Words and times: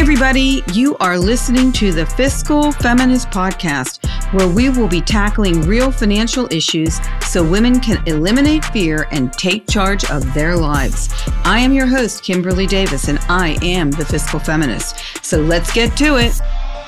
everybody. 0.00 0.62
You 0.72 0.96
are 0.96 1.18
listening 1.18 1.72
to 1.72 1.92
the 1.92 2.06
Fiscal 2.06 2.72
Feminist 2.72 3.28
Podcast, 3.28 4.02
where 4.32 4.48
we 4.48 4.70
will 4.70 4.88
be 4.88 5.02
tackling 5.02 5.60
real 5.60 5.92
financial 5.92 6.50
issues 6.50 6.98
so 7.20 7.44
women 7.44 7.80
can 7.80 8.02
eliminate 8.08 8.64
fear 8.64 9.06
and 9.12 9.30
take 9.30 9.68
charge 9.68 10.10
of 10.10 10.32
their 10.32 10.56
lives. 10.56 11.10
I 11.44 11.58
am 11.58 11.74
your 11.74 11.84
host, 11.84 12.24
Kimberly 12.24 12.66
Davis, 12.66 13.08
and 13.08 13.18
I 13.28 13.58
am 13.60 13.90
the 13.90 14.06
Fiscal 14.06 14.40
Feminist. 14.40 15.04
So 15.22 15.38
let's 15.42 15.70
get 15.70 15.94
to 15.98 16.16
it. 16.16 16.32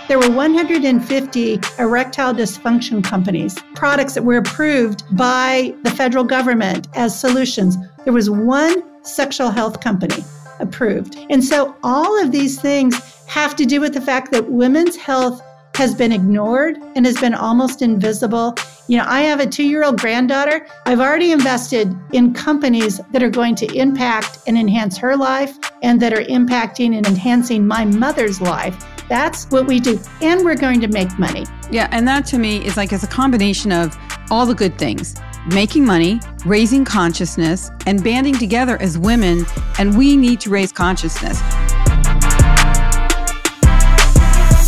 There 0.08 0.18
were 0.18 0.30
150 0.30 1.60
erectile 1.79 2.32
dysfunction 2.32 3.04
companies, 3.04 3.58
products 3.74 4.14
that 4.14 4.24
were 4.24 4.38
approved 4.38 5.04
by 5.14 5.74
the 5.82 5.90
federal 5.90 6.24
government 6.24 6.88
as 6.94 7.20
solutions. 7.20 7.76
There 8.04 8.14
was 8.14 8.30
one 8.30 9.05
sexual 9.05 9.51
health 9.51 9.80
company 9.83 10.24
approved. 10.62 11.19
And 11.29 11.45
so 11.45 11.77
all 11.83 12.21
of 12.23 12.33
these 12.33 12.61
things 12.61 13.25
have 13.27 13.55
to 13.57 13.66
do 13.66 13.80
with 13.80 13.95
the 13.95 14.01
fact 14.01 14.33
that 14.33 14.51
women's 14.51 14.97
health 14.97 15.43
has 15.75 15.95
been 15.95 16.12
ignored 16.12 16.77
and 16.95 17.07
has 17.07 17.19
been 17.19 17.35
almost 17.35 17.83
invisible. 17.83 18.55
You 18.88 18.98
know, 18.98 19.05
I 19.07 19.23
have 19.23 19.41
a 19.41 19.47
two 19.47 19.65
year 19.65 19.85
old 19.85 19.98
granddaughter. 19.98 20.66
I've 20.87 21.01
already 21.01 21.33
invested 21.33 21.95
in 22.12 22.35
companies 22.35 23.01
that 23.12 23.23
are 23.23 23.30
going 23.30 23.55
to 23.57 23.66
impact 23.75 24.41
and 24.47 24.59
enhance 24.59 24.97
her 24.98 25.16
life 25.16 25.59
and 25.83 26.01
that 26.01 26.12
are 26.12 26.25
impacting 26.25 26.97
and 26.97 27.07
enhancing 27.07 27.66
my 27.66 27.85
mother's 27.85 28.41
life. 28.41 28.87
That's 29.09 29.51
what 29.51 29.66
we 29.66 29.80
do. 29.80 29.99
And 30.21 30.45
we're 30.45 30.57
going 30.57 30.80
to 30.80 30.88
make 30.88 31.19
money. 31.19 31.45
Yeah. 31.71 31.88
And 31.91 32.07
that 32.09 32.27
to 32.27 32.38
me 32.38 32.65
is 32.65 32.77
like, 32.77 32.93
as 32.93 33.02
a 33.02 33.09
combination 33.09 33.73
of 33.73 33.97
all 34.30 34.47
the 34.47 34.55
good 34.55 34.79
things 34.79 35.15
making 35.51 35.84
money, 35.84 36.20
raising 36.46 36.84
consciousness, 36.84 37.70
and 37.87 38.02
banding 38.05 38.34
together 38.34 38.80
as 38.80 38.96
women. 38.96 39.45
And 39.78 39.98
we 39.98 40.16
need 40.16 40.41
to 40.42 40.51
raise 40.51 40.70
consciousness. 40.70 41.38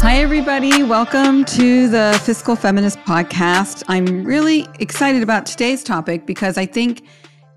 Hi, 0.02 0.16
everybody. 0.16 0.82
Welcome 0.82 1.44
to 1.46 1.88
the 1.88 2.20
Fiscal 2.24 2.56
Feminist 2.56 2.98
Podcast. 3.00 3.84
I'm 3.88 4.24
really 4.24 4.66
excited 4.80 5.22
about 5.22 5.46
today's 5.46 5.84
topic 5.84 6.26
because 6.26 6.58
I 6.58 6.66
think 6.66 7.04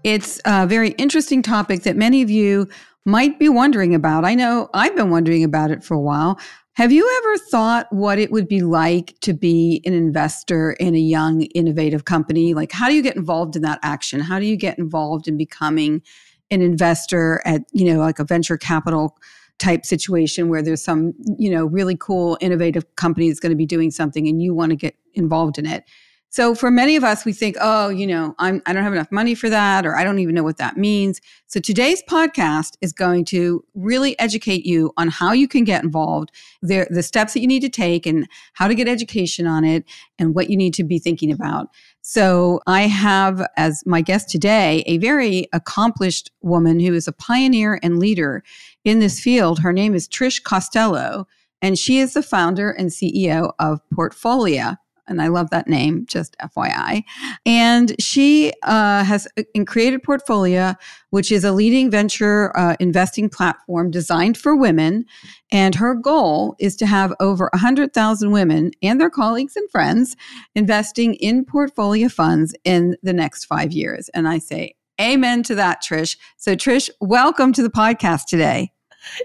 it's 0.03 0.39
a 0.45 0.67
very 0.67 0.91
interesting 0.91 1.41
topic 1.41 1.83
that 1.83 1.97
many 1.97 2.21
of 2.21 2.29
you 2.29 2.69
might 3.05 3.39
be 3.39 3.49
wondering 3.49 3.95
about. 3.95 4.25
I 4.25 4.35
know 4.35 4.69
I've 4.73 4.95
been 4.95 5.09
wondering 5.09 5.43
about 5.43 5.71
it 5.71 5.83
for 5.83 5.95
a 5.95 5.99
while. 5.99 6.39
Have 6.77 6.91
you 6.91 7.09
ever 7.17 7.37
thought 7.39 7.91
what 7.91 8.19
it 8.19 8.31
would 8.31 8.47
be 8.47 8.61
like 8.61 9.15
to 9.21 9.33
be 9.33 9.81
an 9.83 9.93
investor 9.93 10.73
in 10.73 10.93
a 10.93 10.99
young, 10.99 11.41
innovative 11.55 12.05
company? 12.05 12.53
Like, 12.53 12.71
how 12.71 12.87
do 12.87 12.93
you 12.93 13.01
get 13.01 13.15
involved 13.15 13.55
in 13.55 13.63
that 13.63 13.79
action? 13.81 14.19
How 14.19 14.37
do 14.37 14.45
you 14.45 14.55
get 14.55 14.77
involved 14.77 15.27
in 15.27 15.37
becoming 15.37 16.03
an 16.51 16.61
investor 16.61 17.41
at, 17.45 17.63
you 17.71 17.91
know, 17.91 17.99
like 17.99 18.19
a 18.19 18.23
venture 18.23 18.57
capital 18.57 19.17
type 19.57 19.87
situation 19.87 20.49
where 20.49 20.61
there's 20.61 20.83
some, 20.83 21.15
you 21.39 21.49
know, 21.49 21.65
really 21.65 21.97
cool, 21.99 22.37
innovative 22.41 22.85
company 22.95 23.27
that's 23.27 23.39
going 23.39 23.49
to 23.49 23.55
be 23.55 23.65
doing 23.65 23.89
something 23.89 24.27
and 24.27 24.43
you 24.43 24.53
want 24.53 24.69
to 24.69 24.75
get 24.75 24.95
involved 25.15 25.57
in 25.57 25.65
it? 25.65 25.83
So 26.29 26.53
for 26.53 26.69
many 26.69 26.97
of 26.97 27.03
us, 27.05 27.23
we 27.23 27.31
think, 27.31 27.55
oh, 27.61 27.87
you 27.87 28.05
know, 28.05 28.35
I'm, 28.37 28.61
I 28.65 28.73
don't 28.73 28.83
have 28.83 28.93
enough 28.93 29.11
money 29.11 29.33
for 29.33 29.49
that, 29.49 29.85
or 29.85 29.95
I 29.95 30.03
don't 30.03 30.19
even 30.19 30.35
know 30.35 30.43
what 30.43 30.57
that 30.57 30.75
means. 30.75 31.21
So 31.47 31.61
today's 31.61 32.03
podcast 32.03 32.75
is 32.81 32.91
going 32.91 33.25
to 33.25 33.63
really 33.75 34.19
educate 34.19 34.65
you 34.65 34.91
on 34.97 35.07
how 35.07 35.31
you 35.31 35.47
can 35.47 35.63
get 35.63 35.83
involved, 35.83 36.31
the, 36.61 36.85
the 36.89 37.01
steps 37.01 37.33
that 37.33 37.39
you 37.39 37.47
need 37.47 37.61
to 37.61 37.69
take, 37.69 38.05
and 38.05 38.27
how 38.53 38.67
to 38.67 38.75
get 38.75 38.89
education 38.89 39.47
on 39.47 39.63
it, 39.63 39.85
and 40.19 40.35
what 40.35 40.49
you 40.49 40.57
need 40.57 40.73
to 40.75 40.83
be 40.83 40.99
thinking 40.99 41.31
about. 41.31 41.69
So 42.01 42.59
I 42.67 42.81
have 42.83 43.45
as 43.55 43.83
my 43.85 44.01
guest 44.01 44.29
today 44.29 44.83
a 44.85 44.97
very 44.97 45.47
accomplished 45.53 46.31
woman 46.41 46.79
who 46.81 46.93
is 46.93 47.07
a 47.07 47.13
pioneer 47.13 47.79
and 47.81 47.99
leader 47.99 48.43
in 48.83 48.99
this 48.99 49.19
field. 49.19 49.59
Her 49.59 49.73
name 49.73 49.95
is 49.95 50.09
Trish 50.09 50.43
Costello, 50.43 51.25
and 51.61 51.79
she 51.79 51.99
is 51.99 52.13
the 52.13 52.21
founder 52.21 52.69
and 52.69 52.89
CEO 52.89 53.53
of 53.59 53.79
Portfolia 53.93 54.77
and 55.07 55.21
I 55.21 55.27
love 55.27 55.49
that 55.49 55.67
name, 55.67 56.05
just 56.07 56.35
FYI. 56.39 57.03
And 57.45 57.95
she 57.99 58.53
uh, 58.63 59.03
has 59.03 59.27
uh, 59.37 59.43
created 59.65 60.03
Portfolia, 60.03 60.75
which 61.09 61.31
is 61.31 61.43
a 61.43 61.51
leading 61.51 61.89
venture 61.89 62.55
uh, 62.57 62.75
investing 62.79 63.29
platform 63.29 63.91
designed 63.91 64.37
for 64.37 64.55
women. 64.55 65.05
And 65.51 65.75
her 65.75 65.95
goal 65.95 66.55
is 66.59 66.75
to 66.77 66.85
have 66.85 67.13
over 67.19 67.49
100,000 67.53 68.31
women 68.31 68.71
and 68.81 68.99
their 68.99 69.09
colleagues 69.09 69.55
and 69.55 69.69
friends 69.69 70.15
investing 70.55 71.15
in 71.15 71.45
Portfolia 71.45 72.11
funds 72.11 72.55
in 72.63 72.97
the 73.03 73.13
next 73.13 73.45
five 73.45 73.71
years. 73.71 74.09
And 74.09 74.27
I 74.27 74.39
say, 74.39 74.75
Amen 74.99 75.43
to 75.43 75.53
that, 75.53 75.83
Trish. 75.83 76.17
So, 76.37 76.55
Trish, 76.55 76.89
welcome 76.99 77.53
to 77.53 77.61
the 77.61 77.69
podcast 77.69 78.25
today. 78.25 78.71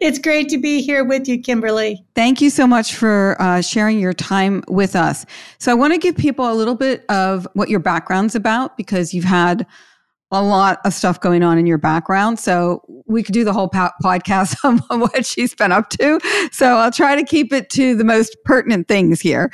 It's 0.00 0.19
great 0.19 0.48
to 0.50 0.59
be 0.59 0.82
here 0.82 1.04
with 1.04 1.28
you, 1.28 1.41
Kimberly. 1.41 2.04
Thank 2.15 2.41
you 2.41 2.50
so 2.50 2.66
much 2.66 2.94
for 2.94 3.37
uh, 3.41 3.60
sharing 3.60 3.98
your 3.98 4.12
time 4.12 4.62
with 4.69 4.97
us. 4.97 5.26
So, 5.59 5.70
I 5.70 5.75
want 5.75 5.93
to 5.93 5.98
give 5.98 6.16
people 6.16 6.50
a 6.50 6.54
little 6.54 6.75
bit 6.75 7.04
of 7.09 7.47
what 7.54 7.69
your 7.69 7.81
background's 7.81 8.34
about 8.34 8.76
because 8.76 9.15
you've 9.15 9.25
had 9.25 9.66
a 10.32 10.43
lot 10.43 10.81
of 10.87 10.94
stuff 10.94 11.20
going 11.20 11.43
on 11.43 11.59
in 11.59 11.66
your 11.66 11.78
background. 11.78 12.41
So 12.41 12.82
we 13.06 13.22
could 13.22 13.34
do 13.34 13.44
the 13.44 13.53
whole 13.53 13.69
po- 13.69 13.91
podcast 14.03 14.56
on 14.91 15.00
what 15.00 15.26
she's 15.26 15.54
been 15.54 15.70
up 15.70 15.91
to. 15.91 16.19
So 16.50 16.76
I'll 16.76 16.91
try 16.91 17.15
to 17.15 17.22
keep 17.22 17.53
it 17.53 17.69
to 17.70 17.94
the 17.94 18.04
most 18.04 18.37
pertinent 18.44 18.88
things 18.88 19.21
here. 19.21 19.50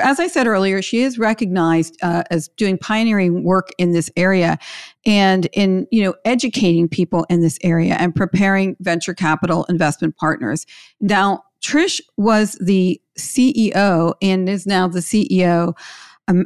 As 0.00 0.20
I 0.20 0.26
said 0.26 0.46
earlier, 0.46 0.82
she 0.82 1.00
is 1.00 1.18
recognized 1.18 1.96
uh, 2.02 2.24
as 2.30 2.48
doing 2.56 2.76
pioneering 2.76 3.42
work 3.42 3.70
in 3.78 3.92
this 3.92 4.10
area 4.16 4.58
and 5.06 5.46
in, 5.54 5.86
you 5.90 6.04
know, 6.04 6.14
educating 6.26 6.88
people 6.88 7.24
in 7.30 7.40
this 7.40 7.58
area 7.64 7.94
and 7.94 8.14
preparing 8.14 8.76
venture 8.80 9.14
capital 9.14 9.64
investment 9.70 10.14
partners. 10.16 10.66
Now, 11.00 11.42
Trish 11.62 12.00
was 12.18 12.52
the 12.60 13.00
CEO 13.18 14.14
and 14.22 14.48
is 14.48 14.66
now 14.66 14.86
the 14.86 15.00
CEO 15.00 15.74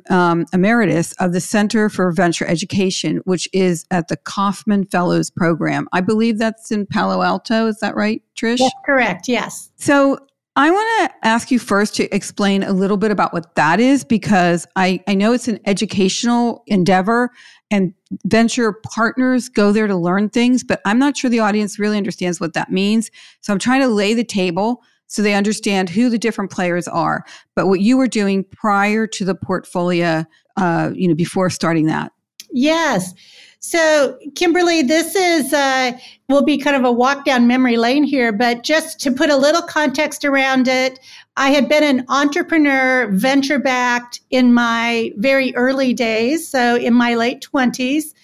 um, 0.09 0.47
emeritus 0.53 1.13
of 1.15 1.33
the 1.33 1.41
Center 1.41 1.89
for 1.89 2.11
Venture 2.13 2.47
Education, 2.47 3.21
which 3.25 3.49
is 3.53 3.85
at 3.91 4.09
the 4.09 4.17
Kauffman 4.17 4.87
Fellows 4.87 5.31
Program. 5.31 5.89
I 5.93 6.01
believe 6.01 6.39
that's 6.39 6.71
in 6.71 6.87
Palo 6.87 7.23
Alto. 7.23 7.67
Is 7.67 7.79
that 7.81 7.95
right, 7.95 8.23
Trish? 8.37 8.59
That's 8.59 8.75
correct. 8.87 9.29
Yes. 9.29 9.71
So 9.77 10.19
I 10.55 10.71
want 10.71 11.11
to 11.11 11.27
ask 11.27 11.51
you 11.51 11.59
first 11.59 11.97
to 11.97 12.15
explain 12.15 12.63
a 12.63 12.73
little 12.73 12.99
bit 12.99 13.11
about 13.11 13.33
what 13.33 13.55
that 13.55 13.81
is 13.81 14.05
because 14.05 14.67
I, 14.77 15.03
I 15.09 15.15
know 15.15 15.33
it's 15.33 15.49
an 15.49 15.59
educational 15.65 16.63
endeavor 16.67 17.31
and 17.71 17.95
venture 18.27 18.75
partners 18.85 19.49
go 19.49 19.73
there 19.73 19.87
to 19.87 19.97
learn 19.97 20.29
things, 20.29 20.63
but 20.63 20.83
I'm 20.85 20.99
not 20.99 21.17
sure 21.17 21.31
the 21.31 21.41
audience 21.41 21.79
really 21.79 21.97
understands 21.97 22.39
what 22.39 22.53
that 22.53 22.71
means. 22.71 23.11
So 23.41 23.51
I'm 23.51 23.59
trying 23.59 23.81
to 23.81 23.89
lay 23.89 24.13
the 24.13 24.25
table 24.25 24.83
so 25.13 25.21
they 25.21 25.35
understand 25.35 25.91
who 25.91 26.09
the 26.09 26.19
different 26.19 26.51
players 26.51 26.89
are. 26.89 27.23
But 27.55 27.67
what 27.67 27.81
you 27.81 27.99
were 27.99 28.09
doing 28.09 28.45
prior 28.45 29.07
to 29.09 29.27
the 29.27 29.35
Portfolia, 29.35 30.27
uh, 30.57 30.91
you 30.95 31.07
know, 31.07 31.15
before 31.15 31.51
starting 31.51 31.85
that. 31.85 32.13
Yes. 32.51 33.13
So, 33.61 34.19
Kimberly, 34.35 34.81
this 34.81 35.15
is 35.15 35.53
uh, 35.53 35.93
will 36.31 36.43
be 36.43 36.57
kind 36.57 36.77
of 36.77 36.85
a 36.85 36.91
walk 36.91 37.27
down 37.27 37.47
memory 37.47 37.77
lane 37.77 38.05
here, 38.05 38.33
but 38.33 38.63
just 38.63 39.01
to 39.01 39.13
put 39.13 39.29
a 39.29 39.37
little 39.37 39.61
context 39.61 40.25
around 40.25 40.67
it, 40.67 40.99
I 41.37 41.51
had 41.51 41.69
been 41.69 41.85
an 41.85 42.07
entrepreneur, 42.09 43.07
venture 43.13 43.59
backed 43.59 44.21
in 44.31 44.55
my 44.55 45.13
very 45.17 45.55
early 45.57 45.93
days, 45.93 46.49
so 46.49 46.77
in 46.77 46.95
my 46.95 47.17
late 47.17 47.43
twenties, 47.43 48.15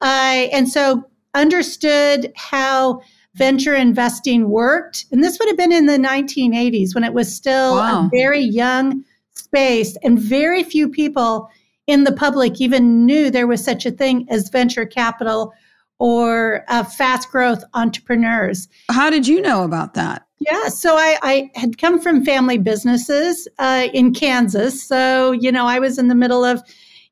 uh, 0.00 0.48
and 0.52 0.68
so 0.68 1.08
understood 1.34 2.32
how 2.34 3.00
venture 3.34 3.74
investing 3.74 4.48
worked. 4.48 5.06
And 5.10 5.22
this 5.22 5.38
would 5.38 5.48
have 5.48 5.56
been 5.56 5.72
in 5.72 5.86
the 5.86 5.98
1980s 5.98 6.94
when 6.94 7.04
it 7.04 7.14
was 7.14 7.34
still 7.34 7.76
wow. 7.76 8.06
a 8.06 8.10
very 8.12 8.40
young 8.40 9.04
space 9.34 9.96
and 10.02 10.18
very 10.18 10.62
few 10.62 10.88
people 10.88 11.48
in 11.86 12.04
the 12.04 12.12
public 12.12 12.60
even 12.60 13.06
knew 13.06 13.30
there 13.30 13.46
was 13.46 13.64
such 13.64 13.86
a 13.86 13.90
thing 13.90 14.26
as 14.30 14.48
venture 14.50 14.86
capital 14.86 15.52
or 15.98 16.64
uh, 16.68 16.84
fast 16.84 17.30
growth 17.30 17.62
entrepreneurs. 17.74 18.68
How 18.90 19.08
did 19.08 19.26
you 19.26 19.40
know 19.40 19.62
about 19.62 19.94
that? 19.94 20.26
Yeah, 20.40 20.68
so 20.68 20.96
I, 20.96 21.18
I 21.22 21.50
had 21.54 21.78
come 21.78 22.00
from 22.00 22.24
family 22.24 22.58
businesses 22.58 23.46
uh, 23.60 23.88
in 23.94 24.12
Kansas. 24.12 24.82
So, 24.82 25.30
you 25.30 25.52
know, 25.52 25.66
I 25.66 25.78
was 25.78 25.98
in 25.98 26.08
the 26.08 26.16
middle 26.16 26.44
of, 26.44 26.62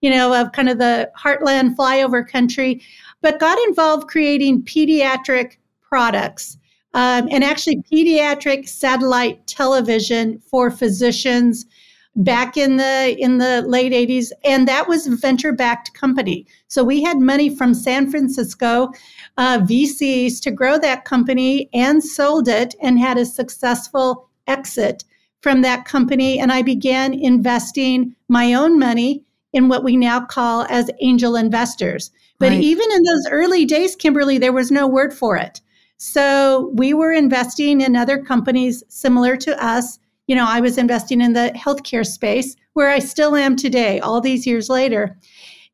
you 0.00 0.10
know, 0.10 0.34
of 0.34 0.50
kind 0.50 0.68
of 0.68 0.78
the 0.78 1.10
heartland 1.16 1.76
flyover 1.76 2.26
country, 2.26 2.82
but 3.22 3.38
got 3.38 3.56
involved 3.68 4.08
creating 4.08 4.62
pediatric 4.62 5.56
products 5.90 6.56
um, 6.94 7.28
and 7.30 7.44
actually 7.44 7.82
pediatric 7.92 8.68
satellite 8.68 9.46
television 9.46 10.40
for 10.40 10.70
physicians 10.70 11.66
back 12.16 12.56
in 12.56 12.76
the 12.76 13.16
in 13.18 13.38
the 13.38 13.62
late 13.62 13.92
80s 13.92 14.32
and 14.44 14.66
that 14.66 14.88
was 14.88 15.06
a 15.06 15.14
venture 15.14 15.52
backed 15.52 15.94
company. 15.94 16.44
So 16.66 16.82
we 16.82 17.02
had 17.02 17.18
money 17.18 17.54
from 17.54 17.72
san 17.72 18.10
francisco 18.10 18.90
uh, 19.36 19.60
vcs 19.60 20.40
to 20.42 20.50
grow 20.50 20.78
that 20.78 21.04
company 21.04 21.68
and 21.72 22.02
sold 22.02 22.48
it 22.48 22.74
and 22.82 22.98
had 22.98 23.16
a 23.16 23.24
successful 23.24 24.28
exit 24.48 25.04
from 25.40 25.62
that 25.62 25.84
company. 25.84 26.40
And 26.40 26.50
i 26.50 26.62
began 26.62 27.14
investing 27.14 28.16
my 28.28 28.54
own 28.54 28.78
money 28.78 29.24
in 29.52 29.68
what 29.68 29.84
we 29.84 29.96
now 29.96 30.24
call 30.24 30.66
as 30.68 30.90
angel 31.00 31.36
investors. 31.36 32.10
But 32.38 32.50
right. 32.50 32.60
even 32.62 32.90
in 32.90 33.02
those 33.02 33.28
early 33.30 33.64
days 33.64 33.94
kimberly 33.94 34.36
there 34.38 34.52
was 34.52 34.72
no 34.72 34.88
word 34.88 35.14
for 35.14 35.36
it 35.36 35.60
So 36.02 36.70
we 36.72 36.94
were 36.94 37.12
investing 37.12 37.82
in 37.82 37.94
other 37.94 38.16
companies 38.16 38.82
similar 38.88 39.36
to 39.36 39.62
us. 39.62 39.98
You 40.28 40.34
know, 40.34 40.46
I 40.48 40.58
was 40.60 40.78
investing 40.78 41.20
in 41.20 41.34
the 41.34 41.52
healthcare 41.54 42.06
space 42.06 42.56
where 42.72 42.88
I 42.88 43.00
still 43.00 43.36
am 43.36 43.54
today, 43.54 44.00
all 44.00 44.22
these 44.22 44.46
years 44.46 44.70
later. 44.70 45.18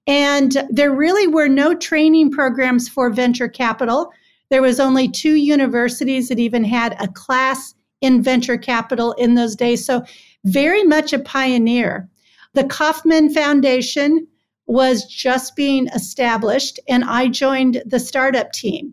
And 0.08 0.66
there 0.68 0.92
really 0.92 1.28
were 1.28 1.48
no 1.48 1.76
training 1.76 2.32
programs 2.32 2.88
for 2.88 3.08
venture 3.08 3.46
capital. 3.46 4.10
There 4.50 4.62
was 4.62 4.80
only 4.80 5.08
two 5.08 5.36
universities 5.36 6.28
that 6.28 6.40
even 6.40 6.64
had 6.64 7.00
a 7.00 7.06
class 7.06 7.72
in 8.00 8.20
venture 8.20 8.58
capital 8.58 9.12
in 9.12 9.36
those 9.36 9.54
days. 9.54 9.86
So 9.86 10.02
very 10.44 10.82
much 10.82 11.12
a 11.12 11.20
pioneer. 11.20 12.08
The 12.54 12.64
Kauffman 12.64 13.32
Foundation 13.32 14.26
was 14.66 15.04
just 15.04 15.54
being 15.54 15.86
established, 15.94 16.80
and 16.88 17.04
I 17.04 17.28
joined 17.28 17.80
the 17.86 18.00
startup 18.00 18.50
team. 18.50 18.92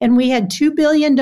And 0.00 0.16
we 0.16 0.28
had 0.28 0.50
$2 0.50 0.74
billion 0.74 1.16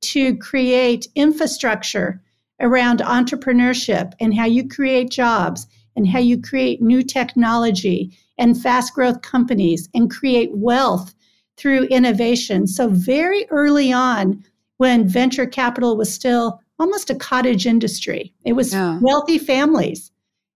to 0.00 0.36
create 0.36 1.06
infrastructure 1.14 2.22
around 2.60 3.00
entrepreneurship 3.00 4.12
and 4.20 4.34
how 4.34 4.46
you 4.46 4.68
create 4.68 5.10
jobs 5.10 5.66
and 5.96 6.08
how 6.08 6.18
you 6.18 6.40
create 6.40 6.80
new 6.80 7.02
technology 7.02 8.16
and 8.38 8.60
fast 8.60 8.94
growth 8.94 9.20
companies 9.22 9.88
and 9.94 10.10
create 10.10 10.50
wealth 10.54 11.14
through 11.56 11.84
innovation. 11.84 12.66
So, 12.66 12.88
very 12.88 13.46
early 13.50 13.92
on, 13.92 14.44
when 14.76 15.08
venture 15.08 15.46
capital 15.46 15.96
was 15.96 16.12
still 16.12 16.60
almost 16.78 17.10
a 17.10 17.16
cottage 17.16 17.66
industry, 17.66 18.32
it 18.44 18.52
was 18.52 18.72
yeah. 18.72 18.98
wealthy 19.02 19.38
families. 19.38 20.12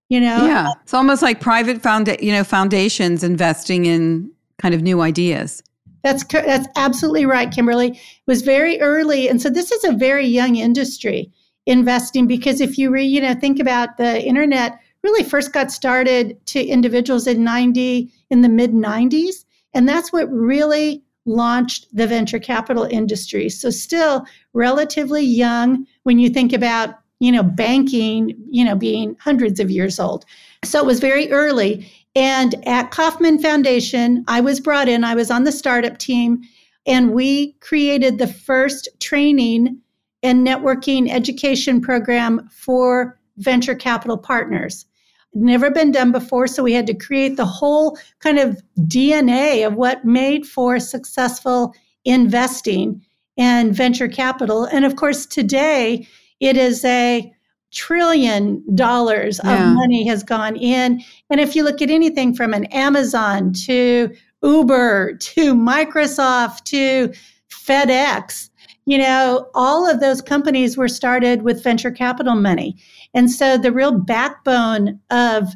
You 0.09 0.21
know, 0.21 0.45
yeah, 0.45 0.71
it's 0.81 0.93
almost 0.93 1.21
like 1.21 1.41
private 1.41 1.81
founda- 1.81 2.21
you 2.21 2.31
know 2.31 2.43
foundations 2.43 3.23
investing 3.23 3.85
in 3.85 4.31
kind 4.59 4.73
of 4.73 4.81
new 4.81 5.01
ideas. 5.01 5.63
That's 6.03 6.23
that's 6.25 6.67
absolutely 6.75 7.25
right, 7.25 7.51
Kimberly. 7.51 7.91
It 7.91 7.97
was 8.27 8.41
very 8.41 8.79
early, 8.81 9.29
and 9.29 9.41
so 9.41 9.49
this 9.49 9.71
is 9.71 9.83
a 9.83 9.93
very 9.93 10.27
young 10.27 10.55
industry 10.55 11.31
investing 11.65 12.27
because 12.27 12.59
if 12.59 12.77
you 12.77 12.91
re, 12.91 13.05
you 13.05 13.21
know 13.21 13.33
think 13.33 13.59
about 13.59 13.97
the 13.97 14.21
internet 14.21 14.79
really 15.01 15.23
first 15.23 15.53
got 15.53 15.71
started 15.71 16.37
to 16.47 16.63
individuals 16.65 17.25
in 17.25 17.43
90 17.43 18.11
in 18.29 18.41
the 18.41 18.49
mid 18.49 18.71
90s 18.71 19.45
and 19.73 19.87
that's 19.87 20.11
what 20.11 20.29
really 20.31 21.03
launched 21.25 21.87
the 21.95 22.07
venture 22.07 22.39
capital 22.39 22.83
industry. 22.83 23.49
So 23.49 23.69
still 23.69 24.25
relatively 24.53 25.23
young 25.23 25.85
when 26.03 26.19
you 26.19 26.29
think 26.29 26.53
about, 26.53 26.95
you 27.19 27.31
know, 27.31 27.43
banking, 27.43 28.35
you 28.49 28.65
know, 28.65 28.75
being 28.75 29.15
hundreds 29.19 29.59
of 29.59 29.71
years 29.71 29.99
old. 29.99 30.25
So 30.65 30.79
it 30.79 30.85
was 30.85 30.99
very 30.99 31.31
early. 31.31 31.89
And 32.15 32.55
at 32.67 32.91
Kauffman 32.91 33.39
Foundation, 33.39 34.23
I 34.27 34.41
was 34.41 34.59
brought 34.59 34.87
in, 34.87 35.03
I 35.03 35.15
was 35.15 35.31
on 35.31 35.43
the 35.43 35.51
startup 35.51 35.97
team, 35.97 36.41
and 36.85 37.13
we 37.13 37.53
created 37.53 38.17
the 38.17 38.27
first 38.27 38.87
training 38.99 39.79
and 40.21 40.45
networking 40.45 41.09
education 41.09 41.81
program 41.81 42.47
for 42.49 43.19
venture 43.37 43.75
capital 43.75 44.17
partners 44.17 44.85
never 45.33 45.71
been 45.71 45.91
done 45.91 46.11
before. 46.11 46.47
So 46.47 46.63
we 46.63 46.73
had 46.73 46.87
to 46.87 46.93
create 46.93 47.37
the 47.37 47.45
whole 47.45 47.97
kind 48.19 48.39
of 48.39 48.61
DNA 48.81 49.65
of 49.65 49.75
what 49.75 50.05
made 50.05 50.45
for 50.45 50.79
successful 50.79 51.73
investing 52.05 53.01
and 53.37 53.75
venture 53.75 54.07
capital. 54.07 54.65
And 54.65 54.85
of 54.85 54.95
course, 54.95 55.25
today 55.25 56.07
it 56.39 56.57
is 56.57 56.85
a 56.85 57.31
trillion 57.73 58.63
dollars 58.75 59.41
yeah. 59.43 59.69
of 59.69 59.75
money 59.75 60.07
has 60.07 60.23
gone 60.23 60.55
in. 60.55 61.03
And 61.29 61.41
if 61.41 61.55
you 61.55 61.63
look 61.63 61.81
at 61.81 61.89
anything 61.89 62.35
from 62.35 62.53
an 62.53 62.65
Amazon 62.65 63.53
to 63.65 64.13
Uber 64.43 65.17
to 65.17 65.55
Microsoft 65.55 66.65
to 66.65 67.11
FedEx, 67.49 68.51
you 68.85 68.97
know, 68.97 69.47
all 69.55 69.89
of 69.89 70.01
those 70.01 70.21
companies 70.21 70.77
were 70.77 70.87
started 70.87 71.41
with 71.43 71.63
venture 71.63 71.91
capital 71.91 72.35
money. 72.35 72.75
And 73.13 73.31
so 73.31 73.57
the 73.57 73.71
real 73.71 73.97
backbone 73.97 74.99
of 75.09 75.53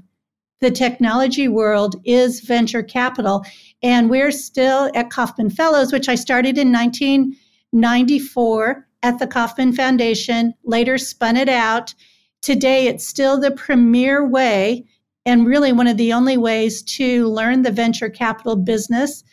the 0.59 0.71
technology 0.71 1.47
world 1.47 2.01
is 2.05 2.41
venture 2.41 2.81
capital. 2.81 3.45
And 3.83 4.09
we're 4.09 4.31
still 4.31 4.89
at 4.95 5.11
Kauffman 5.11 5.51
Fellows, 5.51 5.91
which 5.91 6.09
I 6.09 6.15
started 6.15 6.57
in 6.57 6.71
1994 6.71 8.86
at 9.03 9.19
the 9.19 9.27
Kauffman 9.27 9.73
Foundation, 9.73 10.53
later 10.63 10.97
spun 10.97 11.37
it 11.37 11.49
out. 11.49 11.93
Today, 12.41 12.87
it's 12.87 13.07
still 13.07 13.39
the 13.39 13.51
premier 13.51 14.27
way 14.27 14.85
and 15.25 15.45
really 15.45 15.73
one 15.73 15.87
of 15.87 15.97
the 15.97 16.13
only 16.13 16.37
ways 16.37 16.81
to 16.83 17.27
learn 17.27 17.61
the 17.61 17.71
venture 17.71 18.09
capital 18.09 18.55
business. 18.55 19.23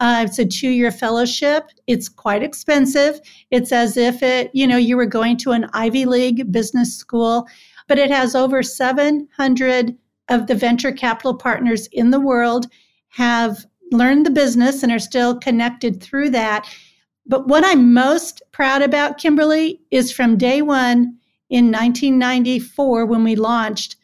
Uh, 0.00 0.24
it's 0.26 0.38
a 0.38 0.46
two-year 0.46 0.90
fellowship. 0.90 1.64
It's 1.86 2.08
quite 2.08 2.42
expensive. 2.42 3.20
It's 3.50 3.70
as 3.70 3.96
if 3.96 4.22
it, 4.22 4.50
you 4.54 4.66
know, 4.66 4.76
you 4.78 4.96
were 4.96 5.06
going 5.06 5.36
to 5.38 5.52
an 5.52 5.68
Ivy 5.72 6.06
League 6.06 6.50
business 6.50 6.96
school 6.96 7.46
but 7.92 7.98
it 7.98 8.10
has 8.10 8.34
over 8.34 8.62
700 8.62 9.96
of 10.28 10.46
the 10.46 10.54
venture 10.54 10.92
capital 10.92 11.34
partners 11.34 11.88
in 11.92 12.10
the 12.10 12.20
world 12.20 12.66
have 13.08 13.66
learned 13.90 14.24
the 14.24 14.30
business 14.30 14.82
and 14.82 14.90
are 14.90 14.98
still 14.98 15.38
connected 15.38 16.02
through 16.02 16.30
that. 16.30 16.66
But 17.26 17.46
what 17.48 17.64
I'm 17.64 17.94
most 17.94 18.42
proud 18.52 18.82
about, 18.82 19.18
Kimberly, 19.18 19.80
is 19.90 20.12
from 20.12 20.36
day 20.36 20.62
one 20.62 21.16
in 21.50 21.66
1994 21.70 23.06
when 23.06 23.24
we 23.24 23.36
launched, 23.36 23.96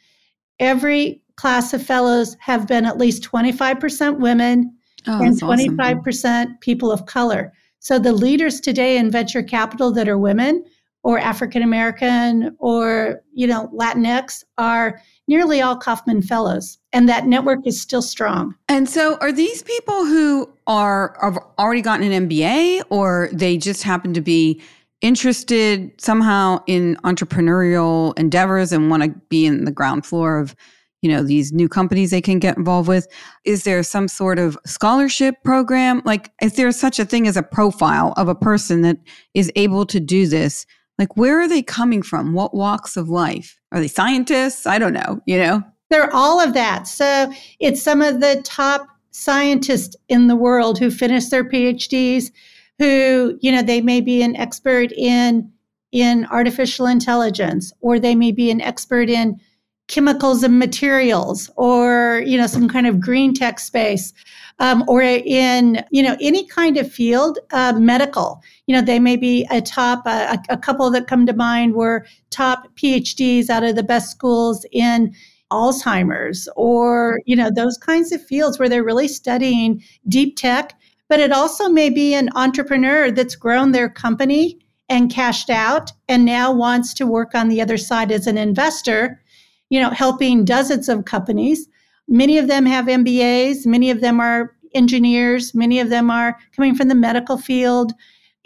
every 0.61 1.23
class 1.37 1.73
of 1.73 1.83
fellows 1.83 2.37
have 2.41 2.67
been 2.67 2.85
at 2.85 2.99
least 2.99 3.23
25% 3.23 4.19
women 4.19 4.77
oh, 5.07 5.23
and 5.23 5.41
25% 5.41 5.99
awesome. 5.99 6.59
people 6.61 6.93
of 6.93 7.07
color. 7.07 7.53
So 7.81 7.99
the 7.99 8.13
leaders 8.13 8.61
today 8.61 8.99
in 8.99 9.11
venture 9.11 9.43
capital 9.43 9.93
that 9.93 10.09
are 10.09 10.19
women 10.19 10.65
or 11.05 11.19
African 11.19 11.63
American 11.63 12.55
or, 12.59 13.23
you 13.33 13.47
know, 13.47 13.71
Latinx 13.75 14.45
are 14.59 15.01
nearly 15.29 15.63
all 15.63 15.77
Kauffman 15.77 16.23
Fellows. 16.23 16.79
And 16.93 17.09
that 17.09 17.27
network 17.27 17.67
is 17.67 17.81
still 17.81 18.03
strong. 18.03 18.55
And 18.69 18.89
so 18.89 19.17
are 19.21 19.33
these 19.33 19.63
people 19.63 20.05
who 20.05 20.53
are 20.69 21.17
have 21.21 21.39
already 21.59 21.83
gotten 21.83 22.11
an 22.13 22.29
MBA 22.29 22.85
or 22.91 23.29
they 23.33 23.57
just 23.57 23.83
happen 23.83 24.15
to 24.15 24.21
be 24.21 24.63
interested 25.01 25.93
somehow 26.01 26.63
in 26.67 26.97
entrepreneurial 27.05 28.17
endeavors 28.19 28.73
and 28.73 28.91
want 28.91 29.03
to 29.03 29.11
be 29.29 29.47
in 29.47 29.65
the 29.65 29.73
ground 29.73 30.07
floor 30.07 30.39
of 30.39 30.55
you 31.03 31.11
know 31.11 31.23
these 31.23 31.53
new 31.53 31.69
companies 31.69 32.11
they 32.11 32.21
can 32.21 32.39
get 32.39 32.57
involved 32.57 32.89
with 32.89 33.07
is 33.45 33.63
there 33.65 33.83
some 33.85 34.09
sort 34.09 34.39
of 34.39 34.59
scholarship 34.67 35.37
program 35.45 36.03
like 36.05 36.33
is 36.43 36.55
there 36.55 36.71
such 36.73 36.99
a 36.99 37.05
thing 37.05 37.29
as 37.29 37.37
a 37.37 37.43
profile 37.43 38.13
of 38.17 38.29
a 38.29 38.35
person 38.35 38.83
that 38.83 38.99
is 39.35 39.51
able 39.57 39.87
to 39.87 40.01
do 40.01 40.27
this 40.27 40.67
like, 40.99 41.17
where 41.17 41.41
are 41.41 41.49
they 41.49 41.63
coming 41.63 42.03
from? 42.03 42.33
What 42.33 42.55
walks 42.55 42.97
of 42.97 43.09
life? 43.09 43.59
Are 43.73 43.81
they 43.81 43.89
scientists? 43.89 44.67
I 44.67 44.79
don't 44.79 44.93
know, 44.93 45.21
you 45.27 45.39
know? 45.39 45.63
They're 45.91 46.15
all 46.15 46.41
of 46.41 46.55
that. 46.55 46.87
So 46.89 47.33
it's 47.61 47.83
some 47.83 48.03
of 48.03 48.21
the 48.21 48.43
top 48.45 48.87
scientists 49.19 49.97
in 50.09 50.29
the 50.29 50.37
world 50.37 50.79
who 50.79 50.91
finish 50.91 51.27
their 51.27 51.45
PhDs, 51.45 52.31
who, 52.79 53.37
you 53.41 53.51
know, 53.51 53.63
they 53.63 53.81
may 53.81 54.01
be 54.01 54.23
an 54.23 54.37
expert 54.37 54.93
in 54.93 55.51
in 55.91 56.27
artificial 56.27 56.87
intelligence, 56.87 57.73
or 57.81 57.99
they 57.99 58.15
may 58.15 58.31
be 58.31 58.51
an 58.51 58.61
expert 58.61 59.09
in 59.09 59.41
chemicals 59.89 60.43
and 60.43 60.59
materials, 60.59 61.51
or, 61.57 62.23
you 62.27 62.37
know, 62.37 62.47
some 62.47 62.69
kind 62.69 62.87
of 62.87 63.01
green 63.01 63.33
tech 63.33 63.59
space 63.59 64.13
um, 64.59 64.85
or 64.89 65.03
in 65.03 65.85
you 65.91 66.03
know 66.03 66.17
any 66.21 66.47
kind 66.47 66.77
of 66.77 66.91
field, 66.91 67.39
uh, 67.53 67.73
medical. 67.79 68.43
You 68.67 68.77
know, 68.77 68.83
they 68.83 68.99
may 68.99 69.17
be 69.17 69.47
a 69.51 69.61
top. 69.61 70.03
Uh, 70.05 70.37
a, 70.49 70.55
a 70.55 70.57
couple 70.57 70.91
that 70.91 71.07
come 71.07 71.27
to 71.27 71.33
mind 71.33 71.75
were 71.75 72.07
top 72.31 72.69
PhDs 72.77 73.49
out 73.51 73.65
of 73.65 73.77
the 73.77 73.83
best 73.83 74.11
schools 74.11 74.67
in 74.73 75.15
Alzheimer's, 75.51 76.49
or 76.57 77.21
you 77.27 77.37
know 77.37 77.51
those 77.55 77.77
kinds 77.79 78.13
of 78.13 78.25
fields 78.25 78.59
where 78.59 78.69
they're 78.69 78.85
really 78.85 79.09
studying 79.09 79.83
deep 80.09 80.37
tech. 80.37 80.75
But 81.09 81.21
it 81.21 81.33
also 81.33 81.71
may 81.71 81.89
be 81.89 82.15
an 82.15 82.29
entrepreneur 82.35 83.11
that's 83.11 83.35
grown 83.35 83.73
their 83.73 83.89
company 83.89 84.59
and 84.91 85.11
cashed 85.11 85.49
out 85.49 85.91
and 86.07 86.25
now 86.25 86.53
wants 86.53 86.93
to 86.95 87.07
work 87.07 87.35
on 87.35 87.49
the 87.49 87.63
other 87.63 87.79
side 87.79 88.13
as 88.13 88.27
an 88.27 88.37
investor, 88.37 89.23
you 89.71 89.81
know, 89.81 89.91
helping 89.91 90.45
dozens 90.45 90.89
of 90.89 91.07
companies 91.07 91.67
Many 92.09 92.39
of 92.39 92.49
them 92.49 92.65
have 92.65 92.87
MBAs, 92.87 93.67
many 93.67 93.91
of 93.91 94.01
them 94.01 94.19
are 94.19 94.57
engineers, 94.75 95.55
many 95.55 95.79
of 95.79 95.91
them 95.91 96.11
are 96.11 96.39
coming 96.57 96.75
from 96.75 96.89
the 96.89 96.95
medical 96.95 97.37
field. 97.37 97.93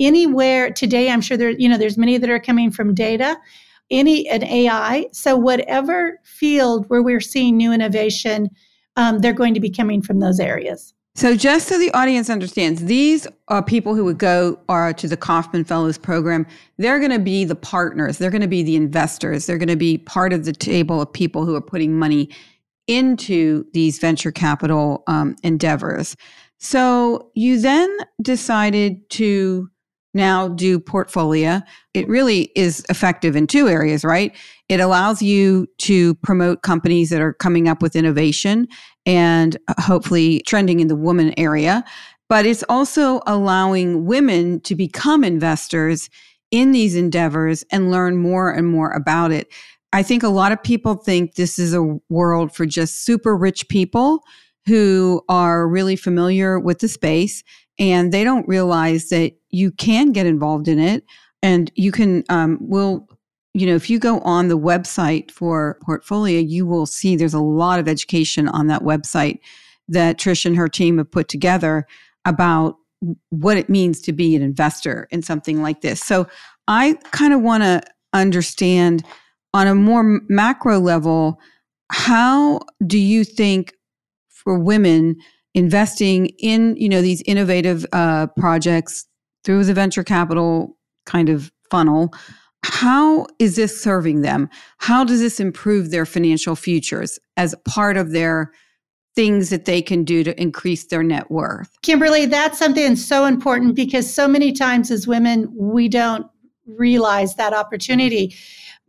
Anywhere 0.00 0.72
today, 0.72 1.08
I'm 1.10 1.20
sure 1.20 1.36
there, 1.36 1.50
you 1.50 1.68
know, 1.68 1.78
there's 1.78 1.96
many 1.96 2.18
that 2.18 2.28
are 2.28 2.40
coming 2.40 2.72
from 2.72 2.92
data, 2.92 3.36
any 3.92 4.28
an 4.28 4.42
AI. 4.42 5.06
So 5.12 5.36
whatever 5.36 6.18
field 6.24 6.86
where 6.88 7.02
we're 7.02 7.20
seeing 7.20 7.56
new 7.56 7.72
innovation, 7.72 8.48
um, 8.96 9.20
they're 9.20 9.32
going 9.32 9.54
to 9.54 9.60
be 9.60 9.70
coming 9.70 10.02
from 10.02 10.18
those 10.18 10.40
areas. 10.40 10.92
So, 11.14 11.36
just 11.36 11.68
so 11.68 11.78
the 11.78 11.92
audience 11.92 12.30
understands, 12.30 12.86
these 12.86 13.26
are 13.48 13.62
people 13.62 13.94
who 13.94 14.02
would 14.06 14.16
go 14.16 14.58
are 14.70 14.94
to 14.94 15.06
the 15.06 15.16
Kauffman 15.16 15.64
Fellows 15.64 15.98
program. 15.98 16.46
They're 16.78 16.98
going 16.98 17.10
to 17.10 17.18
be 17.18 17.44
the 17.44 17.54
partners. 17.54 18.16
They're 18.16 18.30
going 18.30 18.40
to 18.40 18.48
be 18.48 18.62
the 18.62 18.76
investors. 18.76 19.44
They're 19.44 19.58
going 19.58 19.68
to 19.68 19.76
be 19.76 19.98
part 19.98 20.32
of 20.32 20.46
the 20.46 20.54
table 20.54 21.02
of 21.02 21.12
people 21.12 21.44
who 21.44 21.54
are 21.54 21.60
putting 21.60 21.98
money 21.98 22.30
into 22.86 23.66
these 23.74 23.98
venture 23.98 24.32
capital 24.32 25.04
um, 25.06 25.36
endeavors. 25.42 26.16
So 26.58 27.30
you 27.34 27.60
then 27.60 27.94
decided 28.22 29.08
to 29.10 29.68
now 30.14 30.48
do 30.48 30.78
Portfolia. 30.78 31.62
it 31.94 32.08
really 32.08 32.52
is 32.54 32.84
effective 32.88 33.34
in 33.36 33.46
two 33.46 33.68
areas, 33.68 34.04
right? 34.04 34.36
It 34.68 34.80
allows 34.80 35.22
you 35.22 35.66
to 35.78 36.14
promote 36.16 36.62
companies 36.62 37.10
that 37.10 37.20
are 37.20 37.32
coming 37.32 37.68
up 37.68 37.82
with 37.82 37.96
innovation 37.96 38.68
and 39.06 39.56
uh, 39.68 39.74
hopefully 39.80 40.42
trending 40.46 40.80
in 40.80 40.88
the 40.88 40.96
woman 40.96 41.32
area. 41.38 41.84
But 42.28 42.46
it's 42.46 42.64
also 42.68 43.20
allowing 43.26 44.06
women 44.06 44.60
to 44.62 44.74
become 44.74 45.24
investors 45.24 46.08
in 46.50 46.72
these 46.72 46.94
endeavors 46.94 47.64
and 47.70 47.90
learn 47.90 48.16
more 48.18 48.50
and 48.50 48.66
more 48.66 48.90
about 48.92 49.32
it. 49.32 49.48
I 49.92 50.02
think 50.02 50.22
a 50.22 50.28
lot 50.28 50.52
of 50.52 50.62
people 50.62 50.94
think 50.94 51.34
this 51.34 51.58
is 51.58 51.74
a 51.74 51.98
world 52.08 52.54
for 52.54 52.64
just 52.64 53.04
super 53.04 53.36
rich 53.36 53.68
people 53.68 54.22
who 54.66 55.22
are 55.28 55.68
really 55.68 55.96
familiar 55.96 56.58
with 56.58 56.78
the 56.78 56.88
space 56.88 57.42
and 57.78 58.12
they 58.12 58.24
don't 58.24 58.46
realize 58.48 59.08
that 59.08 59.32
you 59.50 59.70
can 59.70 60.12
get 60.12 60.26
involved 60.26 60.68
in 60.68 60.78
it 60.78 61.04
and 61.42 61.70
you 61.74 61.92
can 61.92 62.24
um, 62.28 62.58
will 62.60 63.08
you 63.54 63.66
know 63.66 63.74
if 63.74 63.90
you 63.90 63.98
go 63.98 64.20
on 64.20 64.48
the 64.48 64.58
website 64.58 65.30
for 65.30 65.78
Portfolia 65.86 66.46
you 66.48 66.66
will 66.66 66.86
see 66.86 67.16
there's 67.16 67.34
a 67.34 67.40
lot 67.40 67.78
of 67.78 67.88
education 67.88 68.48
on 68.48 68.66
that 68.68 68.82
website 68.82 69.38
that 69.88 70.18
trish 70.18 70.46
and 70.46 70.56
her 70.56 70.68
team 70.68 70.98
have 70.98 71.10
put 71.10 71.28
together 71.28 71.86
about 72.24 72.76
what 73.30 73.56
it 73.56 73.68
means 73.68 74.00
to 74.00 74.12
be 74.12 74.36
an 74.36 74.42
investor 74.42 75.08
in 75.10 75.22
something 75.22 75.60
like 75.60 75.80
this. 75.80 76.00
So 76.00 76.26
i 76.68 76.94
kind 77.10 77.34
of 77.34 77.40
want 77.40 77.62
to 77.62 77.82
understand 78.12 79.04
on 79.52 79.66
a 79.66 79.74
more 79.74 80.20
macro 80.28 80.78
level 80.78 81.40
how 81.90 82.60
do 82.86 82.98
you 82.98 83.24
think 83.24 83.74
for 84.28 84.58
women 84.58 85.16
investing 85.54 86.26
in 86.38 86.76
you 86.76 86.88
know 86.88 87.02
these 87.02 87.22
innovative 87.26 87.86
uh, 87.92 88.26
projects 88.38 89.06
through 89.44 89.64
the 89.64 89.74
venture 89.74 90.04
capital 90.04 90.76
kind 91.06 91.28
of 91.28 91.50
funnel. 91.70 92.12
How 92.64 93.26
is 93.38 93.56
this 93.56 93.82
serving 93.82 94.22
them? 94.22 94.48
How 94.78 95.04
does 95.04 95.20
this 95.20 95.40
improve 95.40 95.90
their 95.90 96.06
financial 96.06 96.54
futures 96.54 97.18
as 97.36 97.56
part 97.66 97.96
of 97.96 98.12
their 98.12 98.52
things 99.16 99.50
that 99.50 99.64
they 99.64 99.82
can 99.82 100.04
do 100.04 100.22
to 100.22 100.40
increase 100.40 100.86
their 100.86 101.02
net 101.02 101.30
worth? 101.30 101.70
Kimberly 101.82 102.26
that's 102.26 102.58
something 102.58 102.96
so 102.96 103.24
important 103.24 103.74
because 103.74 104.12
so 104.12 104.28
many 104.28 104.52
times 104.52 104.90
as 104.90 105.08
women 105.08 105.52
we 105.54 105.88
don't 105.88 106.26
realize 106.66 107.34
that 107.34 107.52
opportunity. 107.52 108.34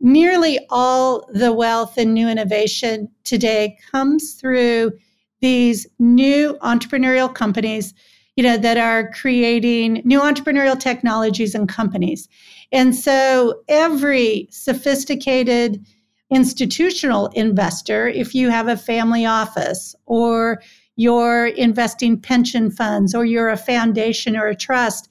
Nearly 0.00 0.58
all 0.70 1.28
the 1.32 1.52
wealth 1.52 1.98
and 1.98 2.14
new 2.14 2.28
innovation 2.28 3.08
today 3.24 3.78
comes 3.90 4.34
through 4.34 4.92
these 5.44 5.86
new 5.98 6.56
entrepreneurial 6.62 7.32
companies 7.32 7.92
you 8.36 8.42
know 8.42 8.56
that 8.56 8.78
are 8.78 9.10
creating 9.10 10.00
new 10.04 10.18
entrepreneurial 10.18 10.78
technologies 10.78 11.54
and 11.54 11.68
companies. 11.68 12.28
And 12.72 12.96
so 12.96 13.60
every 13.68 14.48
sophisticated 14.50 15.84
institutional 16.30 17.26
investor 17.28 18.08
if 18.08 18.34
you 18.34 18.48
have 18.48 18.66
a 18.66 18.76
family 18.76 19.26
office 19.26 19.94
or 20.06 20.62
you're 20.96 21.48
investing 21.48 22.18
pension 22.18 22.70
funds 22.70 23.14
or 23.14 23.26
you're 23.26 23.50
a 23.50 23.56
foundation 23.56 24.36
or 24.36 24.46
a 24.46 24.56
trust 24.56 25.10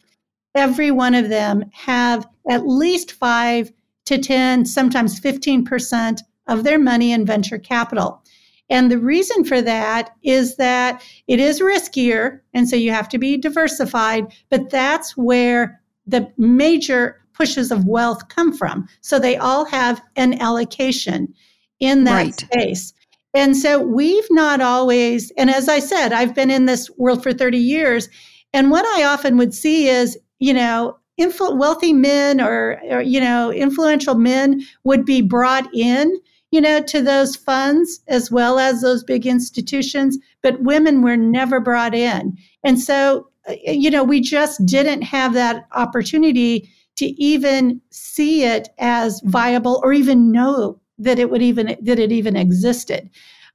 every 0.55 0.89
one 0.89 1.13
of 1.13 1.29
them 1.29 1.63
have 1.71 2.27
at 2.49 2.67
least 2.67 3.11
5 3.11 3.71
to 4.05 4.17
10 4.17 4.65
sometimes 4.65 5.19
15% 5.19 6.19
of 6.47 6.63
their 6.63 6.79
money 6.79 7.11
in 7.11 7.25
venture 7.25 7.59
capital 7.59 8.22
and 8.69 8.91
the 8.91 8.97
reason 8.97 9.43
for 9.43 9.61
that 9.61 10.11
is 10.23 10.55
that 10.55 11.03
it 11.27 11.39
is 11.39 11.59
riskier. 11.59 12.39
And 12.53 12.67
so 12.67 12.75
you 12.75 12.91
have 12.91 13.09
to 13.09 13.17
be 13.17 13.37
diversified, 13.37 14.33
but 14.49 14.69
that's 14.69 15.17
where 15.17 15.81
the 16.07 16.31
major 16.37 17.21
pushes 17.33 17.71
of 17.71 17.85
wealth 17.85 18.27
come 18.29 18.53
from. 18.53 18.87
So 19.01 19.19
they 19.19 19.37
all 19.37 19.65
have 19.65 20.01
an 20.15 20.39
allocation 20.39 21.33
in 21.79 22.03
that 22.05 22.13
right. 22.13 22.35
space. 22.35 22.93
And 23.33 23.57
so 23.57 23.81
we've 23.81 24.27
not 24.29 24.61
always, 24.61 25.31
and 25.37 25.49
as 25.49 25.67
I 25.67 25.79
said, 25.79 26.13
I've 26.13 26.35
been 26.35 26.51
in 26.51 26.65
this 26.65 26.89
world 26.97 27.23
for 27.23 27.33
30 27.33 27.57
years. 27.57 28.07
And 28.53 28.69
what 28.69 28.85
I 28.85 29.03
often 29.03 29.37
would 29.37 29.53
see 29.53 29.87
is, 29.87 30.17
you 30.39 30.53
know, 30.53 30.97
influ- 31.19 31.57
wealthy 31.57 31.93
men 31.93 32.39
or, 32.39 32.79
or, 32.89 33.01
you 33.01 33.19
know, 33.19 33.51
influential 33.51 34.15
men 34.15 34.61
would 34.83 35.03
be 35.03 35.21
brought 35.21 35.67
in 35.73 36.15
you 36.53 36.61
know, 36.61 36.79
to 36.79 37.01
those 37.01 37.35
funds 37.35 37.99
as 38.07 38.29
well 38.29 38.59
as 38.59 38.81
those 38.81 39.03
big 39.03 39.25
institutions, 39.25 40.19
but 40.43 40.61
women 40.61 41.01
were 41.01 41.17
never 41.17 41.59
brought 41.59 41.95
in. 41.95 42.37
And 42.63 42.79
so, 42.79 43.27
uh, 43.49 43.55
you 43.65 43.89
know, 43.89 44.03
we 44.03 44.21
just 44.21 44.63
didn't 44.63 45.01
have 45.01 45.33
that 45.33 45.65
opportunity 45.71 46.69
to 46.97 47.07
even 47.19 47.81
see 47.89 48.43
it 48.43 48.69
as 48.77 49.19
viable 49.25 49.81
or 49.83 49.93
even 49.93 50.31
know 50.31 50.79
that 50.99 51.17
it 51.17 51.31
would 51.31 51.41
even 51.41 51.75
that 51.81 51.97
it 51.97 52.11
even 52.11 52.35
existed. 52.35 53.09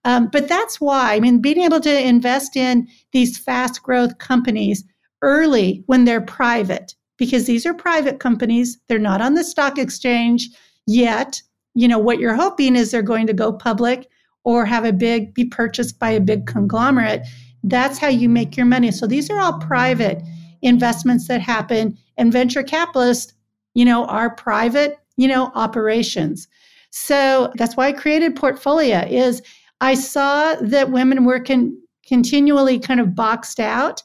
Um, 0.04 0.28
but 0.32 0.48
that's 0.48 0.80
why 0.80 1.14
I 1.14 1.20
mean, 1.20 1.40
being 1.40 1.60
able 1.60 1.80
to 1.82 2.04
invest 2.04 2.56
in 2.56 2.88
these 3.12 3.38
fast 3.38 3.80
growth 3.80 4.18
companies 4.18 4.82
early 5.22 5.84
when 5.86 6.04
they're 6.04 6.20
private, 6.20 6.96
because 7.16 7.46
these 7.46 7.64
are 7.64 7.74
private 7.74 8.18
companies, 8.18 8.76
they're 8.88 8.98
not 8.98 9.20
on 9.20 9.34
the 9.34 9.44
stock 9.44 9.78
exchange 9.78 10.48
yet 10.88 11.40
you 11.74 11.88
know, 11.88 11.98
what 11.98 12.18
you're 12.18 12.34
hoping 12.34 12.76
is 12.76 12.90
they're 12.90 13.02
going 13.02 13.26
to 13.26 13.32
go 13.32 13.52
public 13.52 14.08
or 14.44 14.64
have 14.64 14.84
a 14.84 14.92
big, 14.92 15.34
be 15.34 15.44
purchased 15.44 15.98
by 15.98 16.10
a 16.10 16.20
big 16.20 16.46
conglomerate. 16.46 17.22
That's 17.62 17.98
how 17.98 18.08
you 18.08 18.28
make 18.28 18.56
your 18.56 18.66
money. 18.66 18.90
So 18.90 19.06
these 19.06 19.30
are 19.30 19.38
all 19.38 19.58
private 19.58 20.22
investments 20.62 21.28
that 21.28 21.40
happen. 21.40 21.96
And 22.16 22.32
venture 22.32 22.62
capitalists, 22.62 23.32
you 23.74 23.84
know, 23.84 24.06
are 24.06 24.34
private, 24.34 24.98
you 25.16 25.28
know, 25.28 25.52
operations. 25.54 26.48
So 26.90 27.52
that's 27.56 27.76
why 27.76 27.88
I 27.88 27.92
created 27.92 28.36
Portfolia 28.36 29.08
is 29.10 29.42
I 29.80 29.94
saw 29.94 30.54
that 30.56 30.90
women 30.90 31.24
were 31.24 31.40
con- 31.40 31.80
continually 32.06 32.78
kind 32.78 33.00
of 33.00 33.14
boxed 33.14 33.60
out 33.60 34.02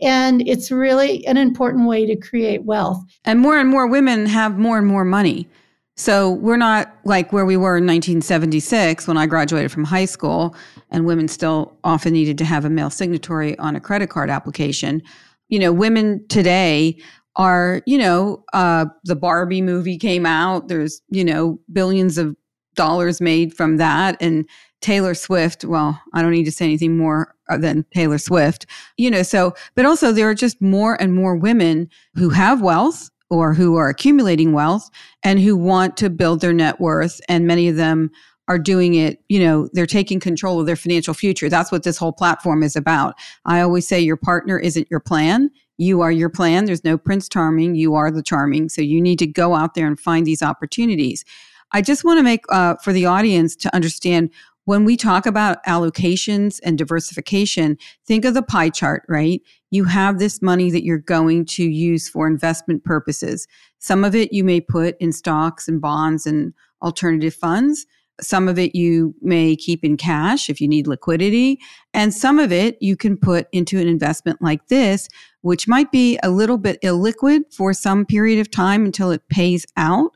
and 0.00 0.46
it's 0.46 0.70
really 0.70 1.24
an 1.26 1.36
important 1.36 1.86
way 1.88 2.04
to 2.06 2.16
create 2.16 2.64
wealth. 2.64 3.02
And 3.24 3.40
more 3.40 3.58
and 3.58 3.68
more 3.68 3.86
women 3.86 4.26
have 4.26 4.58
more 4.58 4.78
and 4.78 4.86
more 4.86 5.04
money. 5.04 5.48
So 5.96 6.30
we're 6.30 6.56
not 6.56 6.92
like 7.04 7.32
where 7.32 7.46
we 7.46 7.56
were 7.56 7.76
in 7.76 7.86
1976 7.86 9.06
when 9.06 9.16
I 9.16 9.26
graduated 9.26 9.70
from 9.70 9.84
high 9.84 10.06
school, 10.06 10.56
and 10.90 11.06
women 11.06 11.28
still 11.28 11.76
often 11.84 12.12
needed 12.12 12.36
to 12.38 12.44
have 12.44 12.64
a 12.64 12.70
male 12.70 12.90
signatory 12.90 13.56
on 13.58 13.76
a 13.76 13.80
credit 13.80 14.10
card 14.10 14.28
application. 14.28 15.02
You 15.48 15.60
know, 15.60 15.72
women 15.72 16.26
today 16.28 16.98
are, 17.36 17.82
you 17.86 17.98
know, 17.98 18.44
uh, 18.52 18.86
the 19.04 19.16
Barbie 19.16 19.62
movie 19.62 19.98
came 19.98 20.26
out. 20.26 20.68
There's, 20.68 21.00
you 21.10 21.24
know, 21.24 21.60
billions 21.72 22.18
of 22.18 22.36
dollars 22.74 23.20
made 23.20 23.54
from 23.54 23.76
that. 23.76 24.16
And 24.20 24.48
Taylor 24.80 25.14
Swift, 25.14 25.64
well, 25.64 26.00
I 26.12 26.22
don't 26.22 26.32
need 26.32 26.44
to 26.44 26.52
say 26.52 26.64
anything 26.64 26.96
more 26.96 27.34
uh, 27.48 27.56
than 27.56 27.84
Taylor 27.94 28.18
Swift, 28.18 28.66
you 28.96 29.10
know, 29.10 29.22
so, 29.22 29.54
but 29.74 29.86
also 29.86 30.12
there 30.12 30.28
are 30.28 30.34
just 30.34 30.60
more 30.60 31.00
and 31.00 31.14
more 31.14 31.36
women 31.36 31.88
who 32.14 32.30
have 32.30 32.60
wealth 32.60 33.10
or 33.30 33.54
who 33.54 33.76
are 33.76 33.88
accumulating 33.88 34.52
wealth 34.52 34.90
and 35.22 35.40
who 35.40 35.56
want 35.56 35.96
to 35.96 36.10
build 36.10 36.40
their 36.40 36.52
net 36.52 36.80
worth. 36.80 37.20
And 37.28 37.46
many 37.46 37.68
of 37.68 37.76
them 37.76 38.10
are 38.46 38.58
doing 38.58 38.94
it, 38.94 39.20
you 39.28 39.38
know, 39.40 39.68
they're 39.72 39.86
taking 39.86 40.20
control 40.20 40.60
of 40.60 40.66
their 40.66 40.76
financial 40.76 41.14
future. 41.14 41.48
That's 41.48 41.72
what 41.72 41.82
this 41.82 41.96
whole 41.96 42.12
platform 42.12 42.62
is 42.62 42.76
about. 42.76 43.14
I 43.46 43.60
always 43.60 43.88
say 43.88 44.00
your 44.00 44.18
partner 44.18 44.58
isn't 44.58 44.88
your 44.90 45.00
plan. 45.00 45.50
You 45.78 46.02
are 46.02 46.12
your 46.12 46.28
plan. 46.28 46.66
There's 46.66 46.84
no 46.84 46.98
Prince 46.98 47.28
Charming. 47.28 47.74
You 47.74 47.94
are 47.94 48.10
the 48.10 48.22
charming. 48.22 48.68
So 48.68 48.82
you 48.82 49.00
need 49.00 49.18
to 49.20 49.26
go 49.26 49.54
out 49.54 49.74
there 49.74 49.86
and 49.86 49.98
find 49.98 50.26
these 50.26 50.42
opportunities. 50.42 51.24
I 51.72 51.80
just 51.80 52.04
want 52.04 52.18
to 52.18 52.22
make 52.22 52.44
uh, 52.50 52.76
for 52.76 52.92
the 52.92 53.06
audience 53.06 53.56
to 53.56 53.74
understand 53.74 54.30
when 54.66 54.84
we 54.84 54.96
talk 54.96 55.26
about 55.26 55.64
allocations 55.64 56.60
and 56.62 56.78
diversification, 56.78 57.76
think 58.06 58.24
of 58.24 58.34
the 58.34 58.42
pie 58.42 58.70
chart, 58.70 59.04
right? 59.08 59.42
You 59.74 59.82
have 59.86 60.20
this 60.20 60.40
money 60.40 60.70
that 60.70 60.84
you're 60.84 60.98
going 60.98 61.46
to 61.46 61.64
use 61.64 62.08
for 62.08 62.28
investment 62.28 62.84
purposes. 62.84 63.48
Some 63.80 64.04
of 64.04 64.14
it 64.14 64.32
you 64.32 64.44
may 64.44 64.60
put 64.60 64.96
in 65.00 65.10
stocks 65.10 65.66
and 65.66 65.80
bonds 65.80 66.26
and 66.26 66.54
alternative 66.80 67.34
funds. 67.34 67.84
Some 68.20 68.46
of 68.46 68.56
it 68.56 68.76
you 68.76 69.16
may 69.20 69.56
keep 69.56 69.84
in 69.84 69.96
cash 69.96 70.48
if 70.48 70.60
you 70.60 70.68
need 70.68 70.86
liquidity. 70.86 71.58
And 71.92 72.14
some 72.14 72.38
of 72.38 72.52
it 72.52 72.78
you 72.80 72.96
can 72.96 73.16
put 73.16 73.48
into 73.50 73.80
an 73.80 73.88
investment 73.88 74.40
like 74.40 74.68
this, 74.68 75.08
which 75.40 75.66
might 75.66 75.90
be 75.90 76.20
a 76.22 76.30
little 76.30 76.56
bit 76.56 76.80
illiquid 76.82 77.52
for 77.52 77.72
some 77.72 78.06
period 78.06 78.38
of 78.38 78.52
time 78.52 78.84
until 78.84 79.10
it 79.10 79.28
pays 79.28 79.66
out. 79.76 80.12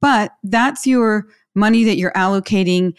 But 0.00 0.32
that's 0.42 0.86
your 0.86 1.26
money 1.54 1.84
that 1.84 1.98
you're 1.98 2.12
allocating 2.12 2.94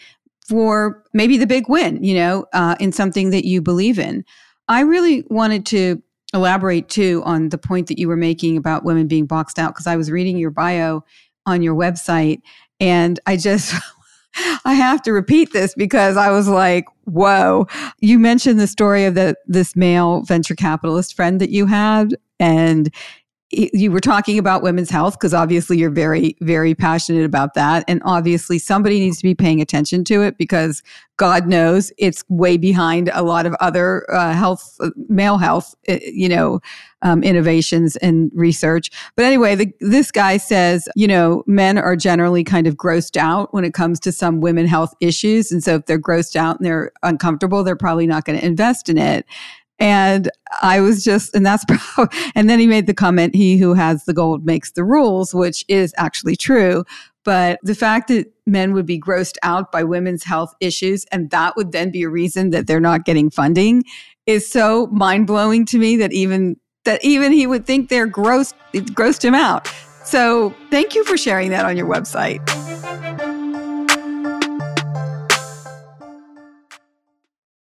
for 0.46 1.02
maybe 1.12 1.38
the 1.38 1.46
big 1.48 1.68
win, 1.68 2.04
you 2.04 2.14
know, 2.14 2.46
uh, 2.52 2.76
in 2.78 2.92
something 2.92 3.30
that 3.30 3.44
you 3.44 3.60
believe 3.60 3.98
in. 3.98 4.24
I 4.68 4.80
really 4.80 5.24
wanted 5.28 5.66
to 5.66 6.02
elaborate 6.32 6.88
too 6.88 7.22
on 7.24 7.50
the 7.50 7.58
point 7.58 7.86
that 7.88 7.98
you 7.98 8.08
were 8.08 8.16
making 8.16 8.56
about 8.56 8.84
women 8.84 9.06
being 9.06 9.26
boxed 9.26 9.58
out 9.58 9.74
because 9.74 9.86
I 9.86 9.96
was 9.96 10.10
reading 10.10 10.36
your 10.36 10.50
bio 10.50 11.04
on 11.46 11.62
your 11.62 11.74
website 11.74 12.40
and 12.80 13.20
I 13.26 13.36
just 13.36 13.74
I 14.64 14.74
have 14.74 15.00
to 15.02 15.12
repeat 15.12 15.52
this 15.52 15.74
because 15.74 16.16
I 16.16 16.30
was 16.30 16.48
like, 16.48 16.86
whoa. 17.04 17.68
You 18.00 18.18
mentioned 18.18 18.58
the 18.58 18.66
story 18.66 19.04
of 19.04 19.14
the 19.14 19.36
this 19.46 19.76
male 19.76 20.22
venture 20.22 20.56
capitalist 20.56 21.14
friend 21.14 21.40
that 21.40 21.50
you 21.50 21.66
had 21.66 22.16
and 22.40 22.92
you 23.72 23.90
were 23.90 24.00
talking 24.00 24.38
about 24.38 24.62
women's 24.62 24.90
health 24.90 25.18
because 25.18 25.34
obviously 25.34 25.78
you're 25.78 25.90
very, 25.90 26.36
very 26.40 26.74
passionate 26.74 27.24
about 27.24 27.54
that. 27.54 27.84
And 27.88 28.02
obviously 28.04 28.58
somebody 28.58 29.00
needs 29.00 29.18
to 29.18 29.22
be 29.22 29.34
paying 29.34 29.60
attention 29.60 30.04
to 30.04 30.22
it 30.22 30.38
because 30.38 30.82
God 31.16 31.46
knows 31.46 31.92
it's 31.96 32.24
way 32.28 32.56
behind 32.56 33.10
a 33.12 33.22
lot 33.22 33.46
of 33.46 33.54
other 33.60 34.10
uh, 34.12 34.32
health, 34.32 34.76
uh, 34.80 34.90
male 35.08 35.38
health, 35.38 35.74
uh, 35.88 35.98
you 36.02 36.28
know, 36.28 36.60
um, 37.02 37.22
innovations 37.22 37.96
and 37.96 38.30
research. 38.34 38.90
But 39.14 39.26
anyway, 39.26 39.54
the, 39.54 39.72
this 39.80 40.10
guy 40.10 40.38
says, 40.38 40.88
you 40.96 41.06
know, 41.06 41.44
men 41.46 41.78
are 41.78 41.96
generally 41.96 42.42
kind 42.42 42.66
of 42.66 42.76
grossed 42.76 43.16
out 43.16 43.52
when 43.52 43.64
it 43.64 43.74
comes 43.74 44.00
to 44.00 44.12
some 44.12 44.40
women 44.40 44.66
health 44.66 44.94
issues. 45.00 45.52
And 45.52 45.62
so 45.62 45.76
if 45.76 45.86
they're 45.86 45.98
grossed 45.98 46.34
out 46.34 46.58
and 46.58 46.66
they're 46.66 46.90
uncomfortable, 47.02 47.62
they're 47.62 47.76
probably 47.76 48.06
not 48.06 48.24
going 48.24 48.38
to 48.38 48.44
invest 48.44 48.88
in 48.88 48.98
it. 48.98 49.26
And 49.78 50.30
I 50.62 50.80
was 50.80 51.02
just, 51.02 51.34
and 51.34 51.44
that's, 51.44 51.64
and 52.34 52.48
then 52.48 52.58
he 52.58 52.66
made 52.66 52.86
the 52.86 52.94
comment, 52.94 53.34
he 53.34 53.58
who 53.58 53.74
has 53.74 54.04
the 54.04 54.14
gold 54.14 54.44
makes 54.44 54.72
the 54.72 54.84
rules, 54.84 55.34
which 55.34 55.64
is 55.68 55.94
actually 55.96 56.36
true. 56.36 56.84
But 57.24 57.58
the 57.62 57.74
fact 57.74 58.08
that 58.08 58.32
men 58.46 58.74
would 58.74 58.86
be 58.86 59.00
grossed 59.00 59.36
out 59.42 59.72
by 59.72 59.82
women's 59.82 60.24
health 60.24 60.54
issues, 60.60 61.04
and 61.10 61.30
that 61.30 61.56
would 61.56 61.72
then 61.72 61.90
be 61.90 62.02
a 62.02 62.08
reason 62.08 62.50
that 62.50 62.66
they're 62.66 62.80
not 62.80 63.04
getting 63.04 63.30
funding 63.30 63.84
is 64.26 64.48
so 64.50 64.86
mind 64.88 65.26
blowing 65.26 65.64
to 65.66 65.78
me 65.78 65.96
that 65.96 66.12
even, 66.12 66.56
that 66.84 67.02
even 67.04 67.32
he 67.32 67.46
would 67.46 67.66
think 67.66 67.88
they're 67.88 68.08
grossed, 68.08 68.54
it 68.72 68.86
grossed 68.86 69.24
him 69.24 69.34
out. 69.34 69.68
So 70.04 70.54
thank 70.70 70.94
you 70.94 71.02
for 71.04 71.16
sharing 71.16 71.50
that 71.50 71.64
on 71.64 71.76
your 71.76 71.88
website. 71.88 72.42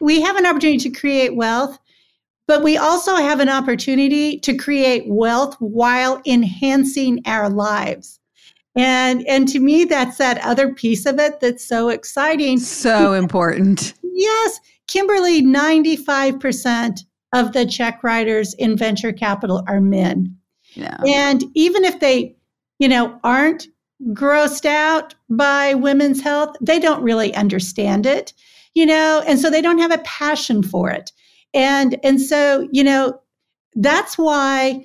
we 0.00 0.20
have 0.20 0.36
an 0.36 0.46
opportunity 0.46 0.90
to 0.90 0.98
create 0.98 1.34
wealth, 1.34 1.78
but 2.46 2.62
we 2.62 2.76
also 2.76 3.16
have 3.16 3.40
an 3.40 3.48
opportunity 3.48 4.38
to 4.40 4.56
create 4.56 5.04
wealth 5.06 5.56
while 5.60 6.22
enhancing 6.26 7.20
our 7.26 7.50
lives. 7.50 8.18
And 8.76 9.26
and 9.26 9.48
to 9.48 9.58
me 9.58 9.84
that's 9.84 10.18
that 10.18 10.38
other 10.44 10.72
piece 10.72 11.04
of 11.04 11.18
it 11.18 11.40
that's 11.40 11.66
so 11.66 11.88
exciting. 11.88 12.58
So 12.58 13.12
important. 13.12 13.94
Yes, 14.02 14.60
Kimberly 14.86 15.42
95% 15.42 17.00
of 17.34 17.52
the 17.52 17.66
check 17.66 18.02
writers 18.02 18.54
in 18.54 18.76
venture 18.76 19.12
capital 19.12 19.62
are 19.66 19.80
men. 19.80 20.36
Yeah. 20.74 20.96
And 21.06 21.44
even 21.54 21.84
if 21.84 22.00
they, 22.00 22.36
you 22.78 22.88
know, 22.88 23.18
aren't 23.24 23.66
grossed 24.12 24.64
out 24.64 25.14
by 25.28 25.74
women's 25.74 26.20
health, 26.20 26.56
they 26.60 26.78
don't 26.78 27.02
really 27.02 27.34
understand 27.34 28.06
it 28.06 28.32
you 28.74 28.86
know, 28.86 29.22
and 29.26 29.38
so 29.38 29.50
they 29.50 29.62
don't 29.62 29.78
have 29.78 29.92
a 29.92 29.98
passion 29.98 30.62
for 30.62 30.90
it. 30.90 31.12
And 31.54 31.98
and 32.02 32.20
so, 32.20 32.68
you 32.72 32.84
know, 32.84 33.20
that's 33.74 34.18
why 34.18 34.84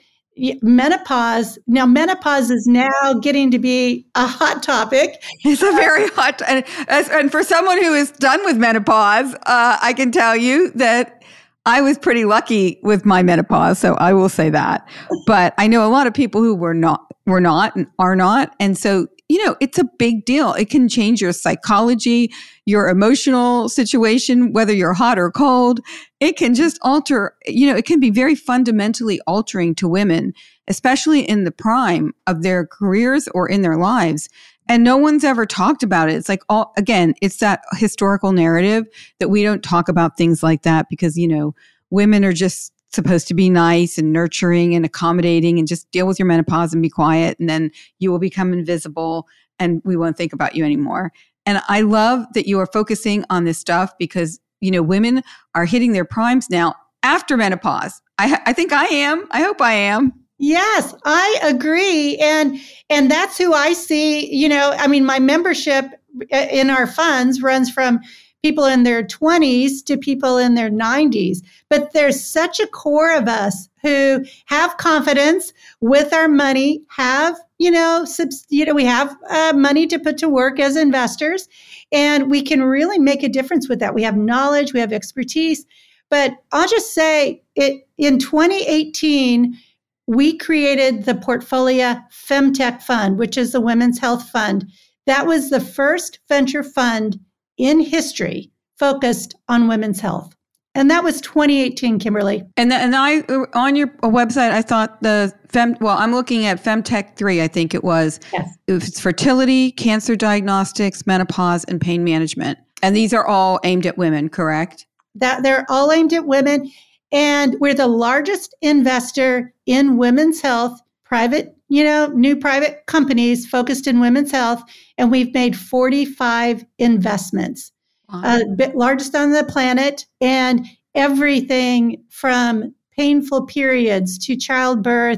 menopause 0.62 1.60
now 1.67 1.86
menopause 1.86 2.50
is 2.50 2.65
now 2.65 3.13
getting 3.22 3.52
to 3.52 3.60
be 3.60 4.06
a 4.15 4.26
hot 4.26 4.63
topic 4.63 5.22
it's 5.46 5.62
a 5.62 5.72
very 5.74 6.08
hot 6.10 6.41
and, 6.48 6.65
and 6.88 7.32
for 7.32 7.43
someone 7.43 7.82
who 7.84 7.93
is 7.93 8.10
done 8.13 8.43
with 8.43 8.58
menopause 8.58 9.36
uh, 9.46 9.78
i 9.82 9.93
can 9.93 10.12
tell 10.12 10.36
you 10.36 10.72
that 10.72 11.24
i 11.67 11.82
was 11.82 12.00
pretty 12.00 12.26
lucky 12.26 12.80
with 12.82 13.06
my 13.06 13.22
menopause 13.22 13.78
so 13.78 13.93
i 13.96 14.12
will 14.12 14.30
say 14.30 14.50
that 14.50 14.88
but 15.28 15.54
i 15.60 15.67
know 15.67 15.86
a 15.86 15.91
lot 15.91 16.08
of 16.08 16.13
people 16.15 16.41
who 16.41 16.56
were 16.56 16.74
not 16.74 17.06
were 17.28 17.41
not 17.41 17.76
and 17.76 17.86
are 18.00 18.15
not 18.15 18.56
and 18.60 18.76
so 18.76 19.08
you 19.34 19.43
know, 19.43 19.56
it's 19.60 19.80
a 19.80 19.89
big 19.98 20.26
deal. 20.26 20.54
It 20.54 20.69
can 20.69 20.88
change 20.88 21.19
your 21.19 21.34
psychology, 21.34 22.32
your 22.67 22.88
emotional 22.88 23.67
situation, 23.67 24.54
whether 24.54 24.72
you're 24.72 24.93
hot 24.93 25.17
or 25.17 25.32
cold. 25.32 25.80
It 26.19 26.38
can 26.38 26.54
just 26.54 26.78
alter, 26.84 27.36
you 27.48 27.65
know, 27.65 27.76
it 27.76 27.86
can 27.86 28.00
be 28.00 28.12
very 28.12 28.36
fundamentally 28.36 29.19
altering 29.26 29.74
to 29.76 29.88
women, 29.88 30.34
especially 30.67 31.28
in 31.28 31.46
the 31.46 31.52
prime 31.52 32.13
of 32.28 32.43
their 32.43 32.67
careers 32.67 33.28
or 33.34 33.50
in 33.50 33.63
their 33.63 33.76
lives. 33.76 34.30
And 34.69 34.84
no 34.84 34.98
one's 34.98 35.24
ever 35.24 35.48
talked 35.48 35.82
about 35.82 36.10
it. 36.10 36.15
It's 36.15 36.30
like, 36.30 36.43
all, 36.48 36.72
again, 36.78 37.15
it's 37.19 37.38
that 37.38 37.63
historical 37.78 38.34
narrative 38.34 38.86
that 39.19 39.30
we 39.30 39.41
don't 39.41 39.63
talk 39.63 39.89
about 39.89 40.15
things 40.15 40.43
like 40.43 40.62
that 40.62 40.89
because, 40.91 41.17
you 41.17 41.28
know, 41.28 41.56
women 41.89 42.24
are 42.24 42.34
just 42.34 42.72
supposed 42.93 43.27
to 43.27 43.34
be 43.34 43.49
nice 43.49 43.97
and 43.97 44.13
nurturing 44.13 44.75
and 44.75 44.86
accommodating 44.86 45.58
and 45.58 45.67
just 45.67 45.89
deal 45.91 46.06
with 46.06 46.19
your 46.19 46.27
menopause 46.27 46.73
and 46.73 46.82
be 46.82 46.89
quiet 46.89 47.38
and 47.39 47.49
then 47.49 47.71
you 47.99 48.12
will 48.12 48.19
become 48.19 48.53
invisible 48.53 49.27
and 49.60 49.82
we 49.84 49.95
won't 49.95 50.17
think 50.17 50.34
about 50.34 50.56
you 50.56 50.63
anymore. 50.63 51.12
And 51.45 51.62
I 51.67 51.82
love 51.82 52.25
that 52.34 52.47
you 52.47 52.60
are 52.60 52.67
focusing 52.67 53.25
on 53.29 53.43
this 53.43 53.58
stuff 53.58 53.93
because 53.97 54.39
you 54.62 54.71
know 54.71 54.82
women 54.82 55.23
are 55.56 55.65
hitting 55.65 55.93
their 55.93 56.06
primes 56.06 56.49
now 56.49 56.75
after 57.01 57.36
menopause. 57.36 58.01
I 58.17 58.39
I 58.45 58.53
think 58.53 58.71
I 58.71 58.86
am. 58.86 59.27
I 59.32 59.41
hope 59.41 59.62
I 59.62 59.73
am. 59.73 60.13
Yes, 60.39 60.93
I 61.06 61.39
agree 61.43 62.17
and 62.17 62.60
and 62.89 63.10
that's 63.10 63.38
who 63.38 63.53
I 63.53 63.73
see, 63.73 64.34
you 64.34 64.49
know, 64.49 64.73
I 64.77 64.88
mean 64.88 65.06
my 65.06 65.19
membership 65.19 65.86
uh, 66.32 66.47
in 66.51 66.69
our 66.69 66.88
funds 66.88 67.41
runs 67.41 67.71
from 67.71 67.99
people 68.43 68.65
in 68.65 68.84
their 68.84 69.03
20s 69.03 69.84
to 69.86 69.97
people 69.97 70.38
in 70.38 70.53
their 70.53 70.69
90s. 70.69 71.38
But 71.69 71.93
there's 71.93 72.23
such 72.23 72.60
a 72.60 72.67
core 72.67 73.15
of 73.15 73.27
us 73.29 73.69
who 73.82 74.25
have 74.45 74.77
confidence 74.77 75.53
with 75.79 76.13
our 76.13 76.27
money, 76.27 76.84
have, 76.89 77.38
you 77.58 77.71
know, 77.71 78.03
subs- 78.03 78.45
you 78.49 78.65
know, 78.65 78.73
we 78.73 78.84
have 78.84 79.15
uh, 79.29 79.53
money 79.56 79.88
to 79.88 79.97
put 79.97 80.17
to 80.17 80.29
work 80.29 80.60
as 80.60 80.75
investors, 80.75 81.47
and 81.91 82.29
we 82.29 82.41
can 82.41 82.63
really 82.63 82.99
make 82.99 83.23
a 83.23 83.29
difference 83.29 83.69
with 83.69 83.79
that. 83.79 83.95
We 83.95 84.03
have 84.03 84.17
knowledge, 84.17 84.73
we 84.73 84.82
have 84.82 84.91
expertise. 84.91 85.65
But 86.10 86.34
I'll 86.51 86.67
just 86.67 86.93
say 86.93 87.43
it 87.56 87.88
in 87.97 88.19
2018, 88.19 89.58
we 90.06 90.38
created 90.38 91.06
the 91.06 91.13
Portfolia 91.13 92.03
Femtech 92.12 92.82
Fund, 92.82 93.17
which 93.17 93.38
is 93.38 93.53
the 93.53 93.62
Women's 93.62 93.99
Health 93.99 94.29
Fund. 94.29 94.69
That 95.06 95.27
was 95.27 95.49
the 95.49 95.62
first 95.62 96.19
venture 96.27 96.63
fund 96.63 97.19
in 97.58 97.80
history 97.80 98.52
focused 98.78 99.36
on 99.48 99.68
women's 99.68 100.00
health. 100.00 100.36
And 100.76 100.89
that 100.89 101.04
was 101.04 101.22
2018, 101.22 102.00
Kimberly. 102.00 102.44
And 102.58 102.72
the, 102.72 102.76
and 102.76 102.96
I 102.96 103.22
on 103.54 103.76
your 103.76 103.89
website, 104.00 104.50
I 104.50 104.63
thought 104.63 105.02
the 105.04 105.32
fem. 105.50 105.76
Well, 105.80 105.98
I'm 105.98 106.13
looking 106.13 106.46
at 106.48 106.63
Femtech 106.63 107.16
three. 107.16 107.42
I 107.42 107.48
think 107.48 107.76
it 107.76 107.84
was. 107.84 108.20
Yes. 108.32 108.58
It's 108.68 109.00
fertility, 109.00 109.72
cancer 109.72 110.16
diagnostics, 110.16 111.06
menopause, 111.06 111.63
and 111.66 111.80
pain 111.80 112.04
management. 112.04 112.58
And 112.82 112.96
these 112.96 113.13
are 113.13 113.26
all 113.26 113.60
aimed 113.63 113.86
at 113.86 113.98
women, 114.00 114.30
correct? 114.30 114.88
That 115.16 115.44
they're 115.44 115.66
all 115.70 115.92
aimed 115.92 116.12
at 116.12 116.26
women, 116.26 116.72
and 117.12 117.56
we're 117.60 117.76
the 117.76 117.88
largest 117.88 118.56
investor 118.62 119.54
in 119.68 119.98
women's 119.98 120.42
health, 120.42 120.82
private, 121.06 121.56
you 121.74 121.84
know, 121.84 122.06
new 122.10 122.36
private 122.36 122.86
companies 122.86 123.48
focused 123.48 123.88
in 123.88 124.00
women's 124.00 124.30
health 124.30 124.62
and 125.00 125.10
we've 125.10 125.34
made 125.34 125.58
45 125.58 126.64
investments, 126.78 127.72
wow. 128.14 128.22
uh, 128.24 128.68
largest 128.76 129.16
on 129.16 129.32
the 129.32 129.44
planet, 129.44 130.06
and 130.22 130.68
everything 130.94 132.04
from 132.12 132.76
painful 132.96 133.48
periods 133.48 134.20
to 134.20 134.36
childbirth, 134.36 135.18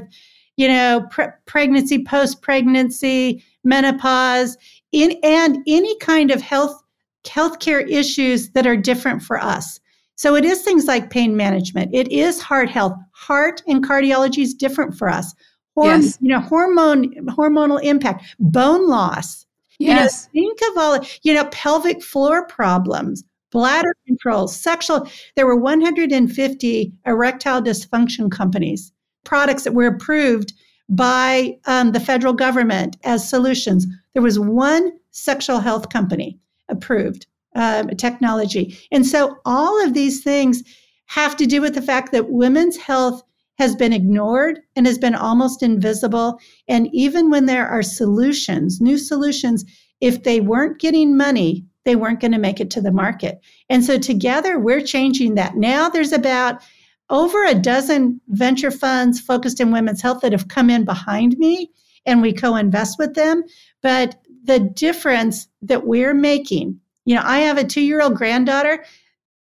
you 0.56 0.66
know, 0.66 1.06
pre- 1.10 1.26
pregnancy, 1.44 2.02
post 2.02 2.40
pregnancy, 2.40 3.44
menopause, 3.62 4.56
in, 4.92 5.14
and 5.22 5.58
any 5.66 5.94
kind 5.98 6.30
of 6.30 6.40
health 6.40 6.82
healthcare 7.24 7.86
issues 7.86 8.52
that 8.52 8.66
are 8.66 8.78
different 8.78 9.22
for 9.22 9.38
us. 9.38 9.78
So 10.14 10.34
it 10.34 10.46
is 10.46 10.62
things 10.62 10.86
like 10.86 11.10
pain 11.10 11.36
management. 11.36 11.90
It 11.92 12.10
is 12.10 12.40
heart 12.40 12.70
health. 12.70 12.94
Heart 13.12 13.62
and 13.66 13.86
cardiology 13.86 14.42
is 14.42 14.54
different 14.54 14.96
for 14.96 15.10
us. 15.10 15.34
Horm- 15.76 16.02
yes. 16.02 16.18
You 16.20 16.28
know, 16.30 16.40
hormone 16.40 17.14
hormonal 17.26 17.82
impact, 17.82 18.24
bone 18.38 18.88
loss 18.88 19.46
Yes. 19.78 20.28
You 20.32 20.42
know, 20.42 20.48
think 20.48 20.70
of 20.70 20.78
all, 20.78 21.06
you 21.22 21.34
know, 21.34 21.44
pelvic 21.46 22.02
floor 22.02 22.46
problems, 22.46 23.24
bladder 23.50 23.94
control, 24.06 24.48
sexual. 24.48 25.08
There 25.34 25.46
were 25.46 25.56
150 25.56 26.92
erectile 27.06 27.62
dysfunction 27.62 28.30
companies, 28.30 28.92
products 29.24 29.64
that 29.64 29.74
were 29.74 29.86
approved 29.86 30.52
by 30.88 31.58
um, 31.66 31.92
the 31.92 32.00
federal 32.00 32.32
government 32.32 32.96
as 33.04 33.28
solutions. 33.28 33.86
There 34.14 34.22
was 34.22 34.38
one 34.38 34.92
sexual 35.10 35.58
health 35.58 35.88
company 35.88 36.38
approved 36.68 37.26
um, 37.54 37.88
technology. 37.90 38.78
And 38.92 39.04
so 39.04 39.36
all 39.44 39.82
of 39.84 39.94
these 39.94 40.22
things 40.22 40.62
have 41.06 41.36
to 41.36 41.46
do 41.46 41.60
with 41.60 41.74
the 41.74 41.82
fact 41.82 42.12
that 42.12 42.30
women's 42.30 42.76
health 42.76 43.22
has 43.58 43.74
been 43.74 43.92
ignored 43.92 44.60
and 44.74 44.86
has 44.86 44.98
been 44.98 45.14
almost 45.14 45.62
invisible. 45.62 46.38
And 46.68 46.88
even 46.92 47.30
when 47.30 47.46
there 47.46 47.66
are 47.66 47.82
solutions, 47.82 48.80
new 48.80 48.98
solutions, 48.98 49.64
if 50.00 50.22
they 50.22 50.40
weren't 50.40 50.78
getting 50.78 51.16
money, 51.16 51.64
they 51.84 51.96
weren't 51.96 52.20
going 52.20 52.32
to 52.32 52.38
make 52.38 52.60
it 52.60 52.70
to 52.70 52.80
the 52.80 52.92
market. 52.92 53.40
And 53.70 53.84
so 53.84 53.98
together 53.98 54.58
we're 54.58 54.82
changing 54.82 55.36
that. 55.36 55.56
Now 55.56 55.88
there's 55.88 56.12
about 56.12 56.62
over 57.08 57.44
a 57.44 57.54
dozen 57.54 58.20
venture 58.28 58.72
funds 58.72 59.20
focused 59.20 59.60
in 59.60 59.72
women's 59.72 60.02
health 60.02 60.20
that 60.22 60.32
have 60.32 60.48
come 60.48 60.68
in 60.68 60.84
behind 60.84 61.38
me 61.38 61.70
and 62.04 62.20
we 62.20 62.32
co-invest 62.32 62.98
with 62.98 63.14
them. 63.14 63.44
But 63.82 64.16
the 64.44 64.58
difference 64.58 65.48
that 65.62 65.86
we're 65.86 66.14
making, 66.14 66.80
you 67.04 67.14
know, 67.14 67.22
I 67.24 67.38
have 67.38 67.58
a 67.58 67.64
two 67.64 67.80
year 67.80 68.02
old 68.02 68.16
granddaughter. 68.16 68.84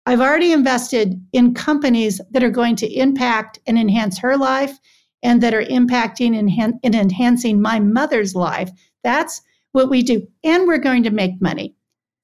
I've 0.05 0.21
already 0.21 0.51
invested 0.51 1.23
in 1.31 1.53
companies 1.53 2.19
that 2.31 2.43
are 2.43 2.49
going 2.49 2.75
to 2.77 2.91
impact 2.91 3.59
and 3.67 3.77
enhance 3.77 4.17
her 4.19 4.35
life 4.35 4.77
and 5.23 5.41
that 5.43 5.53
are 5.53 5.63
impacting 5.63 6.37
and, 6.37 6.79
enhancing 6.83 7.61
my 7.61 7.79
mother's 7.79 8.33
life. 8.33 8.71
That's 9.03 9.41
what 9.73 9.89
we 9.89 10.01
do. 10.01 10.27
And 10.43 10.67
we're 10.67 10.79
going 10.79 11.03
to 11.03 11.11
make 11.11 11.39
money. 11.41 11.75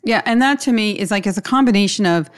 Yeah. 0.04 0.22
And 0.26 0.42
that 0.42 0.60
to 0.62 0.72
me 0.72 0.98
is 0.98 1.12
like 1.12 1.28
as 1.28 1.38
a 1.38 1.42
combination 1.42 2.06
of 2.06 2.30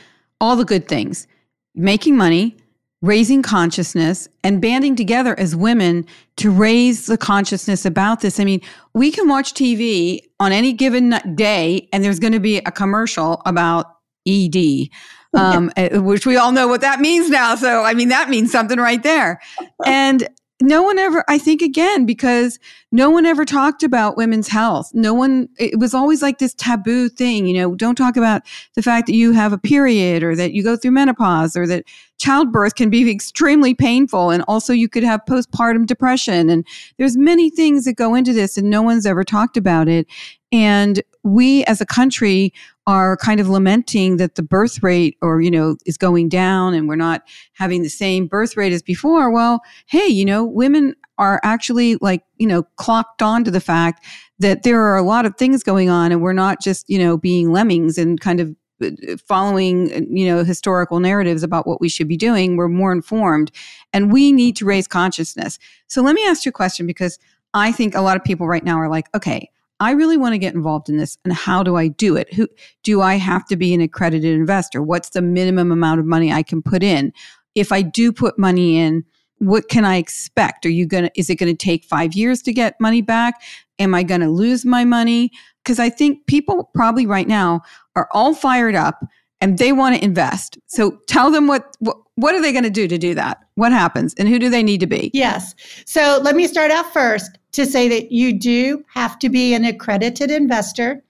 all 0.41 0.56
the 0.56 0.65
good 0.65 0.88
things 0.88 1.28
making 1.75 2.17
money, 2.17 2.58
raising 3.02 3.41
consciousness, 3.41 4.28
and 4.43 4.62
banding 4.62 4.95
together 4.95 5.39
as 5.39 5.56
women 5.56 6.06
to 6.36 6.52
raise 6.52 7.06
the 7.06 7.17
consciousness 7.17 7.86
about 7.86 8.19
this. 8.19 8.39
I 8.39 8.43
mean, 8.43 8.60
we 8.93 9.12
can 9.12 9.30
watch 9.30 9.54
TV 9.54 10.19
on 10.39 10.52
any 10.52 10.73
given 10.73 11.15
day, 11.36 11.88
and 11.93 12.04
there's 12.04 12.19
going 12.19 12.34
to 12.34 12.39
be 12.39 12.58
a 12.58 12.71
commercial 12.71 13.41
about 13.45 13.86
ED. 14.28 14.89
Um, 15.34 15.72
eh, 15.78 15.98
which 15.98 16.26
we 16.26 16.38
all 16.38 16.52
know 16.52 16.68
what 16.68 16.82
that 16.82 17.00
means 17.00 17.30
now. 17.30 17.56
So, 17.56 17.84
I 17.84 17.94
mean, 17.94 18.10
that 18.10 18.30
means 18.30 18.52
something 18.52 18.80
right 18.80 19.04
there. 19.04 19.42
And 19.86 20.28
no 20.62 20.84
one 20.84 21.00
ever, 21.00 21.24
I 21.30 21.38
think 21.38 21.62
again, 21.62 22.06
because 22.06 22.60
no 22.92 23.10
one 23.10 23.26
ever 23.26 23.46
talked 23.46 23.82
about 23.82 24.18
women's 24.18 24.50
health. 24.50 24.92
No 24.94 25.13
one, 25.13 25.48
it 25.58 25.80
was 25.80 25.94
always 25.94 26.22
like 26.22 26.39
this 26.39 26.54
taboo 26.54 27.08
thing, 27.08 27.48
you 27.48 27.54
know, 27.54 27.76
don't 27.76 27.96
talk 27.96 28.18
about 28.18 28.42
the 28.76 28.82
fact 28.82 29.08
that 29.08 29.13
you 29.13 29.32
have 29.32 29.54
a 29.54 29.58
period 29.58 30.22
or 30.22 30.36
that 30.36 30.52
you 30.52 30.62
go 30.62 30.76
through 30.76 30.92
menopause 30.92 31.56
or 31.56 31.65
that 31.68 31.86
childbirth 32.18 32.76
can 32.76 32.89
be 32.89 33.10
extremely 33.12 33.74
painful. 33.74 34.32
And 34.32 34.44
also 34.50 34.74
you 34.74 34.89
could 34.89 35.04
have 35.04 35.22
postpartum 35.30 35.86
depression. 35.86 36.50
And 36.50 36.68
there's 36.98 37.15
many 37.15 37.50
things 37.50 37.86
that 37.86 37.94
go 37.94 38.13
into 38.13 38.34
this 38.34 38.58
and 38.58 38.70
no 38.70 38.82
one's 38.82 39.06
ever 39.06 39.24
talked 39.24 39.56
about 39.56 39.88
it. 39.88 40.08
And 40.52 41.02
we 41.24 41.63
as 41.65 41.80
a 41.80 41.86
country 41.86 42.54
are 42.89 43.15
kind 43.17 43.39
of 43.39 43.47
lamenting 43.47 44.17
that 44.17 44.34
the 44.34 44.41
birth 44.41 44.82
rate 44.82 45.15
or 45.21 45.41
you 45.41 45.52
know 45.52 45.78
is 45.86 45.95
going 45.95 46.28
down 46.28 46.73
and 46.73 46.89
we're 46.89 46.95
not 46.95 47.21
having 47.54 47.84
the 47.84 47.89
same 47.89 48.25
birth 48.25 48.58
rate 48.58 48.73
as 48.73 48.82
before. 48.82 49.30
Well 49.30 49.62
hey 49.86 50.08
you 50.08 50.25
know 50.25 50.43
women 50.43 50.95
are 51.19 51.39
actually 51.43 51.97
like 51.97 52.23
you 52.38 52.47
know 52.47 52.63
clocked 52.78 53.21
on 53.21 53.43
to 53.43 53.52
the 53.52 53.62
fact 53.62 54.04
that 54.39 54.63
there 54.63 54.82
are 54.82 54.97
a 54.97 55.04
lot 55.04 55.28
of 55.28 55.38
things 55.38 55.62
going 55.62 55.88
on 55.88 56.12
and 56.12 56.19
we're 56.19 56.34
not 56.34 56.62
just 56.62 56.89
you 56.89 56.97
know 56.97 57.15
being 57.15 57.52
lemmings 57.52 57.99
and 57.99 58.19
kind 58.21 58.39
of 58.39 58.56
uh, 58.84 58.89
following 59.28 59.89
you 60.17 60.25
know 60.25 60.43
historical 60.43 60.99
narratives 60.99 61.43
about 61.43 61.67
what 61.67 61.80
we 61.80 61.89
should 61.89 62.08
be 62.08 62.17
doing. 62.17 62.58
We're 62.58 62.69
more 62.69 62.91
informed 62.91 63.52
and 63.93 64.12
we 64.12 64.32
need 64.32 64.56
to 64.56 64.65
raise 64.65 64.88
consciousness. 64.88 65.60
So 65.86 66.02
let 66.02 66.15
me 66.15 66.25
ask 66.25 66.43
you 66.43 66.49
a 66.49 66.54
question 66.54 66.88
because 66.88 67.19
i 67.56 67.71
think 67.71 67.95
a 67.95 68.02
lot 68.02 68.15
of 68.15 68.23
people 68.23 68.47
right 68.47 68.63
now 68.63 68.78
are 68.78 68.89
like 68.89 69.08
okay 69.15 69.49
I 69.80 69.92
really 69.92 70.18
want 70.18 70.34
to 70.34 70.38
get 70.38 70.54
involved 70.54 70.89
in 70.89 70.98
this 70.98 71.18
and 71.24 71.34
how 71.34 71.63
do 71.63 71.76
I 71.78 71.88
do 71.88 72.15
it? 72.15 72.34
Who 72.34 72.48
do 72.84 73.02
I 73.02 73.15
have 73.15 73.46
to 73.46 73.56
be 73.56 73.74
an 73.74 73.82
accredited 73.82 74.34
investor? 74.34 74.82
What's 74.82 75.10
the 75.10 75.22
minimum 75.22 75.72
amount 75.72 76.00
of 76.00 76.06
money 76.06 76.32
I 76.32 76.44
can 76.44 76.62
put 76.62 76.84
in? 76.84 77.13
If 77.56 77.72
I 77.72 77.82
do 77.82 78.12
put 78.12 78.38
money 78.38 78.78
in, 78.78 79.06
what 79.38 79.70
can 79.70 79.86
I 79.86 79.96
expect? 79.96 80.65
Are 80.65 80.70
you 80.70 80.86
going 80.86 81.06
to 81.06 81.12
is 81.15 81.30
it 81.30 81.36
going 81.36 81.56
to 81.56 81.58
take 81.58 81.86
5 81.86 82.13
years 82.13 82.42
to 82.44 82.54
get 82.54 82.80
money 82.80 83.02
back? 83.02 83.36
Am 83.80 83.96
I 83.96 84.04
going 84.04 84.22
to 84.22 84.30
lose 84.30 84.65
my 84.65 84.84
money? 84.84 85.32
Cuz 85.63 85.80
I 85.80 85.89
think 85.89 86.26
people 86.28 86.70
probably 86.74 87.06
right 87.06 87.28
now 87.28 87.62
are 87.96 88.10
all 88.12 88.34
fired 88.34 88.76
up 88.76 89.06
and 89.41 89.58
they 89.58 89.71
want 89.71 89.95
to 89.95 90.04
invest. 90.04 90.58
So 90.67 90.99
tell 91.08 91.32
them 91.32 91.47
what, 91.47 91.75
what 91.80 91.97
what 92.19 92.36
are 92.36 92.41
they 92.41 92.52
going 92.52 92.65
to 92.65 92.69
do 92.69 92.86
to 92.86 92.97
do 92.97 93.15
that? 93.15 93.39
What 93.56 93.71
happens 93.71 94.13
and 94.15 94.28
who 94.28 94.39
do 94.39 94.49
they 94.49 94.62
need 94.62 94.82
to 94.82 94.88
be? 94.88 95.10
Yes. 95.13 95.56
So 95.86 96.19
let 96.21 96.36
me 96.36 96.47
start 96.47 96.69
out 96.69 96.91
first 96.91 97.39
to 97.54 97.65
say 97.65 97.88
that 97.88 98.12
you 98.12 98.38
do 98.38 98.84
have 98.93 99.17
to 99.19 99.30
be 99.30 99.54
an 99.54 99.63
accredited 99.63 100.30
investor. 100.30 101.02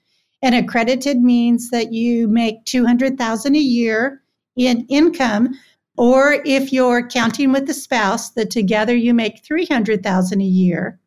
And 0.43 0.53
accredited 0.53 1.17
means 1.19 1.71
that 1.71 1.91
you 1.91 2.27
make 2.27 2.63
200,000 2.65 3.55
a 3.55 3.59
year 3.59 4.21
in 4.55 4.85
income 4.87 5.55
or 5.97 6.37
if 6.45 6.71
you're 6.71 7.07
counting 7.07 7.51
with 7.51 7.65
the 7.65 7.73
spouse 7.73 8.29
that 8.31 8.51
together 8.51 8.95
you 8.95 9.13
make 9.13 9.43
300,000 9.43 10.39
a 10.39 10.43
year 10.43 10.99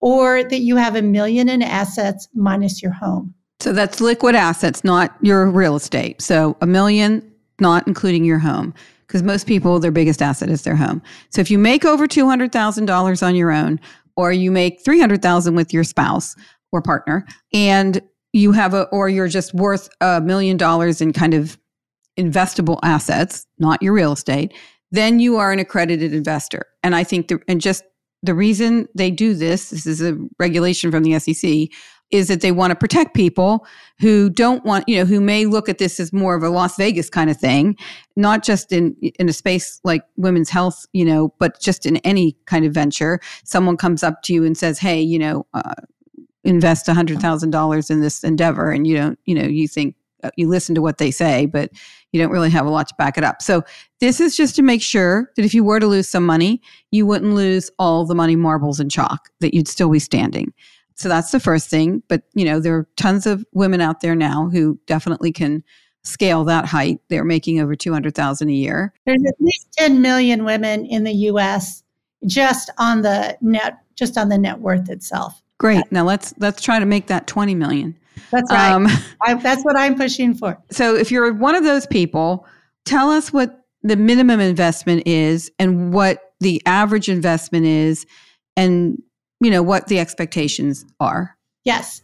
or 0.00 0.44
that 0.44 0.60
you 0.60 0.76
have 0.76 0.94
a 0.94 1.02
million 1.02 1.48
in 1.48 1.62
assets 1.62 2.28
minus 2.32 2.80
your 2.80 2.92
home. 2.92 3.34
So 3.62 3.72
that's 3.72 4.00
liquid 4.00 4.34
assets, 4.34 4.82
not 4.82 5.16
your 5.20 5.48
real 5.48 5.76
estate. 5.76 6.20
So 6.20 6.56
a 6.60 6.66
million, 6.66 7.22
not 7.60 7.86
including 7.86 8.24
your 8.24 8.40
home. 8.40 8.74
Because 9.06 9.22
most 9.22 9.46
people, 9.46 9.78
their 9.78 9.92
biggest 9.92 10.20
asset 10.20 10.48
is 10.48 10.62
their 10.62 10.74
home. 10.74 11.00
So 11.30 11.40
if 11.40 11.50
you 11.50 11.58
make 11.58 11.84
over 11.84 12.08
$200,000 12.08 13.26
on 13.26 13.34
your 13.36 13.52
own, 13.52 13.78
or 14.16 14.32
you 14.32 14.50
make 14.50 14.84
300,000 14.84 15.54
with 15.54 15.72
your 15.72 15.84
spouse 15.84 16.34
or 16.72 16.82
partner, 16.82 17.24
and 17.52 18.02
you 18.32 18.50
have 18.50 18.74
a, 18.74 18.84
or 18.84 19.08
you're 19.08 19.28
just 19.28 19.54
worth 19.54 19.88
a 20.00 20.20
million 20.20 20.56
dollars 20.56 21.00
in 21.00 21.12
kind 21.12 21.34
of 21.34 21.56
investable 22.18 22.80
assets, 22.82 23.46
not 23.58 23.80
your 23.80 23.92
real 23.92 24.12
estate, 24.12 24.52
then 24.90 25.20
you 25.20 25.36
are 25.36 25.52
an 25.52 25.60
accredited 25.60 26.12
investor. 26.12 26.66
And 26.82 26.96
I 26.96 27.04
think, 27.04 27.28
the, 27.28 27.40
and 27.46 27.60
just 27.60 27.84
the 28.22 28.34
reason 28.34 28.88
they 28.94 29.10
do 29.10 29.34
this, 29.34 29.70
this 29.70 29.86
is 29.86 30.02
a 30.02 30.18
regulation 30.38 30.90
from 30.90 31.04
the 31.04 31.18
SEC, 31.18 31.68
is 32.12 32.28
that 32.28 32.42
they 32.42 32.52
want 32.52 32.70
to 32.70 32.76
protect 32.76 33.14
people 33.14 33.66
who 33.98 34.30
don't 34.30 34.64
want, 34.64 34.88
you 34.88 34.96
know, 34.96 35.04
who 35.04 35.20
may 35.20 35.46
look 35.46 35.68
at 35.68 35.78
this 35.78 35.98
as 35.98 36.12
more 36.12 36.36
of 36.36 36.42
a 36.42 36.50
Las 36.50 36.76
Vegas 36.76 37.10
kind 37.10 37.30
of 37.30 37.36
thing, 37.36 37.76
not 38.14 38.44
just 38.44 38.70
in 38.70 38.94
in 39.18 39.28
a 39.28 39.32
space 39.32 39.80
like 39.82 40.02
women's 40.16 40.50
health, 40.50 40.86
you 40.92 41.04
know, 41.04 41.34
but 41.38 41.58
just 41.60 41.86
in 41.86 41.96
any 41.98 42.36
kind 42.44 42.64
of 42.64 42.72
venture. 42.72 43.18
Someone 43.44 43.76
comes 43.76 44.02
up 44.02 44.22
to 44.22 44.34
you 44.34 44.44
and 44.44 44.56
says, 44.56 44.78
"Hey, 44.78 45.00
you 45.00 45.18
know, 45.18 45.46
uh, 45.54 45.74
invest 46.44 46.86
hundred 46.86 47.20
thousand 47.20 47.50
dollars 47.50 47.90
in 47.90 48.00
this 48.00 48.22
endeavor," 48.22 48.70
and 48.70 48.86
you 48.86 48.96
don't, 48.96 49.18
you 49.24 49.34
know, 49.34 49.46
you 49.46 49.66
think 49.66 49.96
uh, 50.22 50.30
you 50.36 50.48
listen 50.48 50.74
to 50.74 50.82
what 50.82 50.98
they 50.98 51.10
say, 51.10 51.46
but 51.46 51.70
you 52.12 52.20
don't 52.20 52.30
really 52.30 52.50
have 52.50 52.66
a 52.66 52.70
lot 52.70 52.86
to 52.88 52.94
back 52.96 53.16
it 53.16 53.24
up. 53.24 53.40
So 53.40 53.62
this 54.00 54.20
is 54.20 54.36
just 54.36 54.54
to 54.56 54.62
make 54.62 54.82
sure 54.82 55.30
that 55.36 55.44
if 55.44 55.54
you 55.54 55.64
were 55.64 55.80
to 55.80 55.86
lose 55.86 56.08
some 56.08 56.26
money, 56.26 56.60
you 56.90 57.06
wouldn't 57.06 57.34
lose 57.34 57.70
all 57.78 58.04
the 58.04 58.14
money 58.14 58.36
marbles 58.36 58.78
and 58.78 58.90
chalk, 58.90 59.30
that 59.40 59.54
you'd 59.54 59.68
still 59.68 59.88
be 59.88 59.98
standing. 59.98 60.52
So 61.02 61.08
that's 61.08 61.32
the 61.32 61.40
first 61.40 61.68
thing. 61.68 62.00
But, 62.08 62.22
you 62.34 62.44
know, 62.44 62.60
there 62.60 62.76
are 62.76 62.88
tons 62.96 63.26
of 63.26 63.44
women 63.52 63.80
out 63.80 64.02
there 64.02 64.14
now 64.14 64.48
who 64.50 64.78
definitely 64.86 65.32
can 65.32 65.64
scale 66.04 66.44
that 66.44 66.64
height. 66.64 67.00
They're 67.08 67.24
making 67.24 67.58
over 67.58 67.74
200,000 67.74 68.48
a 68.48 68.52
year. 68.52 68.94
There's 69.04 69.24
at 69.26 69.34
least 69.40 69.66
10 69.78 70.00
million 70.00 70.44
women 70.44 70.86
in 70.86 71.02
the 71.02 71.12
US 71.12 71.82
just 72.24 72.70
on 72.78 73.02
the 73.02 73.36
net 73.40 73.78
just 73.96 74.16
on 74.16 74.28
the 74.28 74.38
net 74.38 74.60
worth 74.60 74.88
itself. 74.88 75.42
Great. 75.58 75.82
Now 75.90 76.04
let's 76.04 76.34
let's 76.38 76.62
try 76.62 76.78
to 76.78 76.86
make 76.86 77.08
that 77.08 77.26
20 77.26 77.56
million. 77.56 77.98
That's 78.30 78.50
right. 78.52 78.70
Um, 78.70 78.86
I, 79.22 79.34
that's 79.34 79.64
what 79.64 79.76
I'm 79.76 79.96
pushing 79.96 80.34
for. 80.34 80.56
So 80.70 80.94
if 80.94 81.10
you're 81.10 81.32
one 81.32 81.56
of 81.56 81.64
those 81.64 81.84
people, 81.88 82.46
tell 82.84 83.10
us 83.10 83.32
what 83.32 83.64
the 83.82 83.96
minimum 83.96 84.38
investment 84.38 85.02
is 85.06 85.50
and 85.58 85.92
what 85.92 86.32
the 86.38 86.62
average 86.64 87.08
investment 87.08 87.66
is 87.66 88.06
and 88.56 89.02
you 89.42 89.50
know, 89.50 89.62
what 89.62 89.88
the 89.88 89.98
expectations 89.98 90.84
are. 91.00 91.36
Yes. 91.64 92.00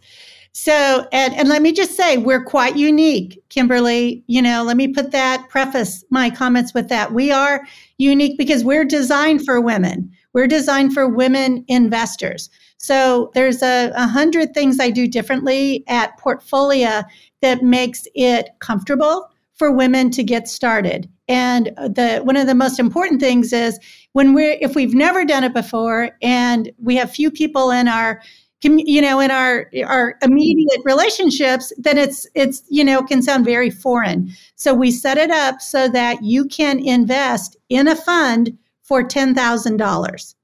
So, 0.52 1.06
and, 1.12 1.34
and 1.34 1.48
let 1.48 1.62
me 1.62 1.72
just 1.72 1.96
say, 1.96 2.18
we're 2.18 2.42
quite 2.42 2.76
unique, 2.76 3.40
Kimberly. 3.48 4.24
You 4.26 4.42
know, 4.42 4.64
let 4.64 4.76
me 4.76 4.88
put 4.88 5.12
that, 5.12 5.48
preface 5.48 6.04
my 6.10 6.30
comments 6.30 6.74
with 6.74 6.88
that. 6.88 7.12
We 7.12 7.30
are 7.30 7.64
unique 7.98 8.36
because 8.36 8.64
we're 8.64 8.84
designed 8.84 9.44
for 9.44 9.60
women. 9.60 10.10
We're 10.32 10.48
designed 10.48 10.94
for 10.94 11.06
women 11.06 11.64
investors. 11.68 12.50
So 12.78 13.30
there's 13.34 13.62
a, 13.62 13.92
a 13.94 14.08
hundred 14.08 14.52
things 14.52 14.80
I 14.80 14.90
do 14.90 15.06
differently 15.06 15.84
at 15.86 16.18
Portfolia 16.18 17.04
that 17.40 17.62
makes 17.62 18.06
it 18.14 18.48
comfortable 18.58 19.30
for 19.54 19.72
women 19.72 20.10
to 20.10 20.24
get 20.24 20.48
started. 20.48 21.08
And 21.28 21.66
the 21.76 22.20
one 22.24 22.36
of 22.36 22.46
the 22.46 22.54
most 22.54 22.78
important 22.78 23.20
things 23.20 23.52
is 23.52 23.78
when 24.18 24.34
we're 24.34 24.58
if 24.60 24.74
we've 24.74 24.94
never 24.94 25.24
done 25.24 25.44
it 25.44 25.54
before 25.54 26.10
and 26.22 26.72
we 26.82 26.96
have 26.96 27.08
few 27.08 27.30
people 27.30 27.70
in 27.70 27.86
our 27.86 28.20
you 28.64 29.00
know 29.00 29.20
in 29.20 29.30
our 29.30 29.70
our 29.86 30.16
immediate 30.22 30.80
relationships 30.84 31.72
then 31.78 31.96
it's 31.96 32.26
it's 32.34 32.64
you 32.68 32.82
know 32.82 33.00
can 33.00 33.22
sound 33.22 33.44
very 33.44 33.70
foreign. 33.70 34.28
So 34.56 34.74
we 34.74 34.90
set 34.90 35.18
it 35.18 35.30
up 35.30 35.60
so 35.60 35.88
that 35.90 36.24
you 36.24 36.46
can 36.46 36.80
invest 36.80 37.56
in 37.68 37.86
a 37.86 37.94
fund 37.94 38.58
for 38.82 39.04
$10,000 39.04 40.34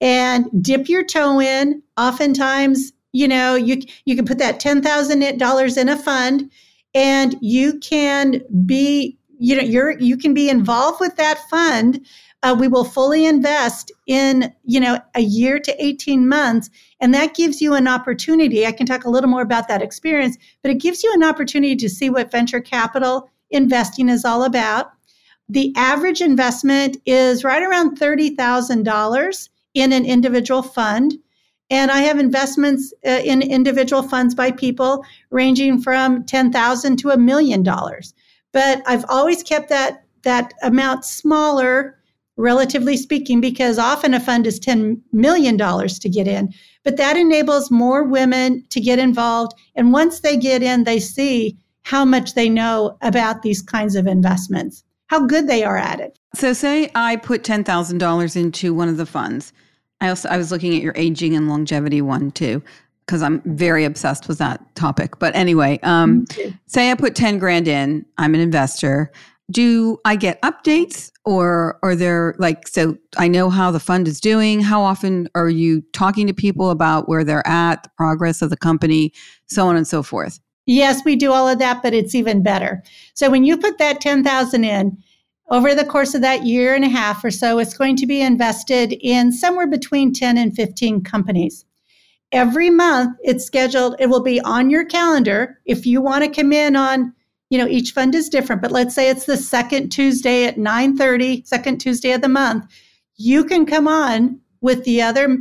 and 0.00 0.46
dip 0.62 0.88
your 0.88 1.02
toe 1.04 1.40
in. 1.40 1.82
Oftentimes 1.96 2.92
you 3.10 3.26
know 3.26 3.56
you 3.56 3.82
you 4.04 4.14
can 4.14 4.24
put 4.24 4.38
that 4.38 4.60
$10,000 4.60 5.76
in 5.76 5.88
a 5.88 5.96
fund 5.96 6.48
and 6.94 7.34
you 7.40 7.76
can 7.80 8.40
be 8.64 9.18
you 9.40 9.56
know 9.56 9.62
you're 9.62 9.98
you 9.98 10.16
can 10.16 10.32
be 10.32 10.48
involved 10.48 11.00
with 11.00 11.16
that 11.16 11.40
fund 11.50 12.06
uh, 12.42 12.56
we 12.58 12.68
will 12.68 12.84
fully 12.84 13.26
invest 13.26 13.92
in 14.06 14.52
you 14.64 14.80
know 14.80 14.98
a 15.14 15.20
year 15.20 15.58
to 15.58 15.84
18 15.84 16.28
months 16.28 16.70
and 17.00 17.12
that 17.14 17.34
gives 17.34 17.60
you 17.60 17.74
an 17.74 17.88
opportunity 17.88 18.66
i 18.66 18.72
can 18.72 18.86
talk 18.86 19.04
a 19.04 19.10
little 19.10 19.30
more 19.30 19.42
about 19.42 19.68
that 19.68 19.82
experience 19.82 20.36
but 20.62 20.70
it 20.70 20.80
gives 20.80 21.02
you 21.02 21.12
an 21.14 21.22
opportunity 21.22 21.76
to 21.76 21.88
see 21.88 22.10
what 22.10 22.30
venture 22.30 22.60
capital 22.60 23.28
investing 23.50 24.08
is 24.08 24.24
all 24.24 24.44
about 24.44 24.92
the 25.48 25.72
average 25.76 26.20
investment 26.20 26.96
is 27.06 27.42
right 27.42 27.62
around 27.62 27.98
$30000 27.98 29.48
in 29.74 29.92
an 29.92 30.04
individual 30.04 30.62
fund 30.62 31.14
and 31.70 31.90
I 31.90 31.98
have 31.98 32.18
investments 32.18 32.92
uh, 33.06 33.20
in 33.24 33.42
individual 33.42 34.02
funds 34.02 34.34
by 34.34 34.50
people 34.50 35.04
ranging 35.30 35.80
from 35.80 36.24
10,000 36.24 36.96
to 36.98 37.10
a 37.10 37.16
million 37.16 37.62
dollars. 37.62 38.12
But 38.52 38.82
I've 38.86 39.04
always 39.08 39.42
kept 39.44 39.68
that 39.68 40.04
that 40.22 40.52
amount 40.62 41.04
smaller 41.04 41.99
relatively 42.40 42.96
speaking, 42.96 43.40
because 43.40 43.78
often 43.78 44.14
a 44.14 44.20
fund 44.20 44.46
is 44.46 44.58
$10 44.58 45.00
million 45.12 45.56
to 45.58 46.08
get 46.08 46.26
in. 46.26 46.52
But 46.82 46.96
that 46.96 47.16
enables 47.16 47.70
more 47.70 48.04
women 48.04 48.64
to 48.70 48.80
get 48.80 48.98
involved. 48.98 49.52
And 49.74 49.92
once 49.92 50.20
they 50.20 50.36
get 50.36 50.62
in, 50.62 50.84
they 50.84 50.98
see 50.98 51.58
how 51.82 52.04
much 52.04 52.34
they 52.34 52.48
know 52.48 52.96
about 53.02 53.42
these 53.42 53.62
kinds 53.62 53.96
of 53.96 54.06
investments, 54.06 54.82
how 55.08 55.26
good 55.26 55.46
they 55.46 55.64
are 55.64 55.76
at 55.76 56.00
it. 56.00 56.18
So, 56.34 56.52
say 56.52 56.90
I 56.94 57.16
put 57.16 57.42
$10,000 57.42 58.36
into 58.36 58.74
one 58.74 58.88
of 58.88 58.96
the 58.96 59.06
funds. 59.06 59.52
I 60.00 60.08
also 60.08 60.28
I 60.28 60.36
was 60.36 60.50
looking 60.50 60.74
at 60.74 60.82
your 60.82 60.94
aging 60.96 61.36
and 61.36 61.48
longevity 61.48 62.00
one 62.00 62.30
too 62.30 62.62
because 63.04 63.22
I'm 63.22 63.42
very 63.44 63.84
obsessed 63.84 64.28
with 64.28 64.38
that 64.38 64.62
topic. 64.76 65.18
But 65.18 65.34
anyway, 65.34 65.80
um, 65.82 66.26
say 66.66 66.92
I 66.92 66.94
put 66.94 67.16
10 67.16 67.38
grand 67.38 67.66
in, 67.66 68.06
I'm 68.18 68.34
an 68.34 68.40
investor 68.40 69.10
do 69.50 69.98
I 70.04 70.16
get 70.16 70.40
updates 70.42 71.10
or 71.24 71.78
are 71.82 71.96
there 71.96 72.34
like 72.38 72.68
so 72.68 72.96
I 73.16 73.28
know 73.28 73.50
how 73.50 73.70
the 73.70 73.80
fund 73.80 74.06
is 74.08 74.20
doing. 74.20 74.60
How 74.60 74.82
often 74.82 75.28
are 75.34 75.48
you 75.48 75.82
talking 75.92 76.26
to 76.26 76.34
people 76.34 76.70
about 76.70 77.08
where 77.08 77.24
they're 77.24 77.46
at 77.46 77.82
the 77.82 77.90
progress 77.96 78.42
of 78.42 78.50
the 78.50 78.56
company 78.56 79.12
so 79.46 79.66
on 79.66 79.76
and 79.76 79.86
so 79.86 80.02
forth? 80.02 80.40
Yes 80.66 81.04
we 81.04 81.16
do 81.16 81.32
all 81.32 81.48
of 81.48 81.58
that 81.58 81.82
but 81.82 81.94
it's 81.94 82.14
even 82.14 82.42
better. 82.42 82.82
So 83.14 83.30
when 83.30 83.44
you 83.44 83.56
put 83.56 83.78
that 83.78 84.00
10,000 84.00 84.64
in 84.64 84.96
over 85.50 85.74
the 85.74 85.84
course 85.84 86.14
of 86.14 86.20
that 86.20 86.44
year 86.44 86.74
and 86.74 86.84
a 86.84 86.88
half 86.88 87.24
or 87.24 87.30
so 87.30 87.58
it's 87.58 87.76
going 87.76 87.96
to 87.96 88.06
be 88.06 88.20
invested 88.20 88.92
in 89.00 89.32
somewhere 89.32 89.66
between 89.66 90.12
10 90.12 90.38
and 90.38 90.54
15 90.54 91.02
companies. 91.02 91.64
Every 92.32 92.70
month 92.70 93.16
it's 93.22 93.44
scheduled 93.44 93.96
it 93.98 94.06
will 94.06 94.22
be 94.22 94.40
on 94.42 94.70
your 94.70 94.84
calendar 94.84 95.58
if 95.64 95.86
you 95.86 96.00
want 96.00 96.24
to 96.24 96.30
come 96.30 96.52
in 96.52 96.76
on 96.76 97.14
you 97.50 97.58
know 97.58 97.68
each 97.68 97.92
fund 97.92 98.14
is 98.14 98.28
different 98.28 98.62
but 98.62 98.72
let's 98.72 98.94
say 98.94 99.10
it's 99.10 99.26
the 99.26 99.36
second 99.36 99.90
tuesday 99.90 100.44
at 100.44 100.56
9.30 100.56 101.46
second 101.46 101.78
tuesday 101.78 102.12
of 102.12 102.22
the 102.22 102.28
month 102.28 102.66
you 103.16 103.44
can 103.44 103.66
come 103.66 103.86
on 103.86 104.40
with 104.62 104.84
the 104.84 105.02
other 105.02 105.38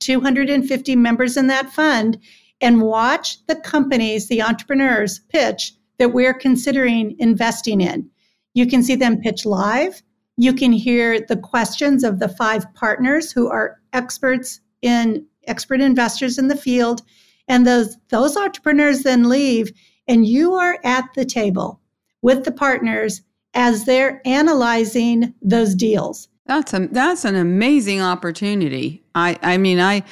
250 0.00 0.96
members 0.96 1.36
in 1.36 1.46
that 1.46 1.70
fund 1.70 2.18
and 2.60 2.82
watch 2.82 3.44
the 3.46 3.56
companies 3.56 4.28
the 4.28 4.42
entrepreneurs 4.42 5.20
pitch 5.28 5.72
that 5.98 6.12
we're 6.12 6.34
considering 6.34 7.14
investing 7.18 7.80
in. 7.80 8.08
You 8.54 8.66
can 8.66 8.82
see 8.82 8.96
them 8.96 9.20
pitch 9.20 9.46
live. 9.46 10.02
You 10.36 10.54
can 10.54 10.72
hear 10.72 11.20
the 11.20 11.36
questions 11.36 12.02
of 12.02 12.18
the 12.18 12.28
five 12.28 12.72
partners 12.74 13.30
who 13.30 13.48
are 13.50 13.78
experts 13.92 14.60
in 14.82 15.26
expert 15.46 15.80
investors 15.80 16.38
in 16.38 16.48
the 16.48 16.56
field. 16.56 17.02
And 17.48 17.66
those 17.66 17.96
those 18.08 18.36
entrepreneurs 18.36 19.02
then 19.02 19.28
leave 19.28 19.72
and 20.10 20.26
you 20.26 20.54
are 20.54 20.78
at 20.82 21.08
the 21.14 21.24
table 21.24 21.80
with 22.20 22.44
the 22.44 22.50
partners 22.50 23.22
as 23.54 23.84
they're 23.84 24.20
analyzing 24.26 25.32
those 25.40 25.74
deals. 25.74 26.28
That's 26.46 26.74
a 26.74 26.88
that's 26.88 27.24
an 27.24 27.36
amazing 27.36 28.02
opportunity. 28.02 29.02
I 29.14 29.38
I 29.40 29.56
mean 29.56 29.78
I 29.78 30.02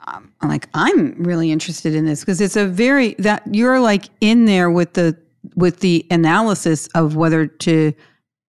I'm 0.00 0.32
like 0.42 0.68
I'm 0.72 1.22
really 1.22 1.52
interested 1.52 1.94
in 1.94 2.06
this 2.06 2.20
because 2.20 2.40
it's 2.40 2.56
a 2.56 2.66
very 2.66 3.14
that 3.18 3.42
you're 3.54 3.78
like 3.78 4.06
in 4.22 4.46
there 4.46 4.70
with 4.70 4.94
the 4.94 5.16
with 5.54 5.80
the 5.80 6.06
analysis 6.10 6.86
of 6.88 7.14
whether 7.14 7.46
to 7.46 7.92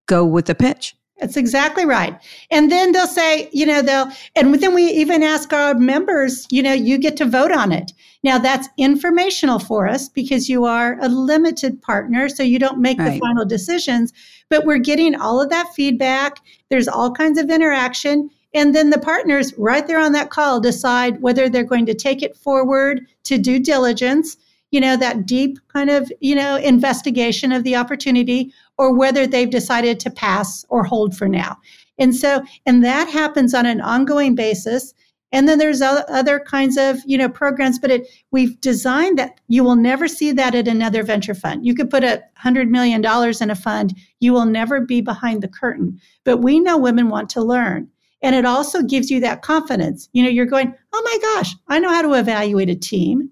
go 0.07 0.23
with 0.25 0.45
the 0.45 0.55
pitch. 0.55 0.95
That's 1.19 1.37
exactly 1.37 1.83
right. 1.83 2.15
And 2.51 2.71
then 2.71 2.91
they'll 2.91 3.07
say, 3.07 3.49
you 3.51 3.65
know, 3.65 3.81
they'll, 3.81 4.11
and 4.35 4.53
then 4.55 4.75
we 4.75 4.83
even 4.83 5.23
ask 5.23 5.51
our 5.51 5.73
members, 5.73 6.45
you 6.51 6.61
know, 6.61 6.73
you 6.73 6.99
get 6.99 7.17
to 7.17 7.25
vote 7.25 7.51
on 7.51 7.71
it. 7.71 7.91
Now 8.23 8.37
that's 8.37 8.69
informational 8.77 9.57
for 9.57 9.87
us 9.87 10.09
because 10.09 10.47
you 10.47 10.65
are 10.65 10.97
a 11.01 11.09
limited 11.09 11.81
partner, 11.81 12.29
so 12.29 12.43
you 12.43 12.59
don't 12.59 12.79
make 12.79 12.99
right. 12.99 13.13
the 13.13 13.19
final 13.19 13.45
decisions, 13.45 14.13
but 14.49 14.65
we're 14.65 14.77
getting 14.77 15.15
all 15.15 15.41
of 15.41 15.49
that 15.49 15.73
feedback. 15.73 16.39
There's 16.69 16.87
all 16.87 17.11
kinds 17.11 17.39
of 17.39 17.49
interaction. 17.49 18.29
And 18.53 18.75
then 18.75 18.91
the 18.91 18.99
partners 18.99 19.53
right 19.57 19.85
there 19.87 19.99
on 19.99 20.11
that 20.13 20.29
call 20.29 20.59
decide 20.59 21.21
whether 21.21 21.49
they're 21.49 21.63
going 21.63 21.85
to 21.87 21.93
take 21.93 22.21
it 22.21 22.35
forward 22.35 23.05
to 23.23 23.37
due 23.37 23.59
diligence, 23.59 24.37
you 24.71 24.81
know, 24.81 24.97
that 24.97 25.25
deep 25.25 25.57
kind 25.71 25.89
of, 25.89 26.11
you 26.19 26.35
know, 26.35 26.57
investigation 26.57 27.51
of 27.51 27.63
the 27.63 27.75
opportunity, 27.75 28.53
or 28.77 28.95
whether 28.95 29.25
they've 29.25 29.49
decided 29.49 29.99
to 29.99 30.11
pass 30.11 30.65
or 30.69 30.83
hold 30.83 31.15
for 31.15 31.27
now. 31.27 31.57
And 31.97 32.15
so, 32.15 32.43
and 32.65 32.83
that 32.83 33.09
happens 33.09 33.53
on 33.53 33.65
an 33.65 33.81
ongoing 33.81 34.35
basis. 34.35 34.93
And 35.31 35.49
then 35.49 35.57
there's 35.57 35.81
other 35.81 36.39
kinds 36.39 36.77
of, 36.77 36.99
you 37.05 37.17
know, 37.17 37.27
programs, 37.27 37.79
but 37.79 37.91
it, 37.91 38.07
we've 38.31 38.59
designed 38.61 39.17
that 39.17 39.41
you 39.49 39.63
will 39.63 39.75
never 39.75 40.07
see 40.07 40.31
that 40.31 40.55
at 40.55 40.69
another 40.69 41.03
venture 41.03 41.33
fund. 41.33 41.65
You 41.65 41.75
could 41.75 41.89
put 41.89 42.03
a 42.05 42.23
hundred 42.35 42.69
million 42.69 43.01
dollars 43.01 43.41
in 43.41 43.49
a 43.49 43.55
fund. 43.55 43.93
You 44.21 44.31
will 44.31 44.45
never 44.45 44.79
be 44.79 45.01
behind 45.01 45.43
the 45.43 45.49
curtain, 45.49 45.99
but 46.23 46.37
we 46.37 46.59
know 46.61 46.77
women 46.77 47.09
want 47.09 47.29
to 47.31 47.43
learn. 47.43 47.89
And 48.21 48.35
it 48.35 48.45
also 48.45 48.81
gives 48.81 49.11
you 49.11 49.19
that 49.19 49.41
confidence. 49.41 50.07
You 50.13 50.23
know, 50.23 50.29
you're 50.29 50.45
going, 50.45 50.73
oh 50.93 51.01
my 51.03 51.17
gosh, 51.35 51.55
I 51.67 51.79
know 51.79 51.89
how 51.89 52.03
to 52.03 52.13
evaluate 52.13 52.69
a 52.69 52.75
team. 52.75 53.29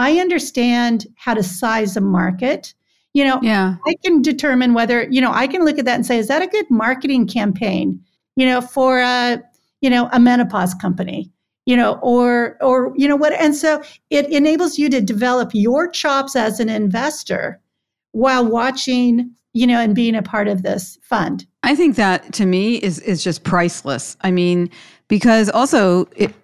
I 0.00 0.18
understand 0.18 1.06
how 1.16 1.34
to 1.34 1.42
size 1.42 1.96
a 1.96 2.00
market. 2.00 2.74
You 3.12 3.24
know, 3.24 3.38
yeah. 3.42 3.76
I 3.86 3.94
can 4.02 4.22
determine 4.22 4.72
whether, 4.72 5.06
you 5.10 5.20
know, 5.20 5.30
I 5.32 5.46
can 5.46 5.64
look 5.64 5.78
at 5.78 5.84
that 5.84 5.96
and 5.96 6.06
say, 6.06 6.18
is 6.18 6.28
that 6.28 6.42
a 6.42 6.46
good 6.46 6.70
marketing 6.70 7.26
campaign, 7.26 8.00
you 8.36 8.46
know, 8.46 8.60
for 8.60 9.00
a, 9.00 9.42
you 9.80 9.90
know, 9.90 10.08
a 10.12 10.18
menopause 10.18 10.74
company? 10.74 11.30
you 11.66 11.76
know 11.76 11.98
or 12.02 12.56
or 12.60 12.92
you 12.96 13.06
know 13.06 13.16
what 13.16 13.32
and 13.34 13.54
so 13.54 13.82
it 14.08 14.26
enables 14.30 14.78
you 14.78 14.88
to 14.88 15.00
develop 15.00 15.50
your 15.52 15.88
chops 15.88 16.34
as 16.34 16.58
an 16.58 16.68
investor 16.68 17.60
while 18.12 18.44
watching 18.44 19.30
you 19.52 19.66
know 19.66 19.78
and 19.78 19.94
being 19.94 20.14
a 20.14 20.22
part 20.22 20.48
of 20.48 20.62
this 20.62 20.98
fund 21.02 21.46
i 21.62 21.76
think 21.76 21.96
that 21.96 22.32
to 22.32 22.46
me 22.46 22.76
is 22.76 22.98
is 23.00 23.22
just 23.22 23.44
priceless 23.44 24.16
i 24.22 24.30
mean 24.30 24.70
because 25.08 25.50
also 25.50 26.08
it, 26.16 26.34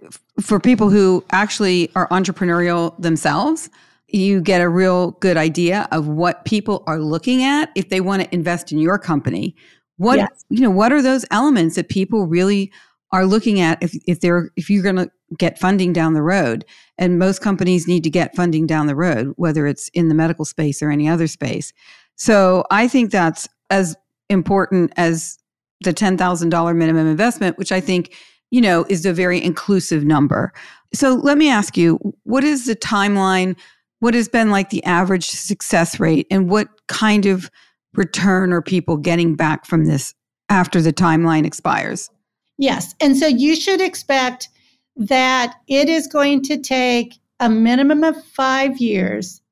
for 0.40 0.61
people 0.61 0.90
who 0.90 1.25
actually 1.31 1.90
are 1.94 2.09
entrepreneurial 2.09 3.01
themselves 3.01 3.70
you 4.09 4.40
get 4.40 4.61
a 4.61 4.68
real 4.68 5.12
good 5.12 5.37
idea 5.37 5.88
of 5.90 6.07
what 6.07 6.44
people 6.44 6.85
are 6.87 7.01
looking 7.01 7.42
at 7.42 7.70
if 7.75 7.88
they 7.88 8.01
want 8.01 8.22
to 8.22 8.35
invest 8.35 8.70
in 8.70 8.79
your 8.79 8.99
company. 8.99 9.57
What 9.96 10.18
yes. 10.18 10.44
you 10.49 10.61
know, 10.61 10.70
what 10.70 10.92
are 10.92 11.03
those 11.03 11.25
elements 11.31 11.77
that 11.77 11.88
people 11.88 12.27
really 12.27 12.72
are 13.12 13.27
looking 13.27 13.61
at 13.61 13.83
if, 13.83 13.94
if 14.07 14.20
they're 14.20 14.51
if 14.57 14.68
you're 14.68 14.83
going 14.83 14.96
to 14.96 15.11
get 15.38 15.59
funding 15.59 15.92
down 15.92 16.14
the 16.14 16.22
road 16.22 16.64
and 16.99 17.18
most 17.18 17.40
companies 17.40 17.88
need 17.88 18.05
to 18.05 18.11
get 18.11 18.35
funding 18.37 18.66
down 18.66 18.87
the 18.87 18.94
road 18.94 19.33
whether 19.37 19.66
it's 19.66 19.88
in 19.90 20.09
the 20.09 20.14
medical 20.14 20.44
space 20.44 20.83
or 20.83 20.90
any 20.90 21.09
other 21.09 21.27
space 21.27 21.72
so 22.16 22.64
i 22.70 22.87
think 22.87 23.11
that's 23.11 23.49
as 23.70 23.96
important 24.29 24.92
as 24.96 25.38
the 25.83 25.92
$10,000 25.92 26.77
minimum 26.77 27.07
investment 27.07 27.59
which 27.59 27.72
i 27.72 27.81
think 27.81 28.14
you 28.51 28.61
know 28.61 28.85
is 28.89 29.05
a 29.07 29.13
very 29.13 29.43
inclusive 29.43 30.05
number 30.05 30.53
so 30.95 31.15
let 31.15 31.37
me 31.37 31.49
ask 31.49 31.77
you 31.77 31.99
what 32.25 32.45
is 32.45 32.67
the 32.67 32.77
timeline 32.77 33.57
what 34.01 34.15
has 34.15 34.29
been 34.29 34.51
like 34.51 34.71
the 34.71 34.85
average 34.85 35.27
success 35.27 35.99
rate 35.99 36.27
and 36.31 36.51
what 36.51 36.69
kind 36.89 37.27
of 37.27 37.51
return 37.95 38.53
are 38.53 38.63
people 38.63 38.97
getting 38.97 39.35
back 39.35 39.65
from 39.65 39.87
this 39.87 40.15
after 40.49 40.81
the 40.81 40.93
timeline 40.93 41.47
expires? 41.47 42.11
Yes. 42.59 42.95
And 43.01 43.17
so 43.17 43.27
you 43.27 43.57
should 43.57 43.81
expect 43.81 44.49
that 44.97 45.57
it 45.69 45.89
is 45.89 46.07
going 46.07 46.43
to 46.45 46.59
take 46.59 47.15
a 47.41 47.51
minimum 47.51 48.05
of 48.05 48.23
five 48.25 48.79
years 48.79 49.43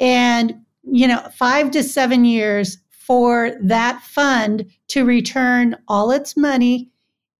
and, 0.00 0.54
you 0.82 1.06
know, 1.06 1.20
five 1.34 1.70
to 1.70 1.82
seven 1.82 2.24
years 2.24 2.78
for 2.90 3.52
that 3.60 4.02
fund 4.02 4.66
to 4.88 5.04
return 5.04 5.76
all 5.88 6.10
its 6.10 6.36
money 6.36 6.90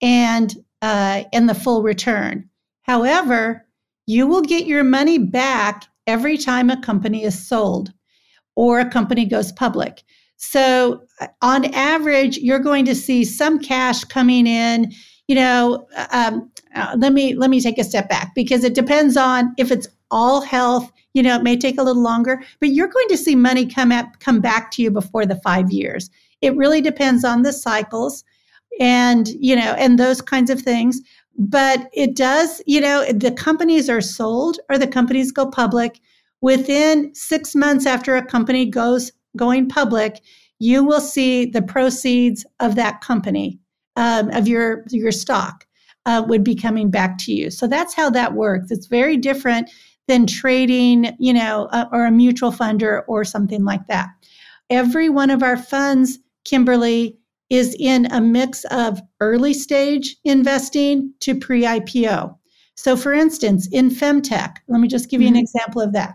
and 0.00 0.56
uh, 0.82 1.22
the 1.32 1.54
full 1.54 1.82
return. 1.82 2.48
However, 2.82 3.66
you 4.06 4.26
will 4.26 4.42
get 4.42 4.66
your 4.66 4.84
money 4.84 5.18
back 5.18 5.84
every 6.06 6.36
time 6.36 6.68
a 6.68 6.80
company 6.80 7.24
is 7.24 7.38
sold 7.38 7.92
or 8.56 8.80
a 8.80 8.90
company 8.90 9.24
goes 9.24 9.52
public. 9.52 10.02
So, 10.36 11.04
uh, 11.20 11.28
on 11.40 11.66
average, 11.66 12.36
you're 12.38 12.58
going 12.58 12.84
to 12.86 12.96
see 12.96 13.24
some 13.24 13.60
cash 13.60 14.02
coming 14.04 14.46
in. 14.46 14.92
You 15.28 15.36
know, 15.36 15.86
um, 16.10 16.50
uh, 16.74 16.96
let 16.98 17.12
me 17.12 17.34
let 17.34 17.48
me 17.48 17.60
take 17.60 17.78
a 17.78 17.84
step 17.84 18.08
back 18.08 18.34
because 18.34 18.64
it 18.64 18.74
depends 18.74 19.16
on 19.16 19.54
if 19.56 19.70
it's 19.70 19.86
all 20.10 20.40
health. 20.40 20.92
You 21.14 21.22
know, 21.22 21.36
it 21.36 21.42
may 21.42 21.56
take 21.56 21.78
a 21.78 21.82
little 21.82 22.02
longer, 22.02 22.42
but 22.58 22.70
you're 22.70 22.88
going 22.88 23.08
to 23.08 23.16
see 23.16 23.36
money 23.36 23.66
come 23.66 23.92
up, 23.92 24.18
come 24.18 24.40
back 24.40 24.72
to 24.72 24.82
you 24.82 24.90
before 24.90 25.26
the 25.26 25.36
five 25.36 25.70
years. 25.70 26.10
It 26.40 26.56
really 26.56 26.80
depends 26.80 27.24
on 27.24 27.42
the 27.42 27.52
cycles, 27.52 28.24
and 28.80 29.28
you 29.28 29.56
know, 29.56 29.74
and 29.78 29.98
those 29.98 30.20
kinds 30.20 30.50
of 30.50 30.60
things. 30.60 31.00
But 31.38 31.88
it 31.94 32.14
does, 32.14 32.60
you 32.66 32.80
know, 32.80 33.10
the 33.10 33.32
companies 33.32 33.88
are 33.88 34.02
sold 34.02 34.58
or 34.68 34.78
the 34.78 34.86
companies 34.86 35.32
go 35.32 35.46
public 35.46 35.98
within 36.42 37.14
six 37.14 37.54
months 37.54 37.86
after 37.86 38.16
a 38.16 38.24
company 38.24 38.66
goes 38.66 39.10
going 39.36 39.68
public, 39.68 40.20
you 40.58 40.84
will 40.84 41.00
see 41.00 41.46
the 41.46 41.62
proceeds 41.62 42.44
of 42.60 42.74
that 42.74 43.00
company, 43.00 43.58
um, 43.96 44.28
of 44.30 44.46
your, 44.46 44.84
your 44.90 45.12
stock, 45.12 45.66
uh, 46.04 46.22
would 46.28 46.44
be 46.44 46.54
coming 46.54 46.90
back 46.90 47.16
to 47.16 47.32
you. 47.32 47.50
So 47.50 47.66
that's 47.66 47.94
how 47.94 48.10
that 48.10 48.34
works. 48.34 48.70
It's 48.70 48.86
very 48.86 49.16
different 49.16 49.70
than 50.08 50.26
trading, 50.26 51.16
you 51.18 51.32
know, 51.32 51.68
uh, 51.72 51.86
or 51.92 52.04
a 52.04 52.10
mutual 52.10 52.52
fund 52.52 52.82
or, 52.82 53.02
or 53.02 53.24
something 53.24 53.64
like 53.64 53.86
that. 53.86 54.08
Every 54.68 55.08
one 55.08 55.30
of 55.30 55.42
our 55.42 55.56
funds, 55.56 56.18
Kimberly, 56.44 57.16
is 57.52 57.76
in 57.78 58.06
a 58.10 58.18
mix 58.18 58.64
of 58.70 59.02
early 59.20 59.52
stage 59.52 60.16
investing 60.24 61.12
to 61.20 61.38
pre 61.38 61.64
IPO. 61.64 62.34
So, 62.76 62.96
for 62.96 63.12
instance, 63.12 63.68
in 63.70 63.90
Femtech, 63.90 64.56
let 64.68 64.80
me 64.80 64.88
just 64.88 65.10
give 65.10 65.20
you 65.20 65.28
mm-hmm. 65.28 65.36
an 65.36 65.42
example 65.42 65.82
of 65.82 65.92
that. 65.92 66.14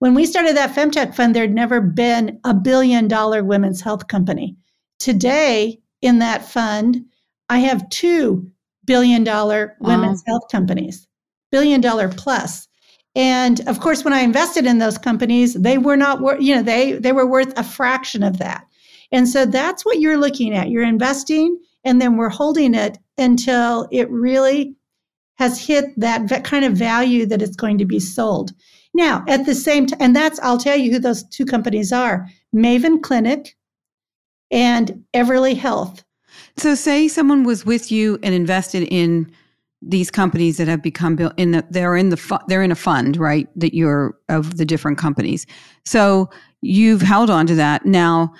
When 0.00 0.14
we 0.14 0.26
started 0.26 0.54
that 0.58 0.76
Femtech 0.76 1.14
fund, 1.14 1.34
there'd 1.34 1.54
never 1.54 1.80
been 1.80 2.38
a 2.44 2.52
billion 2.52 3.08
dollar 3.08 3.42
women's 3.42 3.80
health 3.80 4.08
company. 4.08 4.56
Today, 4.98 5.80
in 6.02 6.18
that 6.18 6.44
fund, 6.44 7.02
I 7.48 7.60
have 7.60 7.88
two 7.88 8.46
billion 8.84 9.24
dollar 9.24 9.74
women's 9.80 10.22
wow. 10.26 10.34
health 10.34 10.50
companies, 10.52 11.08
billion 11.50 11.80
dollar 11.80 12.10
plus. 12.10 12.68
And 13.14 13.66
of 13.66 13.80
course, 13.80 14.04
when 14.04 14.12
I 14.12 14.20
invested 14.20 14.66
in 14.66 14.78
those 14.78 14.98
companies, 14.98 15.54
they 15.54 15.78
were 15.78 15.96
not 15.96 16.20
worth, 16.20 16.42
you 16.42 16.54
know, 16.54 16.62
they 16.62 16.92
they 16.92 17.12
were 17.12 17.26
worth 17.26 17.58
a 17.58 17.64
fraction 17.64 18.22
of 18.22 18.36
that. 18.36 18.67
And 19.12 19.28
so 19.28 19.46
that's 19.46 19.84
what 19.84 20.00
you're 20.00 20.18
looking 20.18 20.54
at. 20.54 20.70
You're 20.70 20.82
investing 20.82 21.58
and 21.84 22.00
then 22.00 22.16
we're 22.16 22.28
holding 22.28 22.74
it 22.74 22.98
until 23.16 23.88
it 23.90 24.10
really 24.10 24.74
has 25.36 25.64
hit 25.64 25.86
that 25.96 26.44
kind 26.44 26.64
of 26.64 26.72
value 26.72 27.24
that 27.26 27.42
it's 27.42 27.56
going 27.56 27.78
to 27.78 27.84
be 27.84 28.00
sold. 28.00 28.52
Now, 28.94 29.24
at 29.28 29.46
the 29.46 29.54
same 29.54 29.86
time, 29.86 29.98
and 30.00 30.16
that's, 30.16 30.40
I'll 30.40 30.58
tell 30.58 30.76
you 30.76 30.90
who 30.90 30.98
those 30.98 31.22
two 31.28 31.46
companies 31.46 31.92
are 31.92 32.26
Maven 32.54 33.02
Clinic 33.02 33.56
and 34.50 35.04
Everly 35.14 35.56
Health. 35.56 36.04
So, 36.56 36.74
say 36.74 37.06
someone 37.06 37.44
was 37.44 37.64
with 37.64 37.92
you 37.92 38.18
and 38.22 38.34
invested 38.34 38.88
in 38.90 39.30
these 39.80 40.10
companies 40.10 40.56
that 40.56 40.66
have 40.66 40.82
become 40.82 41.14
built 41.14 41.32
in 41.36 41.52
the, 41.52 41.64
they're 41.70 41.96
in 41.96 42.08
the 42.08 42.16
fu- 42.16 42.38
they're 42.48 42.62
in 42.62 42.72
a 42.72 42.76
fund 42.76 43.16
right 43.16 43.48
that 43.54 43.74
you're 43.74 44.18
of 44.28 44.56
the 44.56 44.64
different 44.64 44.98
companies 44.98 45.46
so 45.84 46.28
you've 46.62 47.00
held 47.00 47.30
on 47.30 47.46
to 47.46 47.54
that 47.54 47.86
now 47.86 48.34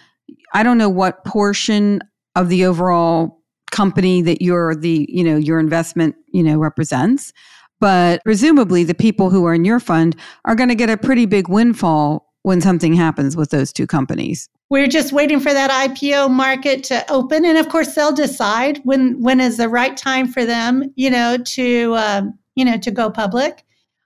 i 0.55 0.63
don't 0.63 0.79
know 0.79 0.89
what 0.89 1.25
portion 1.25 2.01
of 2.37 2.49
the 2.49 2.65
overall 2.65 3.43
company 3.71 4.23
that 4.23 4.41
you're 4.41 4.75
the 4.75 5.07
you 5.09 5.23
know 5.25 5.37
your 5.37 5.59
investment 5.59 6.15
you 6.33 6.43
know 6.43 6.59
represents 6.59 7.33
but 7.81 8.23
presumably, 8.25 8.85
the 8.85 8.95
people 8.95 9.31
who 9.31 9.45
are 9.47 9.55
in 9.55 9.65
your 9.65 9.81
fund 9.81 10.17
are 10.45 10.55
going 10.55 10.69
to 10.69 10.75
get 10.75 10.91
a 10.91 10.97
pretty 10.97 11.27
big 11.27 11.49
windfall 11.49 12.33
when 12.43 12.61
something 12.61 12.95
happens 12.95 13.37
with 13.37 13.51
those 13.51 13.73
two 13.73 13.87
companies. 13.87 14.49
We're 14.71 14.89
just 14.89 15.13
waiting 15.13 15.41
for 15.41 15.53
that 15.53 15.71
IPO 15.71 16.31
market 16.31 16.85
to 16.85 17.11
open, 17.11 17.45
and 17.45 17.57
of 17.57 17.69
course, 17.69 17.95
they'll 17.95 18.13
decide 18.13 18.81
when 18.85 19.21
when 19.23 19.41
is 19.41 19.57
the 19.57 19.69
right 19.69 19.97
time 19.97 20.29
for 20.29 20.45
them, 20.45 20.93
you 20.97 21.11
know, 21.11 21.39
to 21.39 21.97
um, 21.97 22.39
you 22.55 22.65
know 22.65 22.77
to 22.79 22.91
go 22.91 23.11
public. 23.11 23.65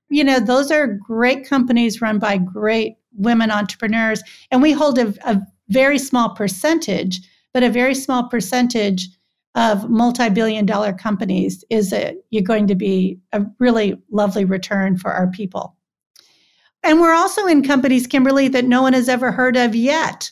You 0.08 0.24
know, 0.24 0.38
those 0.38 0.70
are 0.70 0.86
great 0.86 1.48
companies 1.48 2.00
run 2.02 2.18
by 2.18 2.36
great 2.36 2.96
women 3.16 3.50
entrepreneurs, 3.50 4.22
and 4.50 4.62
we 4.62 4.72
hold 4.72 4.98
a, 4.98 5.14
a 5.24 5.40
very 5.72 5.98
small 5.98 6.30
percentage, 6.34 7.20
but 7.52 7.62
a 7.62 7.70
very 7.70 7.94
small 7.94 8.28
percentage 8.28 9.08
of 9.54 9.90
multi-billion 9.90 10.64
dollar 10.64 10.92
companies 10.92 11.64
is 11.68 11.92
a, 11.92 12.16
you're 12.30 12.42
going 12.42 12.66
to 12.66 12.74
be 12.74 13.18
a 13.32 13.42
really 13.58 14.00
lovely 14.10 14.44
return 14.44 14.96
for 14.96 15.12
our 15.12 15.30
people. 15.30 15.76
And 16.82 17.00
we're 17.00 17.14
also 17.14 17.46
in 17.46 17.62
companies, 17.62 18.06
Kimberly, 18.06 18.48
that 18.48 18.64
no 18.64 18.82
one 18.82 18.92
has 18.92 19.08
ever 19.08 19.30
heard 19.30 19.56
of 19.56 19.74
yet. 19.74 20.30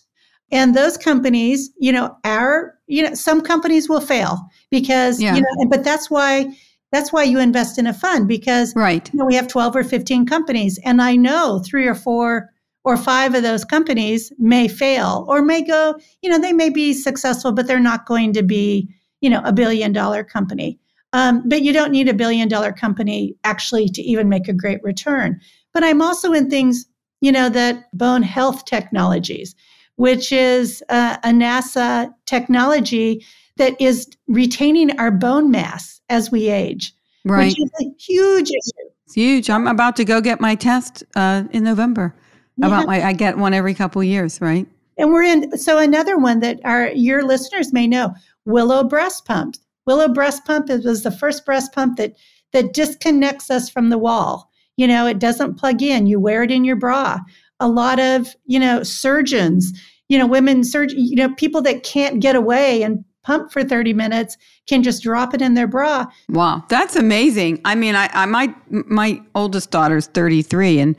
And 0.51 0.75
those 0.75 0.97
companies, 0.97 1.71
you 1.79 1.93
know, 1.93 2.17
are, 2.25 2.75
you 2.89 3.05
know, 3.05 3.15
some 3.15 3.41
companies 3.41 3.89
will 3.89 4.01
fail 4.01 4.41
because, 4.71 5.21
yeah. 5.21 5.37
you 5.37 5.43
know, 5.43 5.69
but 5.69 5.85
that's 5.85 6.11
why 6.11 6.53
that's 6.91 7.13
why 7.13 7.23
you 7.23 7.39
invest 7.39 7.79
in 7.79 7.87
a 7.87 7.95
fund 7.95 8.27
because 8.27 8.75
right. 8.75 9.09
You 9.13 9.21
know, 9.21 9.27
we 9.27 9.37
have 9.37 9.47
12 9.47 9.77
or 9.77 9.85
15 9.85 10.27
companies. 10.27 10.79
And 10.85 11.01
I 11.01 11.15
know 11.15 11.63
three 11.65 11.87
or 11.87 11.95
four 11.95 12.51
or 12.85 12.97
five 12.97 13.35
of 13.35 13.43
those 13.43 13.65
companies 13.65 14.33
may 14.39 14.67
fail 14.67 15.27
or 15.29 15.43
may 15.43 15.63
go, 15.63 15.95
you 16.23 16.31
know, 16.31 16.39
they 16.39 16.53
may 16.53 16.71
be 16.71 16.93
successful, 16.93 17.53
but 17.53 17.67
they're 17.67 17.81
not 17.81 18.07
going 18.07 18.33
to 18.33 18.43
be 18.43 18.89
you 19.21 19.31
know, 19.31 19.43
a 19.45 19.53
billion 19.53 19.93
dollar 19.93 20.25
company. 20.25 20.79
Um, 21.13 21.43
but 21.49 21.63
you 21.63 21.73
don't 21.73 21.91
need 21.91 22.09
a 22.09 22.15
billion 22.15 22.49
dollar 22.49 22.73
company 22.73 23.35
actually 23.45 23.89
to 23.89 24.03
even 24.03 24.29
make 24.29 24.49
a 24.49 24.53
great 24.53 24.83
return. 24.83 25.41
But 25.73 25.85
I'm 25.85 26.03
also 26.03 26.33
in 26.33 26.49
things, 26.49 26.87
you 27.21 27.33
know, 27.33 27.49
that 27.49 27.87
bone 27.97 28.23
health 28.23 28.65
technologies, 28.65 29.55
which 29.97 30.33
is 30.33 30.83
uh, 30.89 31.17
a 31.25 31.29
NASA 31.29 32.13
technology 32.27 33.25
that 33.57 33.79
is 33.81 34.09
retaining 34.29 34.99
our 34.99 35.11
bone 35.11 35.51
mass 35.51 36.01
as 36.09 36.31
we 36.31 36.49
age, 36.49 36.95
right. 37.25 37.49
which 37.49 37.61
is 37.61 37.71
a 37.81 37.91
huge 37.99 38.49
issue. 38.49 38.91
It's 39.05 39.15
huge. 39.15 39.51
I'm 39.51 39.67
about 39.67 39.97
to 39.97 40.05
go 40.05 40.21
get 40.21 40.41
my 40.41 40.55
test 40.55 41.03
uh, 41.17 41.45
in 41.51 41.65
November. 41.65 42.15
Yeah. 42.61 42.67
About 42.67 42.87
my, 42.87 43.03
I 43.03 43.13
get 43.13 43.39
one 43.39 43.55
every 43.55 43.75
couple 43.75 44.03
years, 44.05 44.41
right? 44.41 44.67
And 44.99 45.11
we're 45.11 45.23
in. 45.23 45.57
So 45.57 45.79
another 45.79 46.19
one 46.19 46.41
that 46.41 46.61
our 46.65 46.89
your 46.93 47.25
listeners 47.25 47.73
may 47.73 47.87
know. 47.87 48.15
Willow 48.45 48.85
breast 48.85 49.25
pump. 49.25 49.57
Willow 49.87 50.09
breast 50.09 50.45
pump 50.45 50.69
was 50.69 51.03
the 51.03 51.11
first 51.11 51.47
breast 51.47 51.73
pump 51.75 51.97
that 51.97 52.17
that 52.53 52.75
disconnects 52.75 53.51
us 53.51 53.71
from 53.71 53.89
the 53.89 53.99
wall. 53.99 54.51
You 54.77 54.87
know, 54.87 55.07
it 55.07 55.19
doesn't 55.19 55.55
plug 55.55 55.83
in. 55.83 56.07
You 56.07 56.21
wear 56.21 56.43
it 56.43 56.51
in 56.51 56.65
your 56.65 56.77
bra. 56.77 57.19
A 57.61 57.69
lot 57.69 58.01
of, 58.01 58.35
you 58.47 58.59
know, 58.59 58.83
surgeons, 58.83 59.73
you 60.09 60.19
know, 60.19 60.27
women 60.27 60.65
surgeon, 60.65 60.99
you 60.99 61.17
know, 61.17 61.35
people 61.35 61.63
that 61.63 61.83
can't 61.83 62.21
get 62.21 62.35
away 62.35 62.83
and 62.83 63.05
pump 63.23 63.53
for 63.53 63.63
30 63.63 63.93
minutes 63.93 64.37
can 64.67 64.83
just 64.83 65.03
drop 65.03 65.35
it 65.35 65.43
in 65.43 65.55
their 65.55 65.67
bra. 65.67 66.07
Wow, 66.29 66.65
that's 66.69 66.97
amazing. 66.97 67.61
I 67.65 67.75
mean, 67.75 67.95
I, 67.95 68.09
I 68.13 68.27
my 68.27 68.55
my 68.69 69.21
oldest 69.35 69.71
daughter's 69.71 70.07
33 70.09 70.79
and 70.79 70.97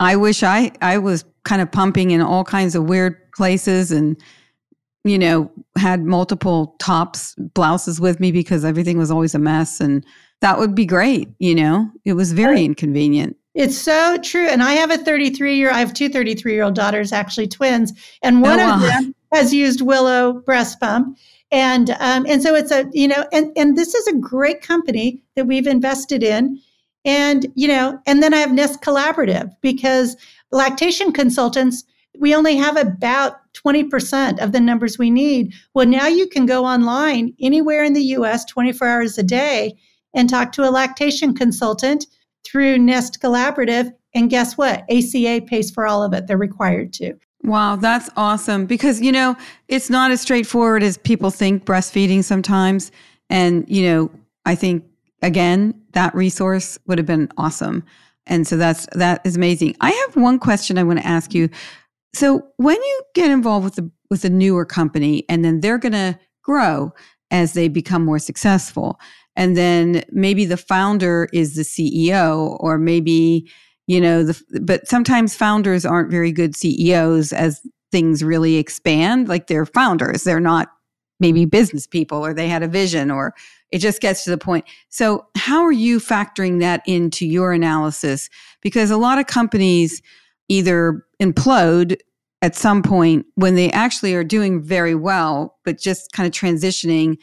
I 0.00 0.16
wish 0.16 0.42
I 0.42 0.72
I 0.80 0.98
was 0.98 1.24
kind 1.44 1.62
of 1.62 1.70
pumping 1.70 2.10
in 2.10 2.20
all 2.20 2.44
kinds 2.44 2.74
of 2.74 2.84
weird 2.84 3.16
places 3.32 3.90
and 3.90 4.20
you 5.04 5.18
know, 5.18 5.50
had 5.76 6.04
multiple 6.04 6.76
tops, 6.78 7.34
blouses 7.36 8.00
with 8.00 8.20
me 8.20 8.32
because 8.32 8.64
everything 8.64 8.98
was 8.98 9.10
always 9.10 9.34
a 9.34 9.38
mess. 9.38 9.80
And 9.80 10.04
that 10.40 10.58
would 10.58 10.74
be 10.74 10.86
great. 10.86 11.28
You 11.38 11.54
know, 11.54 11.90
it 12.04 12.14
was 12.14 12.32
very 12.32 12.64
inconvenient. 12.64 13.36
It's 13.54 13.76
so 13.76 14.18
true. 14.18 14.46
And 14.46 14.62
I 14.62 14.72
have 14.74 14.90
a 14.90 14.98
33 14.98 15.56
year, 15.56 15.70
I 15.70 15.80
have 15.80 15.94
two 15.94 16.08
33 16.08 16.52
year 16.52 16.62
old 16.62 16.74
daughters, 16.74 17.12
actually 17.12 17.48
twins. 17.48 17.92
And 18.22 18.42
one 18.42 18.60
oh, 18.60 18.74
of 18.74 18.80
them 18.80 19.14
has 19.32 19.52
used 19.52 19.80
Willow 19.80 20.34
breast 20.44 20.78
pump. 20.78 21.18
And, 21.50 21.90
um, 21.98 22.26
and 22.26 22.42
so 22.42 22.54
it's 22.54 22.70
a, 22.70 22.88
you 22.92 23.08
know, 23.08 23.26
and, 23.32 23.50
and 23.56 23.76
this 23.76 23.94
is 23.94 24.06
a 24.06 24.16
great 24.16 24.60
company 24.60 25.22
that 25.34 25.46
we've 25.46 25.66
invested 25.66 26.22
in. 26.22 26.60
And, 27.04 27.46
you 27.54 27.68
know, 27.68 27.98
and 28.06 28.22
then 28.22 28.34
I 28.34 28.38
have 28.38 28.52
Nest 28.52 28.82
Collaborative 28.82 29.50
because 29.60 30.16
lactation 30.50 31.12
consultants 31.12 31.84
we 32.18 32.34
only 32.34 32.56
have 32.56 32.76
about 32.76 33.36
20% 33.54 34.38
of 34.40 34.52
the 34.52 34.60
numbers 34.60 34.98
we 34.98 35.10
need. 35.10 35.54
Well, 35.74 35.86
now 35.86 36.06
you 36.06 36.26
can 36.26 36.46
go 36.46 36.64
online 36.64 37.34
anywhere 37.40 37.84
in 37.84 37.92
the 37.92 38.02
US 38.02 38.44
24 38.44 38.88
hours 38.88 39.18
a 39.18 39.22
day 39.22 39.76
and 40.14 40.28
talk 40.28 40.52
to 40.52 40.68
a 40.68 40.70
lactation 40.70 41.34
consultant 41.34 42.06
through 42.44 42.78
Nest 42.78 43.20
Collaborative. 43.20 43.92
And 44.14 44.30
guess 44.30 44.56
what? 44.56 44.84
ACA 44.90 45.42
pays 45.46 45.70
for 45.70 45.86
all 45.86 46.02
of 46.02 46.12
it. 46.12 46.26
They're 46.26 46.38
required 46.38 46.92
to. 46.94 47.14
Wow, 47.44 47.76
that's 47.76 48.10
awesome. 48.16 48.66
Because, 48.66 49.00
you 49.00 49.12
know, 49.12 49.36
it's 49.68 49.90
not 49.90 50.10
as 50.10 50.20
straightforward 50.20 50.82
as 50.82 50.98
people 50.98 51.30
think 51.30 51.64
breastfeeding 51.64 52.24
sometimes. 52.24 52.90
And, 53.30 53.64
you 53.68 53.86
know, 53.86 54.10
I 54.44 54.54
think, 54.54 54.84
again, 55.22 55.80
that 55.92 56.14
resource 56.14 56.78
would 56.86 56.98
have 56.98 57.06
been 57.06 57.28
awesome. 57.36 57.84
And 58.26 58.46
so 58.46 58.56
that's 58.56 58.86
that 58.92 59.20
is 59.24 59.36
amazing. 59.36 59.76
I 59.80 59.90
have 59.90 60.16
one 60.16 60.38
question 60.38 60.78
I 60.78 60.82
want 60.82 60.98
to 60.98 61.06
ask 61.06 61.34
you. 61.34 61.48
So 62.14 62.46
when 62.56 62.76
you 62.76 63.02
get 63.14 63.30
involved 63.30 63.64
with 63.64 63.74
the 63.76 63.90
with 64.10 64.24
a 64.24 64.30
newer 64.30 64.64
company 64.64 65.24
and 65.28 65.44
then 65.44 65.60
they're 65.60 65.78
going 65.78 65.92
to 65.92 66.18
grow 66.42 66.92
as 67.30 67.52
they 67.52 67.68
become 67.68 68.04
more 68.04 68.18
successful 68.18 68.98
and 69.36 69.56
then 69.56 70.02
maybe 70.10 70.44
the 70.44 70.56
founder 70.56 71.28
is 71.32 71.54
the 71.54 71.62
CEO 71.62 72.56
or 72.60 72.78
maybe 72.78 73.50
you 73.86 74.00
know 74.00 74.22
the 74.24 74.60
but 74.62 74.86
sometimes 74.88 75.34
founders 75.34 75.84
aren't 75.84 76.10
very 76.10 76.32
good 76.32 76.56
CEOs 76.56 77.32
as 77.32 77.60
things 77.92 78.24
really 78.24 78.56
expand 78.56 79.28
like 79.28 79.46
they're 79.46 79.66
founders 79.66 80.24
they're 80.24 80.40
not 80.40 80.68
maybe 81.20 81.44
business 81.44 81.86
people 81.86 82.24
or 82.24 82.32
they 82.32 82.48
had 82.48 82.62
a 82.62 82.68
vision 82.68 83.10
or 83.10 83.34
it 83.70 83.78
just 83.78 84.00
gets 84.00 84.24
to 84.24 84.30
the 84.30 84.38
point. 84.38 84.64
So, 84.88 85.26
how 85.36 85.62
are 85.62 85.72
you 85.72 85.98
factoring 85.98 86.60
that 86.60 86.82
into 86.86 87.26
your 87.26 87.52
analysis? 87.52 88.30
Because 88.62 88.90
a 88.90 88.96
lot 88.96 89.18
of 89.18 89.26
companies 89.26 90.02
either 90.48 91.04
implode 91.22 91.98
at 92.40 92.54
some 92.54 92.82
point 92.82 93.26
when 93.34 93.54
they 93.54 93.70
actually 93.72 94.14
are 94.14 94.24
doing 94.24 94.62
very 94.62 94.94
well, 94.94 95.58
but 95.64 95.78
just 95.78 96.12
kind 96.12 96.26
of 96.26 96.32
transitioning, 96.32 97.16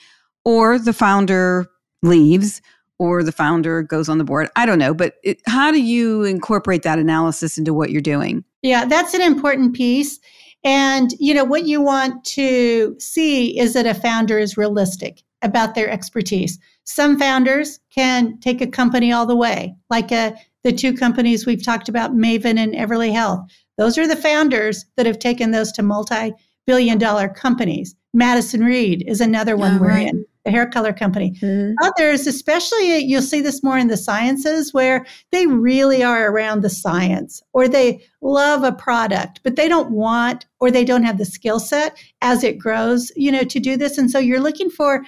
or 0.43 0.78
the 0.78 0.93
founder 0.93 1.66
leaves, 2.04 2.62
or 3.00 3.24
the 3.24 3.32
founder 3.32 3.82
goes 3.82 4.08
on 4.08 4.18
the 4.18 4.24
board. 4.24 4.50
I 4.56 4.66
don't 4.66 4.80
know, 4.80 4.93
but 4.93 5.16
it, 5.24 5.41
how 5.48 5.72
do 5.72 5.82
you 5.82 6.24
incorporate 6.24 6.84
that 6.84 7.00
analysis 7.00 7.58
into 7.58 7.74
what 7.74 7.91
you're 7.91 8.02
doing? 8.02 8.43
Yeah, 8.62 8.86
that's 8.86 9.14
an 9.14 9.22
important 9.22 9.76
piece. 9.76 10.20
And 10.66 11.13
you 11.20 11.36
know 11.36 11.43
what 11.43 11.68
you 11.68 11.80
want 11.80 12.26
to 12.26 12.95
see 12.99 13.57
is 13.57 13.74
that 13.74 13.86
a 13.86 13.93
founder 13.93 14.39
is 14.39 14.57
realistic 14.57 15.22
about 15.43 15.76
their 15.76 15.89
expertise. 15.89 16.57
Some 16.86 17.20
founders 17.20 17.80
can 17.93 18.39
take 18.39 18.61
a 18.61 18.68
company 18.68 19.11
all 19.11 19.28
the 19.28 19.36
way, 19.36 19.76
like 19.91 20.11
a, 20.11 20.16
uh, 20.16 20.32
the 20.63 20.74
two 20.74 20.95
companies 20.95 21.45
we've 21.45 21.63
talked 21.63 21.88
about, 21.88 22.16
Maven 22.16 22.57
and 22.57 22.74
Everly 22.74 23.13
Health. 23.13 23.47
Those 23.78 23.99
are 23.99 24.07
the 24.07 24.16
founders 24.16 24.86
that 24.97 25.05
have 25.05 25.20
taken 25.20 25.51
those 25.51 25.72
to 25.74 25.84
multi 25.84 26.34
billion 26.66 26.97
dollar 26.97 27.30
companies. 27.30 27.95
Madison 28.16 28.63
Reed 28.63 29.03
is 29.07 29.22
another 29.22 29.55
one 29.55 29.76
oh, 29.76 29.82
we're 29.82 29.89
right. 29.89 30.07
in, 30.07 30.26
the 30.46 30.52
hair 30.52 30.68
color 30.68 30.93
company. 30.93 31.32
Mm-hmm. 31.41 31.74
Others, 31.82 32.28
especially 32.28 33.00
you'll 33.00 33.22
see 33.22 33.41
this 33.41 33.64
more 33.64 33.78
in 33.78 33.88
the 33.88 33.98
sciences 33.98 34.74
where 34.74 35.06
they 35.32 35.48
really 35.48 36.04
are 36.04 36.32
around 36.32 36.62
the 36.62 36.70
science 36.70 37.41
or 37.54 37.68
they 37.68 38.02
love 38.22 38.64
a 38.64 38.72
product, 38.72 39.41
but 39.43 39.56
they 39.56 39.68
don't 39.68 39.91
want 39.91 40.46
or 40.60 40.72
they 40.72 40.86
don't 40.86 41.04
have 41.04 41.18
the 41.18 41.26
skill 41.26 41.60
set 41.60 41.98
as 42.22 42.43
it 42.43 42.60
grows, 42.60 43.12
you 43.16 43.32
know, 43.32 43.43
to 43.43 43.60
do 43.60 43.76
this. 43.76 43.98
And 43.98 44.10
so 44.10 44.20
you're 44.20 44.39
looking 44.39 44.70
for 44.70 45.04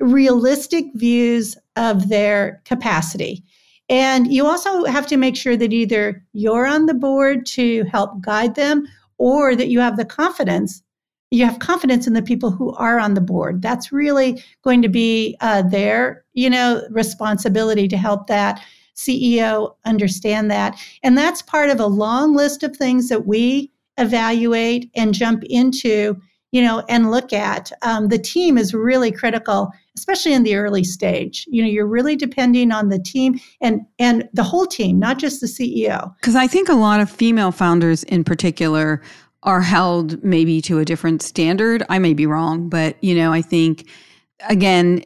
realistic 0.00 0.86
views 0.94 1.56
of 1.76 2.08
their 2.08 2.62
capacity. 2.64 3.44
And 3.90 4.32
you 4.32 4.46
also 4.46 4.84
have 4.84 5.06
to 5.08 5.18
make 5.18 5.36
sure 5.36 5.58
that 5.58 5.72
either 5.72 6.24
you're 6.32 6.66
on 6.66 6.86
the 6.86 6.94
board 6.94 7.44
to 7.46 7.84
help 7.84 8.20
guide 8.22 8.54
them 8.54 8.86
or 9.18 9.54
that 9.54 9.68
you 9.68 9.80
have 9.80 9.98
the 9.98 10.06
confidence. 10.06 10.82
You 11.34 11.44
have 11.46 11.58
confidence 11.58 12.06
in 12.06 12.12
the 12.12 12.22
people 12.22 12.50
who 12.50 12.72
are 12.74 12.98
on 12.98 13.14
the 13.14 13.20
board. 13.20 13.60
That's 13.60 13.90
really 13.90 14.42
going 14.62 14.82
to 14.82 14.88
be 14.88 15.36
uh, 15.40 15.62
their, 15.62 16.24
you 16.32 16.48
know, 16.48 16.86
responsibility 16.90 17.88
to 17.88 17.96
help 17.96 18.28
that 18.28 18.62
CEO 18.94 19.74
understand 19.84 20.50
that. 20.50 20.78
And 21.02 21.18
that's 21.18 21.42
part 21.42 21.70
of 21.70 21.80
a 21.80 21.86
long 21.86 22.34
list 22.34 22.62
of 22.62 22.76
things 22.76 23.08
that 23.08 23.26
we 23.26 23.72
evaluate 23.98 24.90
and 24.94 25.12
jump 25.12 25.42
into, 25.44 26.16
you 26.52 26.62
know, 26.62 26.84
and 26.88 27.10
look 27.10 27.32
at. 27.32 27.72
Um, 27.82 28.08
the 28.08 28.18
team 28.18 28.56
is 28.56 28.72
really 28.72 29.10
critical 29.10 29.72
especially 29.96 30.32
in 30.32 30.42
the 30.42 30.56
early 30.56 30.84
stage. 30.84 31.46
You 31.48 31.62
know, 31.62 31.68
you're 31.68 31.86
really 31.86 32.16
depending 32.16 32.72
on 32.72 32.88
the 32.88 32.98
team 32.98 33.40
and 33.60 33.82
and 33.98 34.28
the 34.32 34.42
whole 34.42 34.66
team, 34.66 34.98
not 34.98 35.18
just 35.18 35.40
the 35.40 35.46
CEO. 35.46 36.14
Because 36.16 36.36
I 36.36 36.46
think 36.46 36.68
a 36.68 36.74
lot 36.74 37.00
of 37.00 37.10
female 37.10 37.52
founders 37.52 38.02
in 38.04 38.24
particular 38.24 39.02
are 39.44 39.60
held 39.60 40.22
maybe 40.24 40.60
to 40.62 40.78
a 40.78 40.84
different 40.84 41.22
standard. 41.22 41.84
I 41.88 41.98
may 41.98 42.14
be 42.14 42.26
wrong, 42.26 42.68
but 42.68 43.02
you 43.02 43.14
know, 43.14 43.32
I 43.32 43.42
think 43.42 43.88
again, 44.48 45.02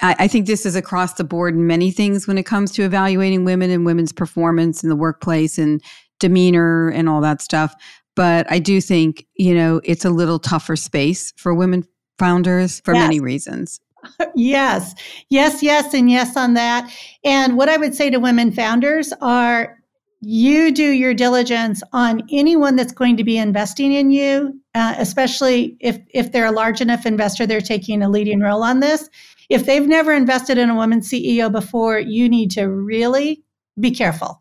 I, 0.00 0.16
I, 0.18 0.28
think 0.28 0.46
this 0.46 0.64
is 0.64 0.74
across 0.74 1.14
the 1.14 1.24
board 1.24 1.54
in 1.54 1.66
many 1.66 1.90
things 1.90 2.26
when 2.26 2.38
it 2.38 2.44
comes 2.44 2.72
to 2.72 2.82
evaluating 2.82 3.44
women 3.44 3.70
and 3.70 3.84
women's 3.84 4.12
performance 4.12 4.82
in 4.82 4.88
the 4.88 4.96
workplace 4.96 5.58
and 5.58 5.82
demeanor 6.18 6.88
and 6.88 7.08
all 7.08 7.20
that 7.20 7.42
stuff. 7.42 7.74
But 8.16 8.50
I 8.50 8.58
do 8.58 8.80
think, 8.80 9.26
you 9.36 9.54
know, 9.54 9.80
it's 9.84 10.04
a 10.04 10.10
little 10.10 10.38
tougher 10.38 10.74
space 10.76 11.32
for 11.36 11.54
women 11.54 11.86
founders 12.18 12.80
for 12.80 12.94
yes. 12.94 13.02
many 13.02 13.20
reasons 13.20 13.80
yes, 14.34 14.94
yes, 15.28 15.62
yes, 15.62 15.94
and 15.94 16.10
yes 16.10 16.36
on 16.36 16.54
that. 16.54 16.92
And 17.24 17.56
what 17.56 17.68
I 17.68 17.76
would 17.76 17.94
say 17.94 18.10
to 18.10 18.18
women 18.18 18.52
founders 18.52 19.12
are 19.20 19.78
you 20.24 20.70
do 20.70 20.88
your 20.88 21.14
diligence 21.14 21.82
on 21.92 22.22
anyone 22.30 22.76
that's 22.76 22.92
going 22.92 23.16
to 23.16 23.24
be 23.24 23.36
investing 23.36 23.92
in 23.92 24.12
you, 24.12 24.56
uh, 24.72 24.94
especially 24.96 25.76
if, 25.80 25.98
if 26.14 26.30
they're 26.30 26.46
a 26.46 26.52
large 26.52 26.80
enough 26.80 27.04
investor, 27.04 27.44
they're 27.44 27.60
taking 27.60 28.02
a 28.02 28.08
leading 28.08 28.38
role 28.38 28.62
on 28.62 28.78
this. 28.78 29.10
If 29.50 29.66
they've 29.66 29.86
never 29.86 30.12
invested 30.12 30.58
in 30.58 30.70
a 30.70 30.76
woman 30.76 31.00
CEO 31.00 31.50
before, 31.50 31.98
you 31.98 32.28
need 32.28 32.52
to 32.52 32.66
really 32.66 33.42
be 33.80 33.90
careful 33.90 34.40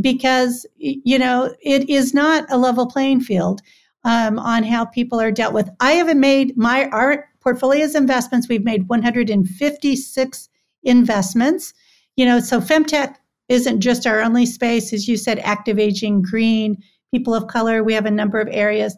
because, 0.00 0.66
you 0.76 1.20
know, 1.20 1.54
it 1.62 1.88
is 1.88 2.12
not 2.12 2.44
a 2.50 2.58
level 2.58 2.88
playing 2.88 3.20
field 3.20 3.62
um, 4.02 4.40
on 4.40 4.64
how 4.64 4.84
people 4.86 5.20
are 5.20 5.30
dealt 5.30 5.54
with. 5.54 5.70
I 5.78 5.92
haven't 5.92 6.18
made 6.18 6.56
my 6.56 6.86
art 6.86 7.26
Portfolia's 7.38 7.94
investments. 7.94 8.48
We've 8.48 8.64
made 8.64 8.88
156 8.88 10.48
investments. 10.82 11.74
You 12.16 12.26
know, 12.26 12.40
so 12.40 12.60
femtech 12.60 13.14
isn't 13.48 13.80
just 13.80 14.06
our 14.06 14.20
only 14.20 14.46
space, 14.46 14.92
as 14.92 15.08
you 15.08 15.16
said, 15.16 15.38
active 15.40 15.78
aging, 15.78 16.22
green, 16.22 16.82
people 17.12 17.34
of 17.34 17.46
color. 17.48 17.82
We 17.82 17.94
have 17.94 18.06
a 18.06 18.10
number 18.10 18.40
of 18.40 18.48
areas. 18.50 18.96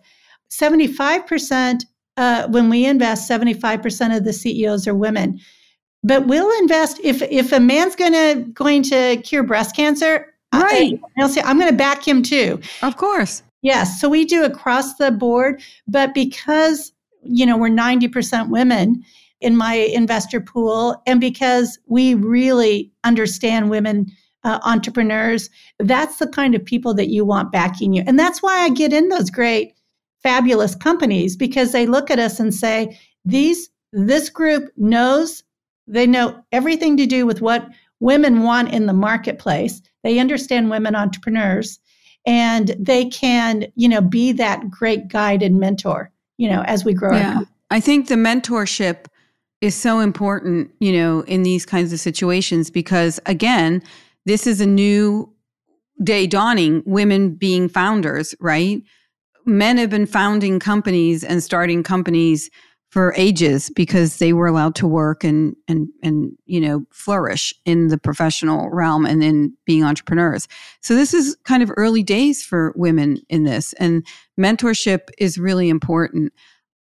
75%, 0.51 1.85
uh, 2.17 2.49
when 2.49 2.71
we 2.71 2.87
invest, 2.87 3.29
75% 3.29 4.17
of 4.17 4.25
the 4.25 4.33
CEOs 4.33 4.87
are 4.87 4.95
women. 4.95 5.41
But 6.03 6.27
we'll 6.27 6.51
invest 6.61 7.01
if 7.03 7.23
if 7.23 7.51
a 7.51 7.59
man's 7.59 7.97
gonna 7.97 8.35
going 8.53 8.83
to 8.85 9.17
cure 9.25 9.43
breast 9.43 9.75
cancer, 9.75 10.35
right? 10.53 11.01
I, 11.17 11.23
will 11.23 11.31
say 11.31 11.41
I'm 11.43 11.59
going 11.59 11.71
to 11.71 11.77
back 11.77 12.07
him 12.07 12.23
too. 12.23 12.61
Of 12.83 12.99
course. 12.99 13.43
Yes. 13.63 14.03
So 14.03 14.11
we 14.11 14.27
do 14.27 14.45
across 14.45 14.97
the 14.97 15.11
board, 15.11 15.63
but 15.89 16.13
because 16.13 16.93
you 17.25 17.47
know, 17.47 17.57
we're 17.57 17.69
90% 17.69 18.51
women 18.51 19.03
in 19.41 19.57
my 19.57 19.75
investor 19.75 20.41
pool. 20.41 21.03
And 21.07 21.21
because 21.21 21.79
we 21.87 22.15
really 22.15 22.93
understand 23.03 23.71
women 23.71 24.07
uh, 24.45 24.61
entrepreneurs, 24.63 25.51
that's 25.79 26.19
the 26.19 26.27
kind 26.27 26.55
of 26.55 26.65
people 26.65 26.95
that 26.95 27.09
you 27.09 27.25
want 27.25 27.53
backing 27.53 27.93
you. 27.93 28.03
And 28.07 28.19
that's 28.19 28.43
why 28.43 28.61
I 28.61 28.71
get 28.71 28.93
in 28.93 29.09
those 29.09 29.31
great, 29.31 29.75
fabulous 30.23 30.75
companies 30.75 31.37
because 31.37 31.73
they 31.73 31.87
look 31.87 32.11
at 32.11 32.19
us 32.19 32.41
and 32.41 32.55
say, 32.55 32.99
these, 33.25 33.69
this 33.93 34.29
group 34.29 34.71
knows, 34.77 35.43
they 35.87 36.07
know 36.07 36.43
everything 36.53 36.97
to 36.97 37.07
do 37.07 37.27
with 37.27 37.41
what 37.41 37.69
women 38.01 38.43
want 38.43 38.73
in 38.73 38.87
the 38.87 38.93
marketplace. 38.93 39.83
They 40.03 40.19
understand 40.19 40.71
women 40.71 40.95
entrepreneurs 40.95 41.79
and 42.27 42.75
they 42.79 43.07
can, 43.07 43.67
you 43.75 43.89
know, 43.89 44.01
be 44.01 44.33
that 44.33 44.71
great 44.71 45.09
guide 45.09 45.43
and 45.43 45.59
mentor 45.59 46.11
you 46.37 46.49
know, 46.49 46.63
as 46.63 46.85
we 46.85 46.93
grow. 46.93 47.17
Yeah. 47.17 47.43
I 47.71 47.81
think 47.81 48.09
the 48.09 48.15
mentorship 48.15 49.07
is 49.61 49.75
so 49.75 50.01
important, 50.01 50.71
you 50.81 50.93
know, 50.93 51.21
in 51.23 51.43
these 51.43 51.65
kinds 51.65 51.93
of 51.93 52.01
situations 52.01 52.71
because 52.71 53.21
again, 53.27 53.83
this 54.27 54.47
is 54.47 54.61
a 54.61 54.67
new 54.67 55.33
day 56.03 56.27
dawning, 56.27 56.83
women 56.87 57.35
being 57.35 57.69
founders, 57.69 58.35
right? 58.41 58.83
Men 59.47 59.77
have 59.77 59.91
been 59.91 60.07
founding 60.07 60.59
companies 60.59 61.23
and 61.23 61.43
starting 61.43 61.83
companies 61.83 62.51
for 62.95 63.13
ages 63.17 63.71
because 63.71 64.19
they 64.19 64.33
were 64.33 64.47
allowed 64.47 64.77
to 64.77 64.87
work 64.87 65.25
and 65.25 65.57
and 65.67 65.89
and 66.05 66.31
you 66.47 66.61
know 66.61 66.85
flourish 66.93 67.53
in 67.65 67.89
the 67.89 67.99
professional 67.99 68.71
realm 68.71 69.05
and 69.05 69.23
in 69.25 69.53
being 69.65 69.83
entrepreneurs. 69.83 70.47
So 70.81 70.95
this 70.95 71.13
is 71.13 71.37
kind 71.43 71.61
of 71.61 71.73
early 71.77 72.05
days 72.05 72.45
for 72.45 72.73
women 72.77 73.19
in 73.29 73.43
this 73.43 73.73
and 73.75 74.07
mentorship 74.39 75.09
is 75.19 75.39
really 75.39 75.69
important. 75.69 76.33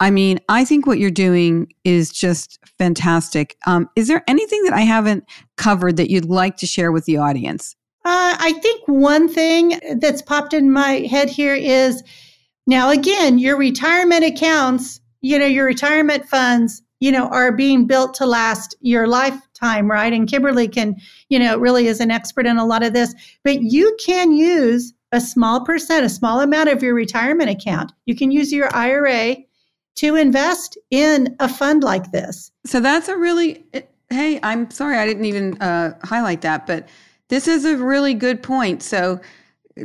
I 0.02 0.12
mean, 0.12 0.40
I 0.50 0.66
think 0.66 0.86
what 0.86 1.00
you're 1.00 1.12
doing 1.12 1.72
is 1.86 2.12
just 2.12 2.60
fantastic. 2.78 3.56
Um, 3.66 3.90
is 3.96 4.10
there 4.10 4.24
anything 4.28 4.64
that 4.64 4.74
I 4.74 4.82
haven't 4.82 5.24
covered 5.56 5.96
that 5.98 6.10
you'd 6.10 6.26
like 6.26 6.58
to 6.58 6.68
share 6.68 6.92
with 6.92 7.06
the 7.06 7.18
audience? 7.18 7.76
Uh, 8.04 8.36
I 8.38 8.54
think 8.62 8.82
one 8.88 9.30
thing 9.30 9.80
that's 10.00 10.22
popped 10.22 10.54
in 10.54 10.72
my 10.72 11.08
head 11.10 11.30
here 11.30 11.56
is 11.56 12.04
now, 12.68 12.90
again, 12.90 13.38
your 13.38 13.58
retirement 13.58 14.26
accounts 14.26 15.02
you 15.22 15.38
know, 15.38 15.46
your 15.46 15.66
retirement 15.66 16.28
funds, 16.28 16.82
you 17.00 17.12
know, 17.12 17.28
are 17.28 17.52
being 17.52 17.88
built 17.88 18.14
to 18.16 18.26
last 18.26 18.76
your 18.82 19.08
lifetime, 19.08 19.90
right? 19.90 20.14
And 20.14 20.28
Kimberly 20.28 20.68
can, 20.68 20.96
you 21.30 21.40
know, 21.40 21.58
really 21.58 21.88
is 21.88 22.00
an 22.00 22.12
expert 22.12 22.46
in 22.46 22.58
a 22.58 22.66
lot 22.66 22.84
of 22.84 22.94
this, 22.94 23.14
but 23.44 23.62
you 23.62 23.96
can 24.04 24.32
use 24.32 24.94
a 25.12 25.22
small 25.22 25.64
percent, 25.64 26.06
a 26.06 26.10
small 26.10 26.42
amount 26.42 26.70
of 26.70 26.82
your 26.82 26.94
retirement 26.94 27.50
account. 27.50 27.92
You 28.06 28.16
can 28.16 28.32
use 28.32 28.52
your 28.52 28.74
IRA 28.76 29.38
to 29.96 30.16
invest 30.16 30.78
in 30.90 31.36
a 31.40 31.50
fund 31.50 31.84
like 31.84 32.12
this. 32.12 32.52
So 32.66 32.80
that's 32.80 33.08
a 33.08 33.18
really, 33.18 33.64
hey, 34.10 34.40
I'm 34.44 34.70
sorry 34.72 34.98
I 34.98 35.06
didn't 35.06 35.26
even 35.26 35.62
uh, 35.62 35.98
highlight 36.04 36.42
that, 36.42 36.66
but 36.66 36.88
this 37.30 37.48
is 37.48 37.66
a 37.66 37.78
really 37.78 38.14
good 38.14 38.42
point. 38.42 38.84
So 38.84 39.20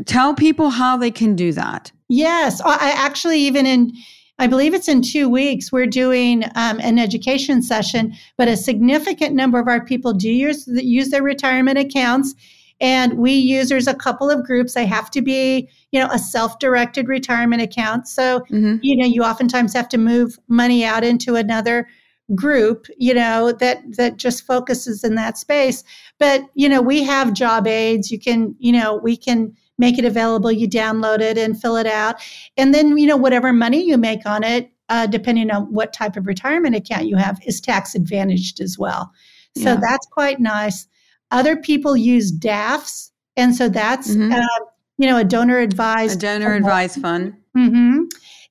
tell 0.07 0.35
people 0.35 0.71
how 0.71 0.97
they 0.97 1.11
can 1.11 1.37
do 1.37 1.53
that. 1.53 1.93
Yes. 2.09 2.61
I 2.65 2.93
actually, 2.97 3.41
even 3.41 3.67
in, 3.67 3.93
I 4.39 4.47
believe 4.47 4.75
it's 4.75 4.89
in 4.89 5.03
two 5.03 5.29
weeks. 5.29 5.73
We're 5.73 5.87
doing 5.87 6.45
um, 6.55 6.79
an 6.81 6.99
education 6.99 7.63
session, 7.63 8.15
but 8.37 8.49
a 8.49 8.57
significant 8.57 9.35
number 9.35 9.59
of 9.59 9.67
our 9.67 9.85
people 9.85 10.13
do 10.13 10.31
use 10.31 10.67
use 10.67 11.09
their 11.09 11.23
retirement 11.23 11.79
accounts. 11.79 12.35
And 12.81 13.19
we 13.19 13.33
use 13.33 13.69
there's 13.69 13.87
a 13.87 13.95
couple 13.95 14.29
of 14.31 14.45
groups. 14.45 14.75
They 14.75 14.87
have 14.87 15.11
to 15.13 15.23
be, 15.23 15.69
you 15.93 16.01
know, 16.01 16.09
a 16.13 16.19
self-directed 16.19 17.09
retirement 17.09 17.63
account. 17.63 18.07
So, 18.07 18.41
mm-hmm. 18.41 18.77
you 18.83 18.97
know, 18.97 19.07
you 19.07 19.23
oftentimes 19.23 19.73
have 19.73 19.89
to 19.91 19.99
move 19.99 20.39
money 20.49 20.85
out 20.85 21.03
into 21.03 21.37
another 21.37 21.89
group, 22.35 22.87
you 22.99 23.15
know, 23.15 23.53
that 23.53 23.79
that 23.97 24.17
just 24.17 24.45
focuses 24.45 25.05
in 25.05 25.15
that 25.15 25.39
space. 25.39 25.85
But, 26.19 26.43
you 26.55 26.69
know, 26.69 26.83
we 26.83 27.03
have 27.05 27.33
job 27.33 27.67
aids. 27.67 28.11
You 28.11 28.19
can, 28.19 28.55
you 28.59 28.73
know, 28.73 28.97
we 28.97 29.17
can 29.17 29.57
make 29.79 29.99
it 29.99 30.05
available. 30.05 30.51
You 30.51 30.69
download 30.69 31.21
it 31.21 31.39
and 31.39 31.61
fill 31.61 31.77
it 31.77 31.87
out. 31.87 32.17
And 32.57 32.75
then, 32.75 32.99
you 32.99 33.07
know, 33.07 33.17
whatever 33.17 33.53
money 33.53 33.87
you 33.87 33.97
make 33.97 34.27
on 34.27 34.43
it, 34.43 34.71
uh, 34.89 35.07
depending 35.07 35.51
on 35.51 35.73
what 35.73 35.93
type 35.93 36.17
of 36.17 36.27
retirement 36.27 36.75
account 36.75 37.07
you 37.07 37.17
have, 37.17 37.39
is 37.47 37.61
tax 37.61 37.95
advantaged 37.95 38.61
as 38.61 38.77
well. 38.79 39.13
So 39.57 39.73
yeah. 39.73 39.79
that's 39.81 40.07
quite 40.07 40.41
nice. 40.41 40.87
Other 41.31 41.57
people 41.57 41.97
use 41.97 42.33
DAFs. 42.33 43.11
And 43.37 43.55
so 43.55 43.69
that's, 43.69 44.15
mm-hmm. 44.15 44.33
uh, 44.33 44.67
you 44.99 45.09
know, 45.09 45.19
a 45.19 45.25
donor 45.25 45.59
advised. 45.59 46.19
A 46.19 46.27
donor 46.27 46.55
advised 46.55 47.01
fund. 47.01 47.35
Mm-hmm. 47.57 48.05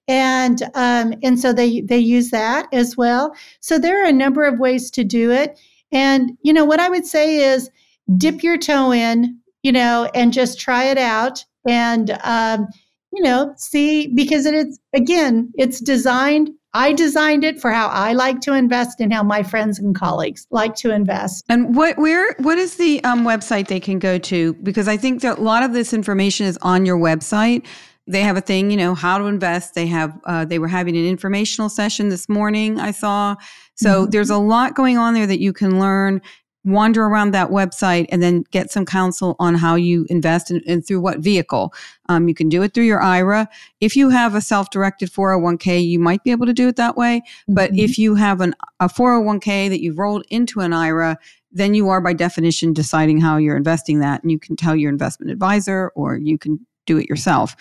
And 0.08 0.62
um, 0.76 1.16
and 1.24 1.40
so 1.40 1.52
they 1.52 1.82
they 1.82 1.98
use 1.98 2.30
that 2.30 2.68
as 2.72 2.96
well. 2.96 3.36
So 3.60 3.80
there 3.80 4.04
are 4.04 4.08
a 4.08 4.14
number 4.14 4.44
of 4.44 4.60
ways 4.60 4.92
to 4.92 5.04
do 5.04 5.32
it. 5.32 5.60
And 5.92 6.38
you 6.44 6.54
know 6.54 6.66
what 6.66 6.80
I 6.80 6.90
would 6.90 7.08
say 7.08 7.38
is 7.38 7.72
dip 8.18 8.44
your 8.44 8.58
toe 8.58 8.92
in, 8.92 9.40
you 9.64 9.72
know, 9.72 10.10
and 10.14 10.32
just 10.32 10.60
try 10.60 10.84
it 10.84 11.00
out 11.00 11.44
and, 11.68 12.18
um, 12.24 12.68
you 13.12 13.24
know, 13.24 13.54
see, 13.58 14.08
because 14.14 14.46
it 14.46 14.54
is, 14.54 14.80
again, 14.94 15.52
it's 15.56 15.80
designed 15.80 16.52
I 16.76 16.92
designed 16.92 17.46
it 17.46 17.62
for 17.62 17.72
how 17.72 17.88
I 17.88 18.12
like 18.12 18.42
to 18.42 18.54
invest 18.54 19.00
and 19.00 19.14
how 19.14 19.24
my 19.24 19.44
friends 19.44 19.80
and 19.80 19.96
colleagues 19.96 20.46
like 20.52 20.76
to 20.76 20.92
invest. 20.92 21.46
And 21.48 21.74
what 21.74 21.98
where 21.98 22.36
what 22.40 22.58
is 22.58 22.76
the 22.76 23.02
um, 23.06 23.24
website 23.24 23.68
they 23.68 23.80
can 23.80 23.98
go 23.98 24.18
to? 24.18 24.54
Because 24.56 24.90
I 24.90 24.98
think 24.98 25.22
that 25.22 25.40
a 25.40 25.42
lot 25.42 25.64
of 25.64 25.72
this 25.72 25.94
information 25.94 26.46
is 26.46 26.60
on 26.62 26.86
your 26.86 26.98
website. 26.98 27.66
They 28.08 28.20
have 28.22 28.36
a 28.36 28.42
thing, 28.42 28.72
you 28.72 28.78
know, 28.78 28.94
how 28.94 29.18
to 29.18 29.24
invest. 29.24 29.74
They 29.74 29.88
have 29.88 30.20
uh, 30.26 30.44
they 30.44 30.60
were 30.60 30.68
having 30.68 30.98
an 30.98 31.06
informational 31.06 31.70
session 31.70 32.10
this 32.10 32.28
morning. 32.28 32.78
I 32.78 32.92
saw. 32.92 33.38
So 33.76 34.02
mm-hmm. 34.02 34.10
there's 34.10 34.30
a 34.30 34.38
lot 34.38 34.76
going 34.76 34.98
on 34.98 35.14
there 35.14 35.28
that 35.28 35.40
you 35.40 35.54
can 35.54 35.80
learn 35.80 36.22
wander 36.66 37.06
around 37.06 37.32
that 37.32 37.50
website 37.50 38.08
and 38.10 38.22
then 38.22 38.44
get 38.52 38.72
some 38.72 38.86
counsel 38.86 39.36
on 39.40 39.56
how 39.56 39.76
you 39.76 40.06
invest 40.10 40.50
and, 40.50 40.62
and 40.68 40.86
through 40.86 41.00
what 41.00 41.20
vehicle. 41.20 41.74
Um, 42.10 42.28
you 42.28 42.34
can 42.34 42.50
do 42.50 42.64
it 42.64 42.74
through 42.74 42.86
your 42.86 43.02
IRA. 43.02 43.48
If 43.80 43.96
you 43.96 44.10
have 44.10 44.36
a 44.36 44.42
self 44.42 44.72
directed 44.72 45.12
401k, 45.12 45.88
you 45.88 46.00
might 46.00 46.24
be 46.24 46.32
able 46.32 46.48
to 46.48 46.54
do 46.54 46.68
it 46.68 46.76
that 46.76 46.98
way. 46.98 47.22
But 47.48 47.72
mm-hmm. 47.72 47.80
if 47.80 47.98
you 47.98 48.16
have 48.16 48.42
an, 48.42 48.56
a 48.80 48.90
401k 48.90 49.70
that 49.70 49.82
you've 49.82 50.00
rolled 50.00 50.26
into 50.30 50.60
an 50.60 50.74
IRA, 50.74 51.18
then 51.52 51.74
you 51.74 51.88
are 51.90 52.02
by 52.02 52.14
definition 52.14 52.74
deciding 52.74 53.22
how 53.22 53.38
you're 53.38 53.56
investing 53.56 54.00
that. 54.00 54.22
And 54.24 54.32
you 54.32 54.40
can 54.40 54.56
tell 54.56 54.76
your 54.76 54.92
investment 54.92 55.32
advisor 55.32 55.92
or 55.96 56.18
you 56.18 56.38
can 56.38 56.66
do 56.86 56.98
it 56.98 57.08
yourself. 57.08 57.56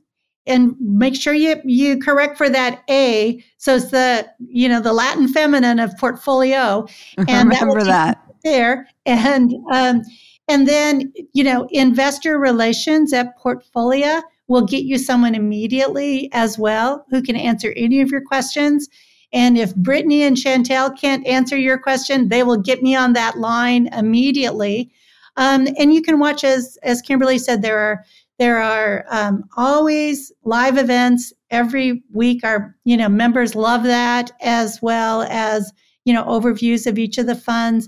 And 0.47 0.75
make 0.79 1.15
sure 1.15 1.35
you, 1.35 1.61
you 1.65 1.99
correct 1.99 2.35
for 2.37 2.49
that 2.49 2.81
A. 2.89 3.43
So 3.57 3.75
it's 3.75 3.91
the, 3.91 4.27
you 4.39 4.69
know, 4.69 4.79
the 4.79 4.93
Latin 4.93 5.27
feminine 5.27 5.79
of 5.79 5.95
portfolio. 5.97 6.87
And 7.27 7.49
remember 7.49 7.83
that, 7.83 8.17
that. 8.25 8.35
there. 8.43 8.87
And, 9.05 9.53
um, 9.71 10.01
and 10.47 10.67
then, 10.67 11.13
you 11.33 11.43
know, 11.43 11.67
investor 11.71 12.39
relations 12.39 13.13
at 13.13 13.37
Portfolia 13.37 14.23
will 14.47 14.65
get 14.65 14.83
you 14.83 14.97
someone 14.97 15.35
immediately 15.35 16.27
as 16.31 16.57
well 16.57 17.05
who 17.09 17.21
can 17.21 17.35
answer 17.35 17.73
any 17.75 18.01
of 18.01 18.09
your 18.09 18.21
questions. 18.21 18.89
And 19.33 19.57
if 19.57 19.75
Brittany 19.75 20.23
and 20.23 20.35
Chantel 20.35 20.97
can't 20.99 21.25
answer 21.25 21.57
your 21.57 21.77
question, 21.77 22.29
they 22.29 22.43
will 22.43 22.57
get 22.57 22.83
me 22.83 22.95
on 22.95 23.13
that 23.13 23.37
line 23.37 23.87
immediately. 23.93 24.91
Um, 25.37 25.67
and 25.77 25.93
you 25.93 26.01
can 26.01 26.19
watch 26.19 26.43
as 26.43 26.77
as 26.83 27.01
Kimberly 27.01 27.37
said, 27.37 27.61
there 27.61 27.79
are 27.79 28.03
there 28.39 28.61
are 28.61 29.05
um, 29.09 29.43
always 29.55 30.31
live 30.43 30.77
events 30.77 31.31
every 31.51 32.03
week. 32.11 32.43
Our 32.43 32.75
you 32.83 32.97
know 32.97 33.09
members 33.09 33.55
love 33.55 33.83
that 33.83 34.31
as 34.41 34.81
well 34.81 35.23
as 35.29 35.71
you 36.03 36.13
know 36.13 36.23
overviews 36.25 36.85
of 36.85 36.99
each 36.99 37.17
of 37.17 37.27
the 37.27 37.35
funds. 37.35 37.87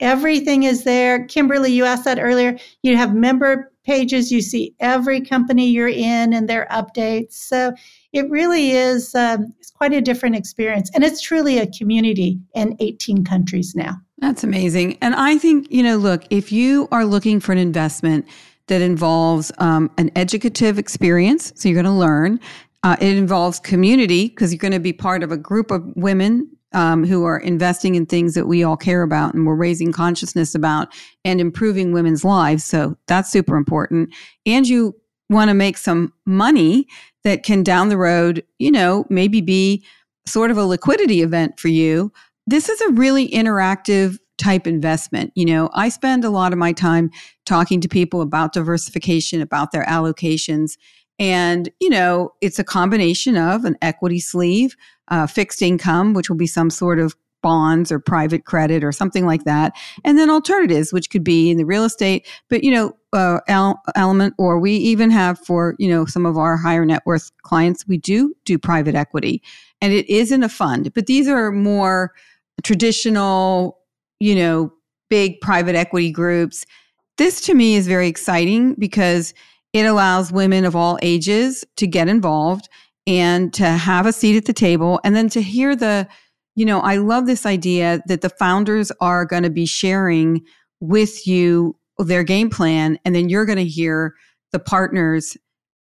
Everything 0.00 0.64
is 0.64 0.84
there. 0.84 1.24
Kimberly, 1.26 1.72
you 1.72 1.84
asked 1.84 2.04
that 2.04 2.20
earlier. 2.20 2.58
You 2.82 2.96
have 2.96 3.14
member 3.14 3.72
pages. 3.84 4.32
You 4.32 4.40
see 4.40 4.74
every 4.80 5.20
company 5.20 5.68
you're 5.68 5.88
in 5.88 6.32
and 6.32 6.48
their 6.48 6.66
updates. 6.70 7.34
So 7.34 7.72
it 8.14 8.30
really 8.30 8.70
is 8.70 9.12
um, 9.16 9.52
it's 9.58 9.70
quite 9.70 9.92
a 9.92 10.00
different 10.00 10.36
experience. 10.36 10.88
And 10.94 11.02
it's 11.02 11.20
truly 11.20 11.58
a 11.58 11.66
community 11.66 12.38
in 12.54 12.76
18 12.78 13.24
countries 13.24 13.74
now. 13.74 13.96
That's 14.18 14.44
amazing. 14.44 14.96
And 15.02 15.16
I 15.16 15.36
think, 15.36 15.66
you 15.70 15.82
know, 15.82 15.96
look, 15.96 16.22
if 16.30 16.52
you 16.52 16.88
are 16.92 17.04
looking 17.04 17.40
for 17.40 17.50
an 17.50 17.58
investment 17.58 18.26
that 18.68 18.80
involves 18.80 19.50
um, 19.58 19.90
an 19.98 20.12
educative 20.14 20.78
experience, 20.78 21.52
so 21.56 21.68
you're 21.68 21.82
going 21.82 21.92
to 21.92 21.98
learn, 21.98 22.38
uh, 22.84 22.96
it 23.00 23.16
involves 23.16 23.58
community 23.58 24.28
because 24.28 24.52
you're 24.52 24.58
going 24.58 24.72
to 24.72 24.78
be 24.78 24.92
part 24.92 25.24
of 25.24 25.32
a 25.32 25.36
group 25.36 25.72
of 25.72 25.84
women 25.96 26.48
um, 26.72 27.04
who 27.04 27.24
are 27.24 27.38
investing 27.38 27.96
in 27.96 28.06
things 28.06 28.34
that 28.34 28.46
we 28.46 28.62
all 28.62 28.76
care 28.76 29.02
about 29.02 29.34
and 29.34 29.44
we're 29.44 29.54
raising 29.56 29.90
consciousness 29.90 30.54
about 30.54 30.88
and 31.24 31.40
improving 31.40 31.92
women's 31.92 32.24
lives. 32.24 32.64
So 32.64 32.96
that's 33.08 33.30
super 33.30 33.56
important. 33.56 34.14
And 34.46 34.68
you 34.68 34.94
want 35.30 35.48
to 35.48 35.54
make 35.54 35.76
some 35.76 36.12
money 36.26 36.86
that 37.24 37.42
can 37.42 37.62
down 37.62 37.88
the 37.88 37.96
road, 37.96 38.44
you 38.58 38.70
know, 38.70 39.04
maybe 39.08 39.40
be 39.40 39.84
sort 40.26 40.50
of 40.50 40.56
a 40.56 40.64
liquidity 40.64 41.22
event 41.22 41.58
for 41.58 41.68
you. 41.68 42.12
This 42.46 42.68
is 42.68 42.80
a 42.82 42.92
really 42.92 43.28
interactive 43.30 44.18
type 44.38 44.66
investment. 44.66 45.32
You 45.34 45.46
know, 45.46 45.70
I 45.74 45.88
spend 45.88 46.24
a 46.24 46.30
lot 46.30 46.52
of 46.52 46.58
my 46.58 46.72
time 46.72 47.10
talking 47.46 47.80
to 47.80 47.88
people 47.88 48.20
about 48.20 48.52
diversification, 48.52 49.40
about 49.40 49.72
their 49.72 49.84
allocations. 49.84 50.76
And, 51.18 51.68
you 51.80 51.88
know, 51.88 52.32
it's 52.40 52.58
a 52.58 52.64
combination 52.64 53.36
of 53.36 53.64
an 53.64 53.76
equity 53.80 54.18
sleeve, 54.18 54.76
uh, 55.08 55.26
fixed 55.26 55.62
income, 55.62 56.12
which 56.12 56.28
will 56.28 56.36
be 56.36 56.46
some 56.46 56.70
sort 56.70 56.98
of 56.98 57.14
bonds 57.44 57.92
or 57.92 58.00
private 58.00 58.46
credit 58.46 58.82
or 58.82 58.90
something 58.90 59.26
like 59.26 59.44
that. 59.44 59.76
And 60.02 60.18
then 60.18 60.30
alternatives, 60.30 60.92
which 60.92 61.10
could 61.10 61.22
be 61.22 61.50
in 61.50 61.58
the 61.58 61.66
real 61.66 61.84
estate, 61.84 62.26
but, 62.48 62.64
you 62.64 62.72
know, 62.72 62.96
uh, 63.12 63.38
element, 63.94 64.34
or 64.38 64.58
we 64.58 64.72
even 64.72 65.10
have 65.10 65.38
for, 65.38 65.76
you 65.78 65.88
know, 65.88 66.06
some 66.06 66.24
of 66.24 66.38
our 66.38 66.56
higher 66.56 66.86
net 66.86 67.02
worth 67.04 67.30
clients, 67.42 67.86
we 67.86 67.98
do 67.98 68.34
do 68.46 68.58
private 68.58 68.94
equity 68.94 69.42
and 69.82 69.92
it 69.92 70.08
is 70.08 70.32
in 70.32 70.42
a 70.42 70.48
fund, 70.48 70.92
but 70.94 71.04
these 71.04 71.28
are 71.28 71.52
more 71.52 72.12
traditional, 72.62 73.78
you 74.18 74.34
know, 74.34 74.72
big 75.10 75.38
private 75.42 75.76
equity 75.76 76.10
groups. 76.10 76.64
This 77.18 77.42
to 77.42 77.54
me 77.54 77.74
is 77.74 77.86
very 77.86 78.08
exciting 78.08 78.74
because 78.78 79.34
it 79.74 79.84
allows 79.84 80.32
women 80.32 80.64
of 80.64 80.74
all 80.74 80.98
ages 81.02 81.64
to 81.76 81.86
get 81.86 82.08
involved 82.08 82.68
and 83.06 83.52
to 83.52 83.66
have 83.66 84.06
a 84.06 84.12
seat 84.12 84.36
at 84.36 84.46
the 84.46 84.52
table 84.54 85.00
and 85.04 85.14
then 85.14 85.28
to 85.28 85.42
hear 85.42 85.76
the 85.76 86.08
you 86.54 86.64
know, 86.64 86.80
I 86.80 86.96
love 86.96 87.26
this 87.26 87.46
idea 87.46 88.00
that 88.06 88.20
the 88.20 88.28
founders 88.28 88.92
are 89.00 89.24
going 89.24 89.42
to 89.42 89.50
be 89.50 89.66
sharing 89.66 90.42
with 90.80 91.26
you 91.26 91.76
their 91.98 92.24
game 92.24 92.50
plan, 92.50 92.98
and 93.04 93.14
then 93.14 93.28
you're 93.28 93.46
going 93.46 93.58
to 93.58 93.64
hear 93.64 94.14
the 94.52 94.58
partners 94.58 95.36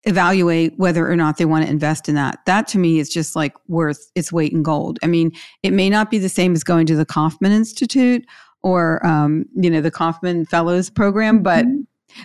evaluate 0.03 0.74
whether 0.78 1.09
or 1.09 1.15
not 1.15 1.38
they 1.38 1.45
want 1.45 1.65
to 1.65 1.70
invest 1.70 2.07
in 2.07 2.15
that. 2.15 2.39
That 2.45 2.67
to 2.70 2.78
me 2.78 2.99
is 2.99 3.09
just 3.09 3.36
like 3.36 3.53
worth 3.67 4.09
its 4.15 4.32
weight 4.32 4.53
in 4.53 4.63
gold. 4.63 4.97
I 5.03 5.07
mean, 5.07 5.32
it 5.61 5.72
may 5.72 5.89
not 5.89 6.09
be 6.09 6.17
the 6.17 6.30
same 6.30 6.53
as 6.53 6.63
going 6.63 6.86
to 6.88 6.95
the 6.95 7.05
Kauffman 7.05 7.51
Institute 7.51 8.26
or, 8.63 9.05
um, 9.05 9.45
you 9.55 9.70
know, 9.70 9.82
the 9.82 9.91
Kauffman 9.91 10.45
Fellows 10.45 10.89
program, 10.89 11.43
but 11.43 11.65
mm-hmm 11.65 11.82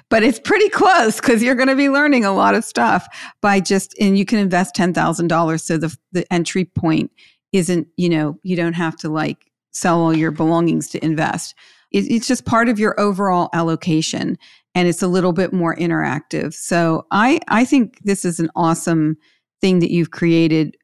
but 0.09 0.22
it's 0.22 0.40
pretty 0.40 0.68
close 0.68 1.20
because 1.20 1.42
you're 1.42 1.55
going 1.55 1.68
to 1.68 1.76
be 1.76 1.88
learning 1.88 2.24
a 2.24 2.32
lot 2.32 2.55
of 2.55 2.64
stuff 2.64 3.07
by 3.40 3.61
just 3.61 3.95
and 4.01 4.18
you 4.18 4.24
can 4.24 4.38
invest 4.38 4.74
$10,000 4.74 5.61
so 5.61 5.76
the 5.76 5.97
the 6.12 6.32
entry 6.32 6.64
point 6.64 7.11
isn't, 7.55 7.86
you 7.96 8.09
know, 8.09 8.36
you 8.42 8.57
don't 8.57 8.74
have 8.74 8.96
to 8.96 9.09
like 9.09 9.50
sell 9.72 10.00
all 10.00 10.14
your 10.14 10.32
belongings 10.32 10.88
to 10.88 11.05
invest. 11.05 11.55
It, 11.92 12.11
it's 12.11 12.26
just 12.26 12.44
part 12.44 12.68
of 12.68 12.78
your 12.78 12.98
overall 13.00 13.48
allocation 13.52 14.36
and 14.74 14.88
it's 14.88 15.02
a 15.02 15.09
little 15.09 15.32
bit 15.32 15.52
more 15.52 15.76
interactive. 15.76 16.52
So 16.52 17.07
I, 17.12 17.38
I 17.46 17.64
think 17.64 18.00
this 18.02 18.24
is 18.24 18.40
an 18.40 18.50
awesome 18.57 19.16
thing 19.61 19.78
that 19.78 19.92
you've 19.92 20.11
created. 20.11 20.76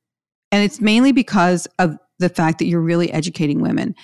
And 0.52 0.64
it's 0.64 0.80
mainly 0.80 1.10
because 1.10 1.66
of 1.80 1.96
the 2.20 2.28
fact 2.28 2.60
that 2.60 2.66
you're 2.66 2.80
really 2.80 3.10
educating 3.12 3.60
women. 3.60 3.94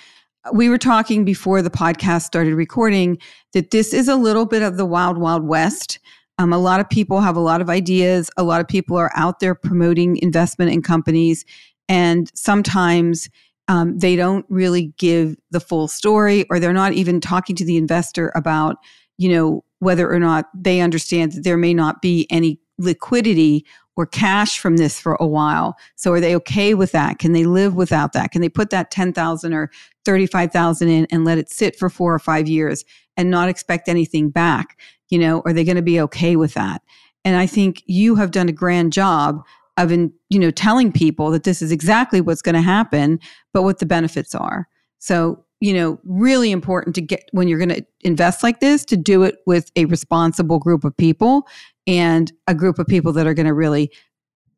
We 0.51 0.67
were 0.67 0.77
talking 0.77 1.23
before 1.23 1.61
the 1.61 1.69
podcast 1.69 2.23
started 2.23 2.53
recording 2.53 3.17
that 3.53 3.71
this 3.71 3.93
is 3.93 4.09
a 4.09 4.15
little 4.15 4.45
bit 4.45 4.61
of 4.61 4.75
the 4.75 4.85
wild, 4.85 5.17
wild 5.17 5.45
west. 5.45 5.99
Um, 6.37 6.51
a 6.51 6.57
lot 6.57 6.81
of 6.81 6.89
people 6.89 7.21
have 7.21 7.37
a 7.37 7.41
lot 7.41 7.61
of 7.61 7.69
ideas. 7.69 8.29
A 8.37 8.43
lot 8.43 8.59
of 8.59 8.67
people 8.67 8.97
are 8.97 9.11
out 9.15 9.39
there 9.39 9.55
promoting 9.55 10.17
investment 10.17 10.71
in 10.71 10.81
companies. 10.81 11.45
And 11.89 12.31
sometimes 12.35 13.29
um, 13.67 13.97
they 13.97 14.15
don't 14.15 14.45
really 14.49 14.93
give 14.97 15.35
the 15.51 15.59
full 15.59 15.87
story, 15.87 16.45
or 16.49 16.59
they're 16.59 16.73
not 16.73 16.93
even 16.93 17.19
talking 17.19 17.55
to 17.57 17.65
the 17.65 17.77
investor 17.77 18.31
about, 18.35 18.77
you 19.17 19.29
know, 19.29 19.63
whether 19.79 20.11
or 20.11 20.19
not 20.19 20.45
they 20.53 20.79
understand 20.79 21.33
that 21.33 21.43
there 21.43 21.57
may 21.57 21.73
not 21.73 22.01
be 22.01 22.27
any 22.29 22.59
liquidity 22.77 23.65
or 23.95 24.05
cash 24.05 24.59
from 24.59 24.77
this 24.77 24.99
for 24.99 25.17
a 25.19 25.25
while. 25.27 25.75
So 25.95 26.13
are 26.13 26.19
they 26.19 26.35
okay 26.37 26.75
with 26.75 26.91
that? 26.91 27.17
Can 27.19 27.33
they 27.33 27.45
live 27.45 27.75
without 27.75 28.13
that? 28.13 28.31
Can 28.31 28.41
they 28.41 28.49
put 28.49 28.69
that 28.69 28.91
10,000 28.91 29.53
or 29.53 29.71
35,000 30.05 30.87
in 30.87 31.07
and 31.11 31.25
let 31.25 31.39
it 31.39 31.49
sit 31.49 31.75
for 31.75 31.89
4 31.89 32.13
or 32.13 32.19
5 32.19 32.47
years 32.47 32.85
and 33.17 33.31
not 33.31 33.49
expect 33.49 33.89
anything 33.89 34.29
back? 34.29 34.79
You 35.09 35.17
know, 35.19 35.41
are 35.45 35.53
they 35.53 35.63
going 35.63 35.77
to 35.77 35.81
be 35.81 35.99
okay 36.01 36.35
with 36.35 36.53
that? 36.53 36.83
And 37.25 37.35
I 37.35 37.47
think 37.47 37.81
you 37.87 38.15
have 38.15 38.31
done 38.31 38.49
a 38.49 38.53
grand 38.53 38.93
job 38.93 39.43
of 39.77 39.91
in, 39.91 40.11
you 40.29 40.39
know 40.39 40.51
telling 40.51 40.91
people 40.91 41.31
that 41.31 41.43
this 41.43 41.61
is 41.61 41.71
exactly 41.71 42.21
what's 42.21 42.41
going 42.41 42.55
to 42.55 42.61
happen, 42.61 43.19
but 43.53 43.63
what 43.63 43.79
the 43.79 43.85
benefits 43.85 44.35
are. 44.35 44.67
So 44.99 45.43
you 45.59 45.73
know, 45.73 45.99
really 46.03 46.51
important 46.51 46.95
to 46.95 47.01
get 47.01 47.27
when 47.31 47.47
you're 47.47 47.57
going 47.57 47.69
to 47.69 47.85
invest 48.01 48.43
like 48.43 48.59
this 48.59 48.85
to 48.85 48.97
do 48.97 49.23
it 49.23 49.37
with 49.45 49.71
a 49.75 49.85
responsible 49.85 50.59
group 50.59 50.83
of 50.83 50.95
people 50.95 51.47
and 51.87 52.31
a 52.47 52.53
group 52.53 52.77
of 52.77 52.85
people 52.85 53.11
that 53.13 53.25
are 53.25 53.33
going 53.33 53.47
to 53.47 53.53
really 53.53 53.91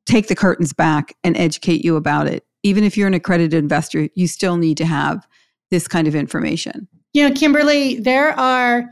take 0.05 0.28
the 0.28 0.36
curtains 0.36 0.74
back 0.74 1.15
and 1.24 1.38
educate 1.38 1.86
you 1.86 1.95
about 1.95 2.28
it. 2.28 2.45
Even 2.63 2.84
if 2.84 2.97
you're 2.97 3.07
an 3.07 3.13
accredited 3.13 3.53
investor, 3.53 4.09
you 4.15 4.28
still 4.28 4.57
need 4.57 4.76
to 4.78 4.86
have 4.86 5.26
this 5.72 5.88
kind 5.88 6.07
of 6.07 6.15
information. 6.15 6.88
You 7.13 7.30
know, 7.30 7.34
Kimberly, 7.34 7.99
there 7.99 8.38
are 8.38 8.89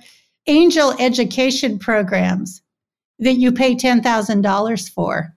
angel 0.47 0.95
education 0.99 1.77
programs 1.77 2.61
that 3.19 3.33
you 3.33 3.51
pay 3.51 3.75
$10,000 3.75 4.89
for 4.91 5.35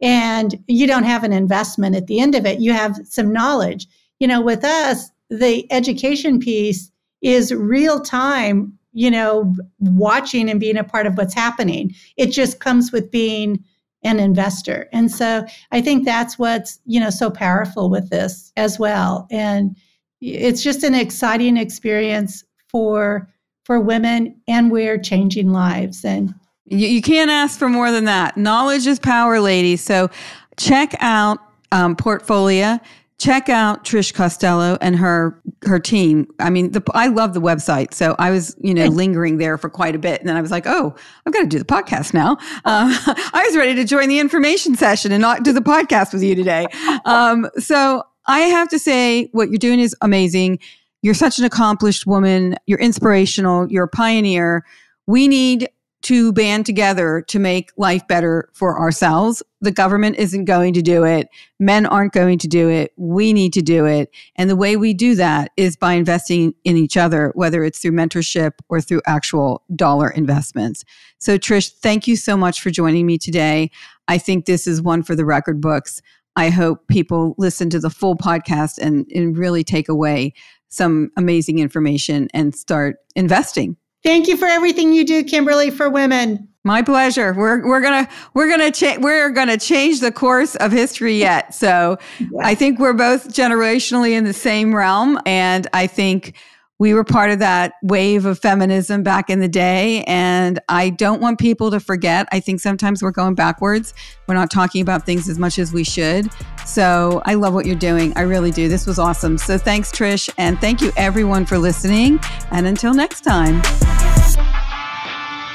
and 0.00 0.62
you 0.66 0.86
don't 0.86 1.04
have 1.04 1.24
an 1.24 1.32
investment 1.32 1.96
at 1.96 2.06
the 2.06 2.20
end 2.20 2.34
of 2.34 2.46
it. 2.46 2.60
You 2.60 2.72
have 2.72 2.98
some 3.04 3.32
knowledge. 3.32 3.86
You 4.18 4.28
know, 4.28 4.40
with 4.40 4.64
us, 4.64 5.10
the 5.28 5.70
education 5.72 6.38
piece 6.38 6.90
is 7.22 7.52
real 7.52 8.00
time 8.00 8.78
you 8.92 9.10
know, 9.10 9.54
watching 9.78 10.50
and 10.50 10.60
being 10.60 10.76
a 10.76 10.84
part 10.84 11.06
of 11.06 11.16
what's 11.16 11.34
happening. 11.34 11.94
It 12.16 12.26
just 12.26 12.60
comes 12.60 12.92
with 12.92 13.10
being 13.10 13.62
an 14.02 14.18
investor. 14.18 14.88
And 14.92 15.10
so 15.10 15.44
I 15.72 15.80
think 15.80 16.04
that's 16.04 16.38
what's, 16.38 16.80
you 16.86 16.98
know, 16.98 17.10
so 17.10 17.30
powerful 17.30 17.90
with 17.90 18.10
this 18.10 18.52
as 18.56 18.78
well. 18.78 19.26
And 19.30 19.76
it's 20.20 20.62
just 20.62 20.82
an 20.82 20.94
exciting 20.94 21.56
experience 21.56 22.44
for 22.68 23.28
for 23.64 23.78
women 23.78 24.34
and 24.48 24.70
we're 24.70 24.98
changing 24.98 25.52
lives 25.52 26.04
and 26.04 26.34
you, 26.66 26.86
you 26.86 27.02
can't 27.02 27.30
ask 27.30 27.58
for 27.58 27.68
more 27.68 27.90
than 27.90 28.04
that. 28.04 28.36
Knowledge 28.36 28.86
is 28.86 28.98
power, 28.98 29.40
ladies. 29.40 29.82
So 29.82 30.08
check 30.56 30.94
out 31.00 31.38
um, 31.72 31.96
Portfolia 31.96 32.80
check 33.20 33.50
out 33.50 33.84
Trish 33.84 34.12
Costello 34.14 34.78
and 34.80 34.96
her 34.96 35.40
her 35.64 35.78
team. 35.78 36.26
I 36.40 36.48
mean, 36.48 36.72
the, 36.72 36.82
I 36.94 37.08
love 37.08 37.34
the 37.34 37.40
website, 37.40 37.92
so 37.92 38.16
I 38.18 38.30
was 38.30 38.56
you 38.60 38.74
know 38.74 38.86
lingering 38.86 39.36
there 39.36 39.58
for 39.58 39.68
quite 39.68 39.94
a 39.94 39.98
bit, 39.98 40.20
and 40.20 40.28
then 40.28 40.36
I 40.36 40.40
was 40.40 40.50
like, 40.50 40.66
oh, 40.66 40.94
I've 41.26 41.32
got 41.32 41.42
to 41.42 41.46
do 41.46 41.58
the 41.58 41.64
podcast 41.64 42.14
now. 42.14 42.38
Uh, 42.64 42.96
I 43.34 43.44
was 43.46 43.56
ready 43.56 43.74
to 43.74 43.84
join 43.84 44.08
the 44.08 44.18
information 44.18 44.74
session 44.74 45.12
and 45.12 45.20
not 45.20 45.44
do 45.44 45.52
the 45.52 45.60
podcast 45.60 46.12
with 46.12 46.24
you 46.24 46.34
today. 46.34 46.66
Um, 47.04 47.48
so 47.58 48.02
I 48.26 48.40
have 48.40 48.68
to 48.68 48.78
say, 48.78 49.28
what 49.32 49.48
you're 49.48 49.58
doing 49.58 49.80
is 49.80 49.96
amazing. 50.02 50.58
You're 51.02 51.14
such 51.14 51.38
an 51.38 51.44
accomplished 51.44 52.06
woman. 52.06 52.56
You're 52.66 52.78
inspirational. 52.78 53.70
You're 53.70 53.84
a 53.84 53.88
pioneer. 53.88 54.64
We 55.06 55.28
need 55.28 55.68
to 56.02 56.32
band 56.32 56.64
together 56.64 57.22
to 57.28 57.38
make 57.38 57.72
life 57.76 58.06
better 58.08 58.48
for 58.52 58.78
ourselves. 58.78 59.42
The 59.60 59.70
government 59.70 60.16
isn't 60.16 60.46
going 60.46 60.72
to 60.74 60.82
do 60.82 61.04
it. 61.04 61.28
Men 61.58 61.84
aren't 61.84 62.14
going 62.14 62.38
to 62.38 62.48
do 62.48 62.70
it. 62.70 62.92
We 62.96 63.32
need 63.32 63.52
to 63.52 63.62
do 63.62 63.84
it. 63.84 64.10
And 64.36 64.48
the 64.48 64.56
way 64.56 64.76
we 64.76 64.94
do 64.94 65.14
that 65.16 65.50
is 65.56 65.76
by 65.76 65.94
investing 65.94 66.54
in 66.64 66.76
each 66.76 66.96
other, 66.96 67.32
whether 67.34 67.62
it's 67.62 67.80
through 67.80 67.92
mentorship 67.92 68.52
or 68.68 68.80
through 68.80 69.02
actual 69.06 69.62
dollar 69.76 70.08
investments. 70.08 70.84
So, 71.18 71.36
Trish, 71.36 71.70
thank 71.70 72.06
you 72.06 72.16
so 72.16 72.36
much 72.36 72.60
for 72.60 72.70
joining 72.70 73.06
me 73.06 73.18
today. 73.18 73.70
I 74.08 74.16
think 74.16 74.46
this 74.46 74.66
is 74.66 74.80
one 74.80 75.02
for 75.02 75.14
the 75.14 75.26
record 75.26 75.60
books. 75.60 76.00
I 76.36 76.48
hope 76.48 76.88
people 76.88 77.34
listen 77.36 77.68
to 77.70 77.78
the 77.78 77.90
full 77.90 78.16
podcast 78.16 78.78
and, 78.78 79.06
and 79.14 79.36
really 79.36 79.64
take 79.64 79.88
away 79.88 80.32
some 80.68 81.10
amazing 81.16 81.58
information 81.58 82.28
and 82.32 82.54
start 82.54 82.96
investing 83.14 83.76
Thank 84.02 84.28
you 84.28 84.36
for 84.36 84.46
everything 84.46 84.92
you 84.92 85.04
do, 85.04 85.22
Kimberly, 85.22 85.70
for 85.70 85.90
women. 85.90 86.48
My 86.64 86.82
pleasure. 86.82 87.32
We're 87.32 87.66
we're 87.66 87.80
gonna 87.80 88.08
we're 88.34 88.48
gonna 88.48 88.70
cha- 88.70 88.98
we're 88.98 89.30
gonna 89.30 89.56
change 89.56 90.00
the 90.00 90.12
course 90.12 90.56
of 90.56 90.72
history 90.72 91.18
yet. 91.18 91.54
So 91.54 91.96
I 92.42 92.54
think 92.54 92.78
we're 92.78 92.92
both 92.92 93.28
generationally 93.28 94.12
in 94.12 94.24
the 94.24 94.34
same 94.34 94.74
realm, 94.74 95.18
and 95.24 95.66
I 95.72 95.86
think 95.86 96.36
we 96.78 96.94
were 96.94 97.04
part 97.04 97.30
of 97.30 97.38
that 97.38 97.74
wave 97.82 98.24
of 98.24 98.38
feminism 98.38 99.02
back 99.02 99.28
in 99.28 99.40
the 99.40 99.48
day. 99.48 100.02
And 100.04 100.58
I 100.70 100.88
don't 100.90 101.20
want 101.20 101.38
people 101.38 101.70
to 101.70 101.78
forget. 101.78 102.26
I 102.32 102.40
think 102.40 102.60
sometimes 102.60 103.02
we're 103.02 103.10
going 103.10 103.34
backwards. 103.34 103.92
We're 104.26 104.34
not 104.34 104.50
talking 104.50 104.80
about 104.80 105.04
things 105.04 105.28
as 105.28 105.38
much 105.38 105.58
as 105.58 105.74
we 105.74 105.84
should. 105.84 106.30
So 106.64 107.20
I 107.26 107.34
love 107.34 107.52
what 107.52 107.66
you're 107.66 107.76
doing. 107.76 108.14
I 108.16 108.22
really 108.22 108.50
do. 108.50 108.68
This 108.68 108.86
was 108.86 108.98
awesome. 108.98 109.36
So 109.36 109.58
thanks, 109.58 109.92
Trish. 109.92 110.30
And 110.38 110.58
thank 110.58 110.80
you, 110.80 110.90
everyone, 110.96 111.44
for 111.44 111.58
listening. 111.58 112.18
And 112.50 112.66
until 112.66 112.94
next 112.94 113.20
time. 113.20 113.60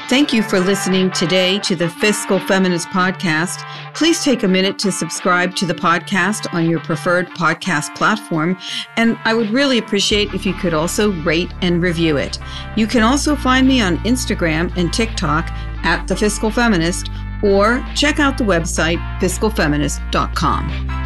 Thank 0.08 0.32
you 0.32 0.44
for 0.44 0.60
listening 0.60 1.10
today 1.10 1.58
to 1.58 1.74
the 1.74 1.88
Fiscal 1.88 2.38
Feminist 2.38 2.86
Podcast. 2.90 3.66
Please 3.92 4.22
take 4.22 4.44
a 4.44 4.48
minute 4.48 4.78
to 4.78 4.92
subscribe 4.92 5.56
to 5.56 5.66
the 5.66 5.74
podcast 5.74 6.46
on 6.54 6.70
your 6.70 6.78
preferred 6.78 7.28
podcast 7.30 7.92
platform. 7.96 8.56
And 8.96 9.18
I 9.24 9.34
would 9.34 9.50
really 9.50 9.78
appreciate 9.78 10.32
if 10.32 10.46
you 10.46 10.54
could 10.54 10.74
also 10.74 11.10
rate 11.22 11.52
and 11.60 11.82
review 11.82 12.18
it. 12.18 12.38
You 12.76 12.86
can 12.86 13.02
also 13.02 13.34
find 13.34 13.66
me 13.66 13.80
on 13.80 13.98
Instagram 14.04 14.72
and 14.76 14.92
TikTok 14.92 15.50
at 15.82 16.06
The 16.06 16.14
Fiscal 16.14 16.52
Feminist 16.52 17.10
or 17.42 17.84
check 17.96 18.20
out 18.20 18.38
the 18.38 18.44
website 18.44 18.98
fiscalfeminist.com. 19.18 21.05